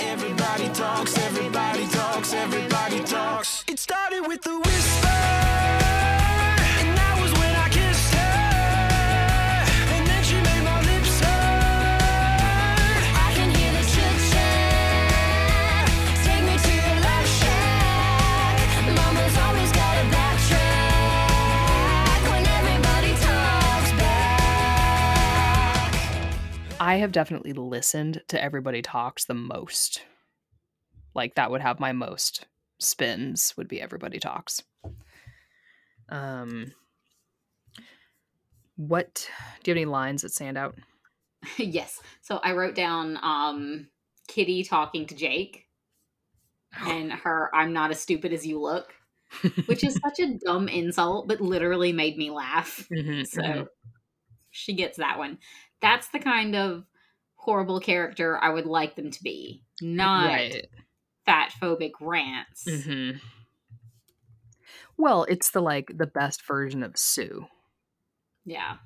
Everybody 0.00 0.68
talks, 0.74 1.16
everybody 1.18 1.86
talks, 1.86 2.32
everybody 2.32 3.00
talks. 3.00 3.64
It 3.68 3.78
started 3.78 4.22
with 4.26 4.42
the 4.42 4.58
whisper, 4.58 5.81
I 26.92 26.96
have 26.96 27.10
definitely 27.10 27.54
listened 27.54 28.20
to 28.28 28.42
Everybody 28.42 28.82
Talks 28.82 29.24
the 29.24 29.32
most. 29.32 30.04
Like 31.14 31.36
that 31.36 31.50
would 31.50 31.62
have 31.62 31.80
my 31.80 31.92
most 31.92 32.44
spins 32.78 33.54
would 33.56 33.66
be 33.66 33.80
Everybody 33.80 34.18
Talks. 34.18 34.62
Um 36.10 36.74
what 38.76 39.26
do 39.62 39.70
you 39.70 39.74
have 39.74 39.80
any 39.80 39.86
lines 39.86 40.20
that 40.20 40.34
stand 40.34 40.58
out? 40.58 40.76
yes. 41.56 41.98
So 42.20 42.36
I 42.36 42.52
wrote 42.52 42.74
down 42.74 43.18
um 43.22 43.88
Kitty 44.28 44.62
talking 44.62 45.06
to 45.06 45.14
Jake 45.14 45.68
and 46.78 47.10
her 47.10 47.50
I'm 47.54 47.72
not 47.72 47.90
as 47.90 48.00
stupid 48.00 48.34
as 48.34 48.46
you 48.46 48.60
look, 48.60 48.92
which 49.64 49.82
is 49.82 49.98
such 50.04 50.20
a 50.20 50.38
dumb 50.44 50.68
insult, 50.68 51.26
but 51.26 51.40
literally 51.40 51.94
made 51.94 52.18
me 52.18 52.28
laugh. 52.30 52.86
Mhm, 52.90 53.26
So 53.26 53.40
mhm. 53.40 53.66
she 54.50 54.74
gets 54.74 54.98
that 54.98 55.16
one. 55.16 55.38
That's 55.82 56.08
the 56.08 56.18
kind 56.20 56.54
of 56.56 56.84
horrible 57.34 57.80
character 57.80 58.38
I 58.42 58.50
would 58.50 58.66
like 58.66 58.94
them 58.96 59.10
to 59.10 59.22
be. 59.22 59.64
Not 59.80 60.28
right. 60.28 60.66
fat 61.26 61.52
phobic 61.60 61.90
rants. 62.00 62.64
Mhm. 62.68 63.20
Well, 64.96 65.24
it's 65.28 65.50
the 65.50 65.60
like 65.60 65.90
the 65.96 66.06
best 66.06 66.46
version 66.46 66.82
of 66.82 66.96
Sue 66.96 67.46
Yeah. 68.44 68.76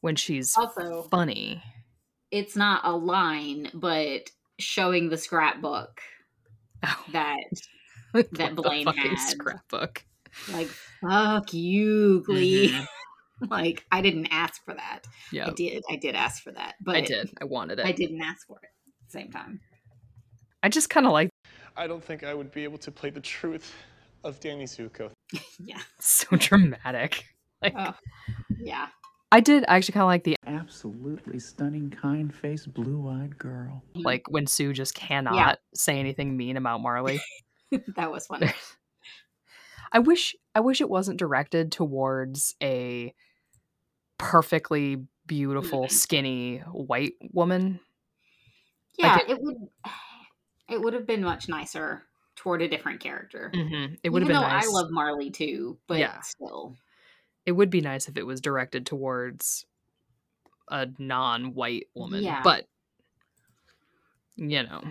when 0.00 0.14
she's 0.16 0.56
Also, 0.56 1.02
funny. 1.04 1.62
it's 2.30 2.54
not 2.56 2.82
a 2.84 2.92
line, 2.96 3.70
but 3.74 4.30
showing 4.58 5.08
the 5.08 5.18
scrapbook 5.18 6.00
Oh, 6.84 7.04
that 7.12 7.38
that 8.12 8.30
that 8.34 8.54
Blaine 8.54 8.86
had. 8.86 9.16
scrapbook. 9.18 10.04
like 10.52 10.68
fuck 11.00 11.52
you, 11.52 12.22
Glee. 12.24 12.68
Mhm. 12.68 12.86
like 13.50 13.84
I 13.92 14.00
didn't 14.00 14.28
ask 14.30 14.64
for 14.64 14.74
that. 14.74 15.00
Yeah, 15.32 15.48
I 15.48 15.50
did. 15.50 15.84
I 15.90 15.96
did 15.96 16.14
ask 16.14 16.42
for 16.42 16.52
that, 16.52 16.74
but 16.80 16.96
I 16.96 17.00
did. 17.02 17.30
I 17.40 17.44
wanted 17.44 17.78
it. 17.78 17.86
I 17.86 17.92
didn't 17.92 18.20
ask 18.22 18.46
for 18.46 18.58
it 18.62 18.66
at 18.66 19.12
the 19.12 19.18
same 19.20 19.30
time. 19.30 19.60
I 20.62 20.68
just 20.68 20.90
kind 20.90 21.06
of 21.06 21.12
like 21.12 21.30
I 21.76 21.86
don't 21.86 22.02
think 22.02 22.24
I 22.24 22.34
would 22.34 22.50
be 22.52 22.64
able 22.64 22.78
to 22.78 22.90
play 22.90 23.10
the 23.10 23.20
truth 23.20 23.74
of 24.24 24.40
Danny 24.40 24.64
Zuko. 24.64 25.10
Yeah. 25.60 25.80
so 26.00 26.36
dramatic. 26.36 27.24
Like 27.62 27.72
Oh. 27.74 27.94
Yeah. 28.58 28.88
I 29.32 29.40
did 29.40 29.64
I 29.66 29.76
actually 29.76 29.94
kind 29.94 30.02
of 30.02 30.08
like 30.08 30.24
the 30.24 30.36
Absolutely 30.46 31.38
stunning, 31.38 31.88
kind 31.90 32.32
faced, 32.34 32.72
blue 32.74 33.08
eyed 33.08 33.38
girl. 33.38 33.82
like 33.94 34.30
when 34.30 34.46
Sue 34.46 34.72
just 34.74 34.94
cannot 34.94 35.58
say 35.74 35.98
anything 35.98 36.36
mean 36.36 36.56
about 36.58 36.82
Marley. 36.82 37.20
that 37.96 38.12
was 38.12 38.26
funny. 38.26 38.52
I 39.92 39.98
wish 40.00 40.34
I 40.54 40.60
wish 40.60 40.80
it 40.80 40.88
wasn't 40.90 41.18
directed 41.18 41.72
towards 41.72 42.54
a 42.62 43.14
perfectly 44.18 45.06
beautiful 45.26 45.84
Mhm. 45.84 45.90
skinny 45.90 46.58
white 46.58 47.14
woman. 47.32 47.80
Yeah, 48.98 49.14
Like 49.16 49.28
it 49.28 49.38
would. 49.40 49.56
It 50.68 50.80
would 50.80 50.94
have 50.94 51.06
been 51.06 51.22
much 51.22 51.48
nicer 51.48 52.04
toward 52.34 52.60
a 52.62 52.68
different 52.68 53.00
character. 53.00 53.50
Mm-hmm. 53.54 53.94
It 54.02 54.08
would 54.10 54.22
have 54.22 54.28
been 54.28 54.40
nice. 54.40 54.66
I 54.66 54.70
love 54.70 54.90
Marley 54.90 55.30
too, 55.30 55.78
but 55.86 55.98
Yeah. 55.98 56.20
still. 56.20 56.76
it 57.44 57.52
would 57.52 57.70
be 57.70 57.80
nice 57.80 58.08
if 58.08 58.16
it 58.16 58.26
was 58.26 58.40
directed 58.40 58.84
towards 58.86 59.66
a 60.68 60.88
non-white 60.98 61.88
woman. 61.94 62.24
Yeah. 62.24 62.42
But 62.42 62.66
you 64.34 64.62
know, 64.64 64.82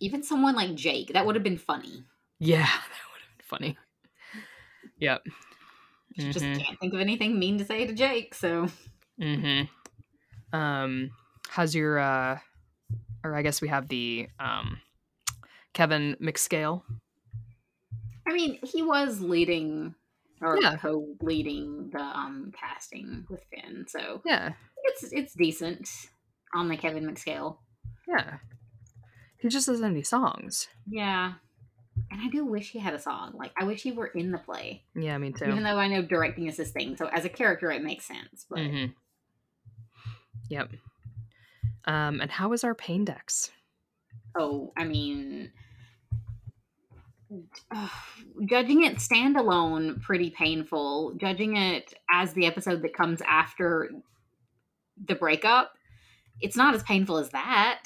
Even 0.00 0.22
someone 0.24 0.54
like 0.56 0.74
Jake, 0.74 1.12
that 1.12 1.24
would 1.24 1.36
have 1.36 1.44
been 1.44 1.56
funny. 1.58 2.04
yeah, 2.40 2.66
that 2.66 2.82
would 3.12 3.20
have 3.22 3.38
been 3.38 3.44
funny. 3.46 3.78
Yep. 5.02 5.26
She 6.16 6.30
Just 6.30 6.44
Mhm. 6.44 6.64
can't 6.64 6.78
think 6.78 6.94
of 6.94 7.00
anything 7.00 7.38
mean 7.38 7.58
to 7.58 7.64
say 7.64 7.86
to 7.86 7.92
Jake, 7.92 8.34
so 8.34 8.68
Mm-hmm. 9.20 10.56
Um, 10.56 11.10
how's 11.48 11.74
your 11.74 11.98
uh 11.98 12.38
or 13.24 13.34
I 13.34 13.42
guess 13.42 13.60
we 13.60 13.68
have 13.68 13.88
the 13.88 14.28
um 14.38 14.80
Kevin 15.74 16.16
McScale. 16.20 16.82
I 18.28 18.32
mean, 18.32 18.58
he 18.62 18.82
was 18.82 19.20
leading 19.20 19.94
or 20.40 20.58
Yeah. 20.60 20.76
co-leading 20.76 21.90
the 21.90 22.00
um 22.02 22.52
casting 22.58 23.26
with 23.28 23.42
Finn, 23.50 23.86
so 23.88 24.22
Yeah. 24.24 24.52
it's 24.84 25.12
it's 25.12 25.34
decent 25.34 25.88
on 26.54 26.68
the 26.68 26.76
Kevin 26.76 27.04
McScale. 27.04 27.58
Yeah. 28.06 28.38
He 29.38 29.48
just 29.48 29.66
doesn't 29.66 29.82
have 29.82 29.92
any 29.92 30.02
songs. 30.02 30.68
Yeah. 30.86 31.34
And 32.10 32.20
I 32.20 32.28
do 32.28 32.44
wish 32.44 32.70
he 32.70 32.78
had 32.78 32.94
a 32.94 32.98
song. 32.98 33.32
Like 33.34 33.52
I 33.58 33.64
wish 33.64 33.82
he 33.82 33.92
were 33.92 34.08
in 34.08 34.32
the 34.32 34.38
play. 34.38 34.84
Yeah, 34.94 35.16
me 35.18 35.32
too. 35.32 35.46
Even 35.46 35.62
though 35.62 35.78
I 35.78 35.88
know 35.88 36.02
directing 36.02 36.46
is 36.46 36.56
his 36.56 36.70
thing. 36.70 36.96
So 36.96 37.06
as 37.06 37.24
a 37.24 37.28
character 37.28 37.70
it 37.70 37.82
makes 37.82 38.04
sense. 38.06 38.46
But 38.48 38.60
hmm 38.60 38.84
Yep. 40.48 40.70
Um, 41.86 42.20
and 42.20 42.30
how 42.30 42.52
is 42.52 42.64
our 42.64 42.74
pain 42.74 43.04
dex? 43.04 43.50
oh, 44.36 44.72
I 44.76 44.84
mean 44.84 45.50
judging 48.46 48.82
it 48.84 48.96
standalone 48.96 50.00
pretty 50.02 50.30
painful. 50.30 51.14
Judging 51.16 51.56
it 51.56 51.94
as 52.10 52.32
the 52.34 52.46
episode 52.46 52.82
that 52.82 52.94
comes 52.94 53.22
after 53.26 53.90
the 55.06 55.14
breakup, 55.14 55.72
it's 56.40 56.56
not 56.56 56.74
as 56.74 56.82
painful 56.82 57.16
as 57.18 57.30
that. 57.30 57.84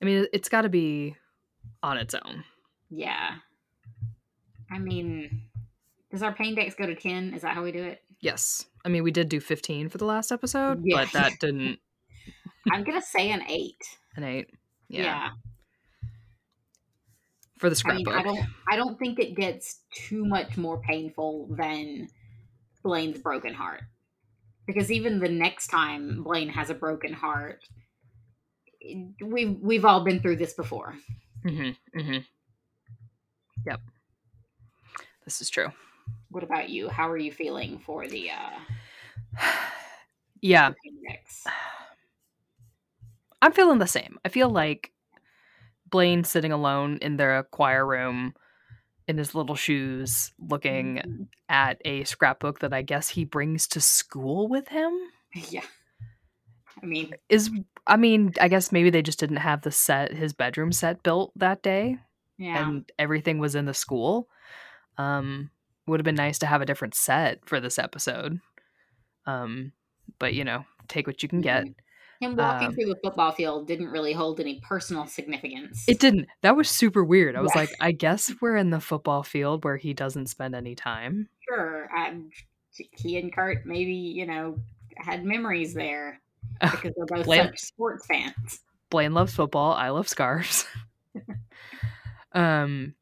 I 0.00 0.04
mean, 0.04 0.26
it's 0.32 0.48
got 0.48 0.62
to 0.62 0.68
be 0.68 1.16
on 1.82 1.96
its 1.96 2.14
own. 2.14 2.44
Yeah. 2.90 3.36
I 4.70 4.78
mean, 4.78 5.42
does 6.10 6.22
our 6.22 6.34
pain 6.34 6.54
dex 6.54 6.74
go 6.74 6.86
to 6.86 6.94
10? 6.94 7.34
Is 7.34 7.42
that 7.42 7.54
how 7.54 7.62
we 7.62 7.72
do 7.72 7.82
it? 7.82 8.00
Yes. 8.20 8.66
I 8.84 8.88
mean, 8.88 9.02
we 9.02 9.10
did 9.10 9.28
do 9.28 9.40
15 9.40 9.88
for 9.88 9.98
the 9.98 10.04
last 10.04 10.32
episode, 10.32 10.80
Yeah. 10.84 11.04
but 11.04 11.12
that 11.12 11.38
didn't 11.40 11.78
I'm 12.72 12.84
gonna 12.84 13.02
say 13.02 13.30
an 13.30 13.42
eight. 13.48 13.78
An 14.16 14.24
eight. 14.24 14.50
Yeah. 14.88 15.02
Yeah. 15.02 15.28
For 17.58 17.70
the 17.70 17.82
I 17.86 17.94
mean. 17.94 18.08
I 18.08 18.22
don't 18.22 18.38
I 18.68 18.76
don't 18.76 18.98
think 18.98 19.18
it 19.18 19.34
gets 19.36 19.80
too 19.92 20.24
much 20.24 20.56
more 20.56 20.80
painful 20.80 21.48
than 21.58 22.08
Blaine's 22.84 23.18
broken 23.18 23.52
heart. 23.54 23.82
Because 24.66 24.92
even 24.92 25.18
the 25.18 25.28
next 25.28 25.68
time 25.68 26.22
Blaine 26.22 26.50
has 26.50 26.70
a 26.70 26.74
broken 26.74 27.12
heart, 27.12 27.60
we've 29.24 29.58
we've 29.60 29.84
all 29.84 30.04
been 30.04 30.20
through 30.20 30.36
this 30.36 30.52
before. 30.54 30.94
hmm 31.42 31.70
hmm 31.94 32.18
Yep. 33.66 33.80
This 35.24 35.40
is 35.40 35.50
true. 35.50 35.68
What 36.30 36.42
about 36.42 36.68
you? 36.70 36.88
How 36.88 37.08
are 37.10 37.18
you 37.18 37.32
feeling 37.32 37.78
for 37.78 38.06
the 38.08 38.30
uh 38.30 38.58
Yeah. 40.40 40.72
I'm 43.42 43.52
feeling 43.52 43.78
the 43.78 43.86
same. 43.86 44.18
I 44.24 44.28
feel 44.28 44.50
like 44.50 44.92
Blaine 45.90 46.24
sitting 46.24 46.52
alone 46.52 46.98
in 47.02 47.16
their 47.16 47.42
choir 47.44 47.86
room 47.86 48.34
in 49.08 49.18
his 49.18 49.34
little 49.34 49.56
shoes 49.56 50.32
looking 50.38 50.96
Mhm. 50.96 51.28
at 51.48 51.80
a 51.84 52.04
scrapbook 52.04 52.60
that 52.60 52.72
I 52.74 52.82
guess 52.82 53.08
he 53.10 53.24
brings 53.24 53.66
to 53.68 53.80
school 53.80 54.48
with 54.48 54.68
him 54.68 54.92
Yeah. 55.50 55.64
I 56.82 56.86
mean, 56.86 57.14
is 57.28 57.50
I 57.86 57.96
mean, 57.96 58.34
I 58.40 58.48
guess 58.48 58.70
maybe 58.72 58.90
they 58.90 59.02
just 59.02 59.18
didn't 59.18 59.38
have 59.38 59.62
the 59.62 59.70
set 59.72 60.12
his 60.12 60.32
bedroom 60.32 60.72
set 60.72 61.02
built 61.02 61.32
that 61.36 61.62
day 61.62 61.98
yeah. 62.38 62.66
and 62.68 62.90
everything 62.98 63.38
was 63.38 63.54
in 63.54 63.66
the 63.66 63.74
school. 63.74 64.28
Um 64.96 65.50
would 65.86 66.00
have 66.00 66.04
been 66.04 66.14
nice 66.14 66.38
to 66.40 66.46
have 66.46 66.60
a 66.60 66.66
different 66.66 66.94
set 66.94 67.40
for 67.46 67.60
this 67.60 67.78
episode. 67.78 68.40
Um 69.26 69.72
but 70.18 70.34
you 70.34 70.44
know, 70.44 70.64
take 70.88 71.06
what 71.06 71.22
you 71.22 71.28
can 71.28 71.40
get. 71.40 71.64
Him 72.20 72.34
walking 72.34 72.68
um, 72.68 72.74
through 72.74 72.86
the 72.86 72.98
football 73.02 73.30
field 73.30 73.68
didn't 73.68 73.90
really 73.90 74.12
hold 74.12 74.40
any 74.40 74.60
personal 74.66 75.06
significance. 75.06 75.84
It 75.86 76.00
didn't. 76.00 76.26
That 76.42 76.56
was 76.56 76.68
super 76.68 77.04
weird. 77.04 77.36
I 77.36 77.40
was 77.40 77.52
Yeah. 77.54 77.60
like, 77.60 77.70
I 77.80 77.92
guess 77.92 78.32
we're 78.40 78.56
in 78.56 78.70
the 78.70 78.80
football 78.80 79.22
field 79.22 79.62
where 79.64 79.76
he 79.76 79.94
doesn't 79.94 80.26
spend 80.26 80.56
any 80.56 80.74
time. 80.74 81.28
sure. 81.48 81.88
I'm, 81.96 82.30
he 82.72 83.18
and 83.18 83.32
Kurt 83.32 83.64
maybe, 83.66 83.92
you 83.92 84.26
know, 84.26 84.58
had 84.96 85.24
memories 85.24 85.74
there 85.74 86.20
because 86.60 86.92
they're 86.96 87.06
both 87.06 87.24
Blaine- 87.26 87.44
such 87.44 87.60
sports 87.60 88.04
fans. 88.06 88.62
Blaine 88.90 89.14
loves 89.14 89.34
football. 89.34 89.72
I 89.74 89.90
love 89.90 90.08
scarves. 90.08 90.66
um, 92.32 92.94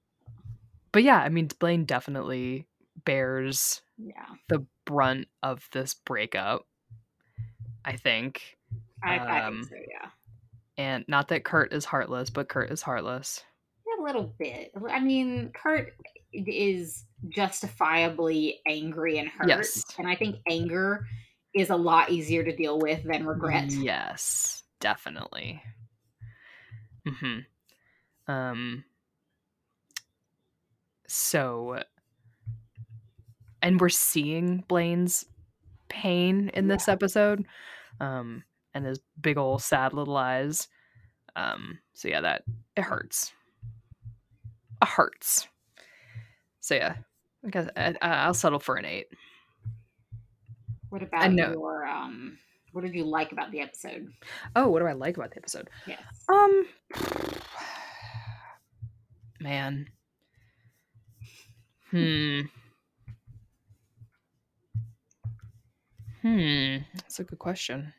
but 0.92 1.02
yeah, 1.02 1.18
I 1.18 1.28
mean, 1.28 1.48
Blaine 1.58 1.84
definitely 1.84 2.66
bears 3.04 3.82
Yeah. 3.98 4.26
the 4.48 4.64
brunt 4.84 5.28
of 5.42 5.68
this 5.72 5.94
breakup. 5.94 6.66
I 7.84 7.96
think, 7.96 8.56
I, 9.02 9.18
I 9.18 9.46
Um, 9.46 9.64
think 9.64 9.68
so, 9.68 9.76
yeah. 9.90 10.10
and 10.78 11.04
not 11.08 11.28
that 11.28 11.44
Kurt 11.44 11.72
is 11.72 11.84
heartless, 11.84 12.30
but 12.30 12.48
Kurt 12.48 12.70
is 12.70 12.82
heartless. 12.82 13.44
A 13.98 14.02
little 14.02 14.34
bit. 14.38 14.72
I 14.90 15.00
mean, 15.00 15.50
Kurt 15.54 15.94
is 16.32 17.04
justifiably 17.28 18.60
angry 18.66 19.18
and 19.18 19.28
hurt. 19.28 19.48
Yes. 19.48 19.84
And 19.98 20.06
I 20.06 20.14
think 20.14 20.36
anger 20.48 21.06
is 21.54 21.70
a 21.70 21.76
lot 21.76 22.10
easier 22.10 22.44
to 22.44 22.54
deal 22.54 22.78
with 22.78 23.02
than 23.04 23.24
regret. 23.26 23.70
Yes, 23.70 24.64
definitely. 24.80 25.62
Hmm. 27.06 27.38
Um. 28.28 28.84
So, 31.08 31.82
and 33.62 33.80
we're 33.80 33.88
seeing 33.88 34.64
Blaine's 34.68 35.24
pain 35.88 36.50
in 36.54 36.68
this 36.68 36.88
episode, 36.88 37.46
um, 38.00 38.42
and 38.74 38.84
his 38.84 39.00
big 39.20 39.38
old 39.38 39.62
sad 39.62 39.92
little 39.92 40.16
eyes. 40.16 40.68
Um. 41.36 41.78
So 41.94 42.08
yeah, 42.08 42.20
that 42.22 42.42
it 42.76 42.82
hurts. 42.82 43.32
It 44.82 44.88
hurts. 44.88 45.48
So 46.60 46.74
yeah, 46.74 46.96
I 47.44 47.50
guess 47.50 47.68
I, 47.76 47.94
I- 48.02 48.24
I'll 48.24 48.34
settle 48.34 48.58
for 48.58 48.76
an 48.76 48.84
eight. 48.84 49.06
What 50.88 51.02
about 51.02 51.32
your 51.32 51.84
um 51.86 52.38
what 52.72 52.82
did 52.82 52.94
you 52.94 53.04
like 53.04 53.32
about 53.32 53.50
the 53.52 53.60
episode? 53.60 54.08
Oh, 54.54 54.68
what 54.68 54.80
do 54.80 54.86
I 54.86 54.92
like 54.92 55.16
about 55.16 55.30
the 55.30 55.38
episode? 55.38 55.70
Yes. 55.86 56.00
Um, 56.28 56.66
man. 59.40 59.86
Hmm. 61.96 62.40
Hmm. 66.22 66.76
That's 66.94 67.20
a 67.20 67.24
good 67.24 67.38
question. 67.38 67.92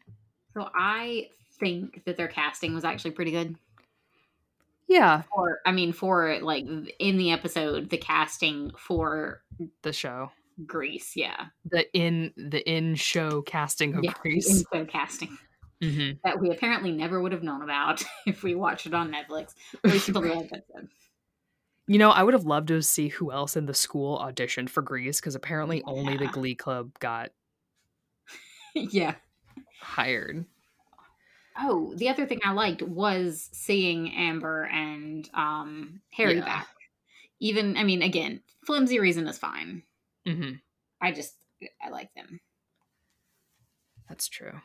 So 0.54 0.70
I 0.76 1.30
think 1.60 2.04
that 2.06 2.18
their 2.18 2.28
casting 2.28 2.74
was 2.74 2.84
actually 2.84 3.12
pretty 3.12 3.32
good. 3.32 3.56
Yeah, 4.88 5.24
Or 5.36 5.60
I 5.66 5.74
mean 5.74 5.92
for 5.92 6.40
like 6.42 6.66
in 7.00 7.18
the 7.18 7.32
episode 7.32 7.90
the 7.90 7.98
casting 7.98 8.72
for 8.78 9.42
the 9.82 9.92
show, 9.92 10.32
Grease, 10.66 11.14
yeah. 11.16 11.48
the 11.70 11.92
in 11.94 12.32
the 12.38 12.62
in 12.70 12.96
show 12.96 13.42
casting 13.42 13.96
of 13.96 14.04
yeah 14.06 14.14
Grease. 14.22 14.50
info 14.72 14.86
casting 14.86 15.38
hmm 15.84 16.12
that 16.24 16.40
we 16.40 16.50
apparently 16.52 16.92
never 16.92 17.22
would 17.22 17.34
have 17.34 17.44
known 17.44 17.62
about 17.64 18.02
if 18.26 18.44
we 18.44 18.56
watched 18.56 18.86
it 18.86 18.94
on 18.94 19.12
Netflix. 19.12 19.56
At 19.84 19.92
least 19.92 20.08
until 20.08 20.22
the 20.22 20.36
episode. 20.36 20.88
You 21.88 21.98
know, 21.98 22.12
I 22.12 22.24
would 22.24 22.34
have 22.34 22.46
loved 22.46 22.68
to 22.68 22.82
see 22.82 23.08
who 23.08 23.32
else 23.32 23.56
in 23.56 23.66
the 23.66 23.74
school 23.74 24.20
auditioned 24.20 24.70
for 24.70 24.82
Grease 24.82 25.20
because 25.22 25.36
apparently 25.36 25.84
only 25.88 26.18
the 26.18 26.28
Glee 26.28 26.56
Club 26.56 26.98
got 27.00 27.32
yeah. 28.92 29.16
hired. 29.82 30.46
Oh, 31.60 31.94
the 31.96 32.10
other 32.10 32.26
thing 32.28 32.40
I 32.44 32.52
liked 32.52 32.82
was 32.82 33.50
seeing 33.52 34.12
Amber 34.14 34.66
and 34.66 35.30
um 35.34 36.02
Harry 36.12 36.36
Yeah. 36.36 36.46
back. 36.46 36.68
Even 37.40 37.78
I 37.78 37.84
mean, 37.84 38.02
again, 38.02 38.44
flimsy 38.66 39.00
reason 39.00 39.28
is 39.28 39.38
fine. 39.38 39.84
Mm-hmm. 40.26 40.56
I 41.02 41.12
just 41.12 41.36
I 41.82 41.90
like 41.90 42.14
them. 42.14 42.40
That's 44.10 44.28
true. 44.28 44.62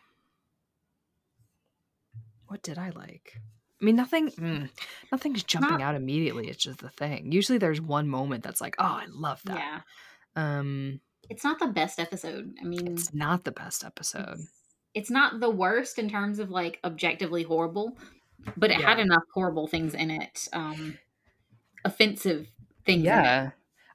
What 2.47 2.63
did 2.63 2.79
I 2.79 2.91
like? 2.91 3.41
I 3.83 3.85
mean, 3.85 3.97
nothing. 3.97 4.31
Mm, 4.31 4.71
nothing's 5.11 5.43
jumping 5.43 5.79
Not- 5.79 5.81
out 5.83 5.95
immediately. 5.97 6.49
It's 6.49 6.63
just 6.63 6.79
the 6.79 6.89
thing. 6.91 7.33
Usually, 7.33 7.59
there's 7.59 7.81
one 7.81 8.09
moment 8.09 8.45
that's 8.45 8.61
like, 8.61 8.77
"Oh, 8.79 8.85
I 8.85 9.07
love 9.11 9.41
that." 9.45 9.57
Yeah. 9.59 9.81
Um, 10.37 11.01
It's 11.29 11.43
not 11.45 11.59
the 11.59 11.67
best 11.67 11.99
episode. 11.99 12.55
I 12.61 12.65
mean, 12.65 12.87
it's 12.93 13.13
not 13.13 13.43
the 13.45 13.51
best 13.53 13.85
episode. 13.85 14.35
it's, 14.39 14.51
it's 14.95 15.11
not 15.11 15.41
the 15.41 15.51
worst 15.51 15.99
in 15.99 16.09
terms 16.09 16.39
of 16.39 16.49
like 16.51 16.79
objectively 16.85 17.43
horrible, 17.43 17.99
but 18.57 18.71
it 18.71 18.81
had 18.81 19.01
enough 19.01 19.25
horrible 19.35 19.67
things 19.67 19.95
in 19.95 20.11
it. 20.13 20.49
Um 20.53 20.97
offensive 21.85 22.47
things. 22.87 23.01
in 23.01 23.07
it. 23.07 23.07
Yeah, 23.07 23.51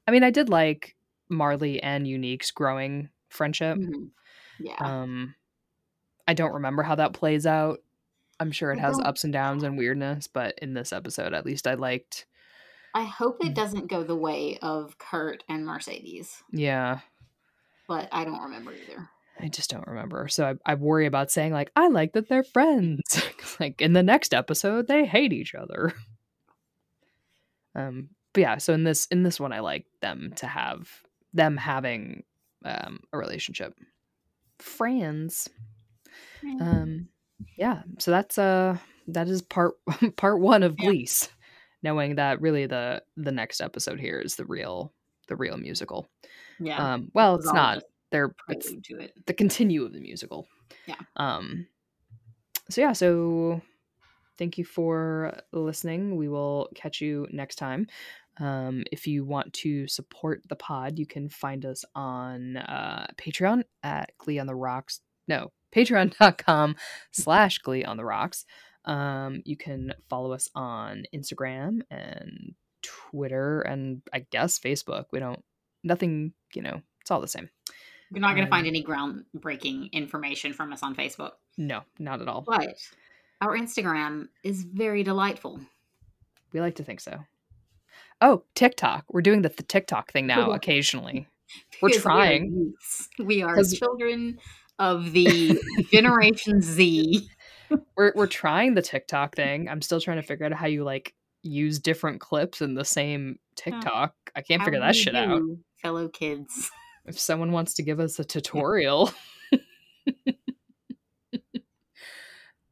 I 0.07 0.11
mean, 0.11 0.23
I 0.23 0.29
did 0.31 0.49
like 0.49 0.95
Marley 1.29 1.81
and 1.81 2.05
Unique's 2.07 2.51
growing 2.51 3.09
friendship. 3.29 3.77
Mhm. 3.77 4.09
Yeah. 4.59 4.75
Um, 4.79 5.35
I 6.27 6.33
don't 6.33 6.53
remember 6.55 6.83
how 6.83 6.95
that 6.95 7.13
plays 7.13 7.45
out. 7.45 7.79
I'm 8.39 8.51
sure 8.51 8.71
it 8.71 8.79
has 8.79 8.99
ups 8.99 9.23
and 9.23 9.33
downs 9.33 9.63
and 9.63 9.77
weirdness, 9.77 10.27
but 10.27 10.57
in 10.61 10.73
this 10.73 10.93
episode, 10.93 11.33
at 11.33 11.45
least, 11.45 11.65
I 11.67 11.73
liked. 11.73 12.25
I 12.93 13.03
hope 13.03 13.39
Mm. 13.41 13.47
it 13.47 13.53
doesn't 13.55 13.87
go 13.87 14.03
the 14.03 14.15
way 14.15 14.57
of 14.61 14.97
Kurt 14.97 15.43
and 15.49 15.65
Mercedes, 15.65 16.41
Yeah, 16.51 16.99
but 17.87 18.07
I 18.11 18.25
don't 18.25 18.41
remember 18.43 18.73
either. 18.73 19.09
I 19.39 19.49
just 19.49 19.69
don't 19.69 19.85
remember. 19.87 20.27
So 20.29 20.45
I, 20.45 20.71
I 20.71 20.75
worry 20.75 21.05
about 21.05 21.29
saying 21.31 21.53
like 21.53 21.71
I 21.75 21.89
like 21.89 22.13
that 22.13 22.27
they're 22.27 22.43
friends. 22.43 23.21
like 23.59 23.81
in 23.81 23.93
the 23.93 24.01
next 24.01 24.33
episode, 24.33 24.87
they 24.87 25.05
hate 25.05 25.33
each 25.33 25.53
other. 25.55 25.93
Um, 27.75 28.09
but 28.33 28.41
yeah, 28.41 28.57
so 28.57 28.73
in 28.73 28.83
this 28.83 29.05
in 29.07 29.21
this 29.23 29.39
one, 29.39 29.53
I 29.53 29.59
like 29.59 29.85
them 30.01 30.33
to 30.37 30.47
have 30.47 30.89
them 31.33 31.57
having 31.57 32.23
um 32.65 33.01
a 33.13 33.17
relationship, 33.19 33.75
friends. 34.57 35.47
Um, 36.59 37.09
yeah. 37.57 37.81
So 37.99 38.11
that's 38.11 38.37
uh 38.37 38.77
that 39.07 39.27
is 39.27 39.41
part 39.41 39.73
part 40.15 40.39
one 40.39 40.63
of 40.63 40.75
Yeah. 40.79 41.29
Knowing 41.83 42.15
that 42.15 42.41
really 42.41 42.65
the 42.65 43.03
the 43.15 43.31
next 43.31 43.61
episode 43.61 43.99
here 43.99 44.19
is 44.19 44.35
the 44.35 44.45
real 44.45 44.93
the 45.27 45.35
real 45.35 45.57
musical. 45.57 46.07
yeah. 46.59 46.93
Um, 46.93 47.11
well, 47.13 47.35
is 47.35 47.45
it's 47.45 47.53
not. 47.53 47.83
They're 48.11 48.33
it's 48.49 48.71
it. 48.89 49.13
the 49.25 49.33
continue 49.33 49.83
of 49.83 49.93
the 49.93 49.99
musical. 49.99 50.47
Yeah. 50.85 50.95
Um 51.15 51.67
so 52.69 52.81
yeah, 52.81 52.93
so 52.93 53.61
thank 54.37 54.57
you 54.57 54.65
for 54.65 55.39
listening. 55.51 56.15
We 56.17 56.27
will 56.27 56.69
catch 56.75 57.01
you 57.01 57.27
next 57.31 57.55
time. 57.55 57.87
Um, 58.39 58.83
if 58.91 59.07
you 59.07 59.25
want 59.25 59.51
to 59.53 59.87
support 59.87 60.43
the 60.47 60.55
pod, 60.55 60.99
you 60.99 61.07
can 61.07 61.27
find 61.29 61.65
us 61.65 61.83
on 61.95 62.57
uh, 62.57 63.07
Patreon 63.17 63.63
at 63.83 64.11
Glee 64.19 64.37
on 64.39 64.47
the 64.47 64.55
Rocks. 64.55 65.01
No, 65.27 65.51
patreon.com 65.75 66.75
slash 67.11 67.59
Glee 67.59 67.83
on 67.83 67.97
the 67.97 68.05
Rocks. 68.05 68.45
Um, 68.85 69.41
you 69.45 69.57
can 69.57 69.93
follow 70.09 70.31
us 70.33 70.49
on 70.55 71.03
Instagram 71.13 71.81
and 71.91 72.53
Twitter 72.81 73.61
and 73.61 74.01
I 74.13 74.25
guess 74.31 74.59
Facebook. 74.59 75.05
We 75.11 75.19
don't, 75.19 75.43
nothing, 75.83 76.33
you 76.53 76.61
know, 76.61 76.81
it's 77.01 77.11
all 77.11 77.21
the 77.21 77.27
same. 77.27 77.49
You're 78.11 78.21
not 78.21 78.35
going 78.35 78.43
Um, 78.43 78.47
to 78.47 78.49
find 78.49 78.67
any 78.67 78.83
groundbreaking 78.83 79.91
information 79.91 80.53
from 80.53 80.71
us 80.71 80.81
on 80.83 80.95
Facebook, 80.95 81.31
No, 81.57 81.81
not 81.99 82.21
at 82.21 82.29
all. 82.29 82.41
but 82.47 82.75
our 83.41 83.57
Instagram 83.57 84.29
is 84.43 84.63
very 84.63 85.03
delightful. 85.03 85.59
We 86.53 86.61
like 86.61 86.75
to 86.75 86.83
think 86.85 87.01
so. 87.01 87.19
Oh, 88.21 88.43
TikTok. 88.55 89.03
We're 89.09 89.21
doing 89.21 89.41
the, 89.41 89.49
the 89.49 89.63
TikTok 89.63 90.11
thing 90.13 90.25
now 90.27 90.51
occasionally. 90.53 91.27
We're 91.81 91.89
trying. 91.89 92.73
we 93.19 93.43
are. 93.43 93.55
We 93.55 93.61
are 93.61 93.63
children 93.65 94.39
of 94.79 95.11
the 95.13 95.59
Generation 95.91 96.61
Z. 96.61 97.27
We're 97.97 98.13
we're 98.15 98.27
trying 98.27 98.75
the 98.75 98.81
TikTok 98.81 99.35
thing. 99.35 99.67
I'm 99.67 99.81
still 99.81 99.99
trying 99.99 100.21
to 100.21 100.23
figure 100.23 100.45
out 100.45 100.53
how 100.53 100.67
you 100.67 100.85
like 100.85 101.13
use 101.43 101.79
different 101.79 102.21
clips 102.21 102.61
in 102.61 102.75
the 102.75 102.85
same 102.85 103.39
TikTok. 103.55 104.13
I 104.35 104.41
can't 104.41 104.63
figure 104.63 104.79
that 104.79 104.95
shit 104.95 105.15
out. 105.15 105.41
fellow 105.81 106.07
kids. 106.07 106.71
If 107.05 107.17
someone 107.17 107.53
wants 107.53 107.73
to 107.75 107.83
give 107.83 108.01
us 108.01 108.19
a 108.19 108.25
tutorial, 108.25 109.11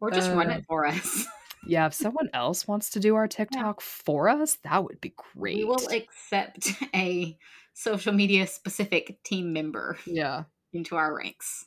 Or 0.02 0.12
just 0.12 0.30
run 0.32 0.52
Uh, 0.52 0.56
it 0.58 0.66
for 0.68 0.86
us. 0.86 1.26
yeah, 1.66 1.88
if 1.88 1.94
someone 1.94 2.30
else 2.34 2.68
wants 2.68 2.90
to 2.92 3.00
do 3.00 3.16
our 3.16 3.28
TikTok 3.28 3.80
for 3.82 4.28
us, 4.30 4.58
that 4.64 4.84
would 4.84 5.00
be 5.02 5.14
great. 5.34 5.56
We 5.58 5.64
will 5.64 5.88
accept 5.90 6.70
a 6.94 7.38
social 7.74 8.14
media 8.14 8.46
specific 8.46 9.24
team 9.24 9.54
member 9.54 9.98
yeah. 10.06 10.44
into 10.74 10.96
our 10.96 11.16
ranks. 11.16 11.66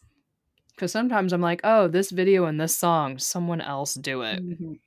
Because 0.79 0.93
sometimes 0.93 1.33
I'm 1.33 1.41
like, 1.41 1.61
oh, 1.65 1.89
this 1.89 2.13
video 2.13 2.45
and 2.45 2.61
this 2.61 2.77
song, 2.77 3.19
someone 3.19 3.61
else 3.61 3.95
do 3.95 4.23
it. 4.23 4.41
Mhm. 4.41 4.79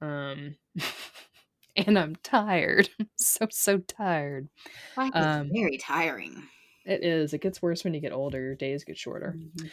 Um, 0.00 0.56
and 1.76 1.96
I'm 1.96 2.16
tired. 2.16 2.88
so 3.16 3.46
so 3.52 3.78
tired. 3.78 4.48
Life 4.96 5.12
is 5.14 5.24
Um, 5.24 5.50
very 5.52 5.78
tiring. 5.78 6.42
It 6.84 7.04
is. 7.04 7.32
It 7.32 7.42
gets 7.42 7.62
worse 7.62 7.84
when 7.84 7.94
you 7.94 8.00
get 8.00 8.10
older. 8.12 8.40
Your 8.40 8.56
days 8.56 8.82
get 8.82 8.98
shorter. 8.98 9.36
Mhm. 9.38 9.70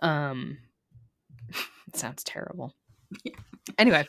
Um, 0.00 0.58
it 1.88 1.96
sounds 1.96 2.24
terrible. 2.24 2.72
Anyway, 3.76 4.08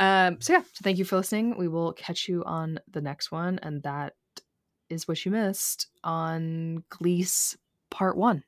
um, 0.00 0.40
so 0.40 0.54
yeah. 0.54 0.62
So 0.62 0.80
thank 0.82 0.98
you 0.98 1.04
for 1.04 1.14
listening. 1.18 1.56
We 1.56 1.68
will 1.68 1.92
catch 1.92 2.28
you 2.28 2.42
on 2.42 2.80
the 2.90 3.00
next 3.00 3.30
one, 3.30 3.60
and 3.62 3.80
that 3.84 4.14
is 4.90 5.06
what 5.06 5.24
you 5.24 5.30
missed 5.30 5.86
on 6.02 6.82
Glease 6.90 7.56
Part 7.90 8.16
One. 8.16 8.42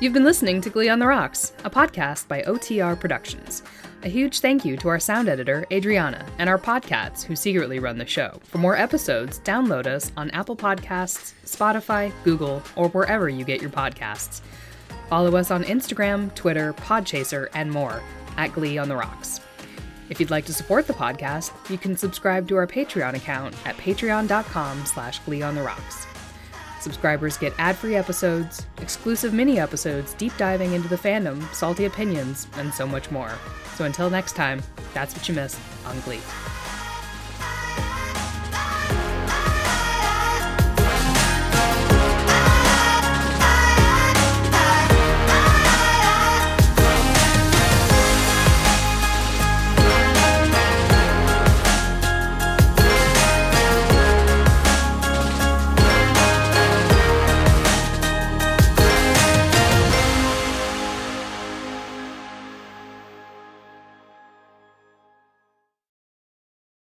You've 0.00 0.12
been 0.12 0.24
listening 0.24 0.60
to 0.62 0.70
Glee 0.70 0.88
on 0.88 0.98
the 0.98 1.06
Rocks, 1.06 1.52
a 1.62 1.70
podcast 1.70 2.26
by 2.26 2.42
OTR 2.42 2.98
Productions. 2.98 3.62
A 4.02 4.08
huge 4.08 4.40
thank 4.40 4.64
you 4.64 4.76
to 4.78 4.88
our 4.88 4.98
sound 4.98 5.28
editor, 5.28 5.64
Adriana, 5.70 6.26
and 6.38 6.48
our 6.50 6.58
podcats 6.58 7.22
who 7.22 7.36
secretly 7.36 7.78
run 7.78 7.96
the 7.96 8.04
show. 8.04 8.40
For 8.44 8.58
more 8.58 8.76
episodes, 8.76 9.40
download 9.40 9.86
us 9.86 10.10
on 10.16 10.30
Apple 10.30 10.56
Podcasts, 10.56 11.32
Spotify, 11.44 12.12
Google, 12.24 12.62
or 12.76 12.88
wherever 12.88 13.28
you 13.28 13.44
get 13.44 13.60
your 13.60 13.70
podcasts. 13.70 14.40
Follow 15.08 15.36
us 15.36 15.50
on 15.50 15.62
Instagram, 15.64 16.34
Twitter, 16.34 16.72
Podchaser, 16.74 17.48
and 17.54 17.70
more 17.70 18.02
at 18.36 18.52
Glee 18.52 18.78
on 18.78 18.88
the 18.88 18.96
Rocks. 18.96 19.40
If 20.10 20.18
you'd 20.18 20.30
like 20.30 20.44
to 20.46 20.52
support 20.52 20.86
the 20.86 20.92
podcast, 20.92 21.52
you 21.70 21.78
can 21.78 21.96
subscribe 21.96 22.48
to 22.48 22.56
our 22.56 22.66
Patreon 22.66 23.14
account 23.14 23.54
at 23.64 23.76
patreon.com 23.76 24.86
slash 24.86 25.20
Glee 25.20 25.42
on 25.42 25.54
the 25.54 25.62
Rocks. 25.62 26.06
Subscribers 26.84 27.38
get 27.38 27.54
ad-free 27.56 27.96
episodes, 27.96 28.66
exclusive 28.82 29.32
mini 29.32 29.58
episodes 29.58 30.12
deep 30.12 30.36
diving 30.36 30.74
into 30.74 30.86
the 30.86 30.98
fandom, 30.98 31.42
salty 31.54 31.86
opinions, 31.86 32.46
and 32.58 32.74
so 32.74 32.86
much 32.86 33.10
more. 33.10 33.32
So 33.76 33.86
until 33.86 34.10
next 34.10 34.36
time, 34.36 34.62
that's 34.92 35.16
what 35.16 35.26
you 35.26 35.34
missed 35.34 35.58
on 35.86 35.98
Glee. 36.00 36.20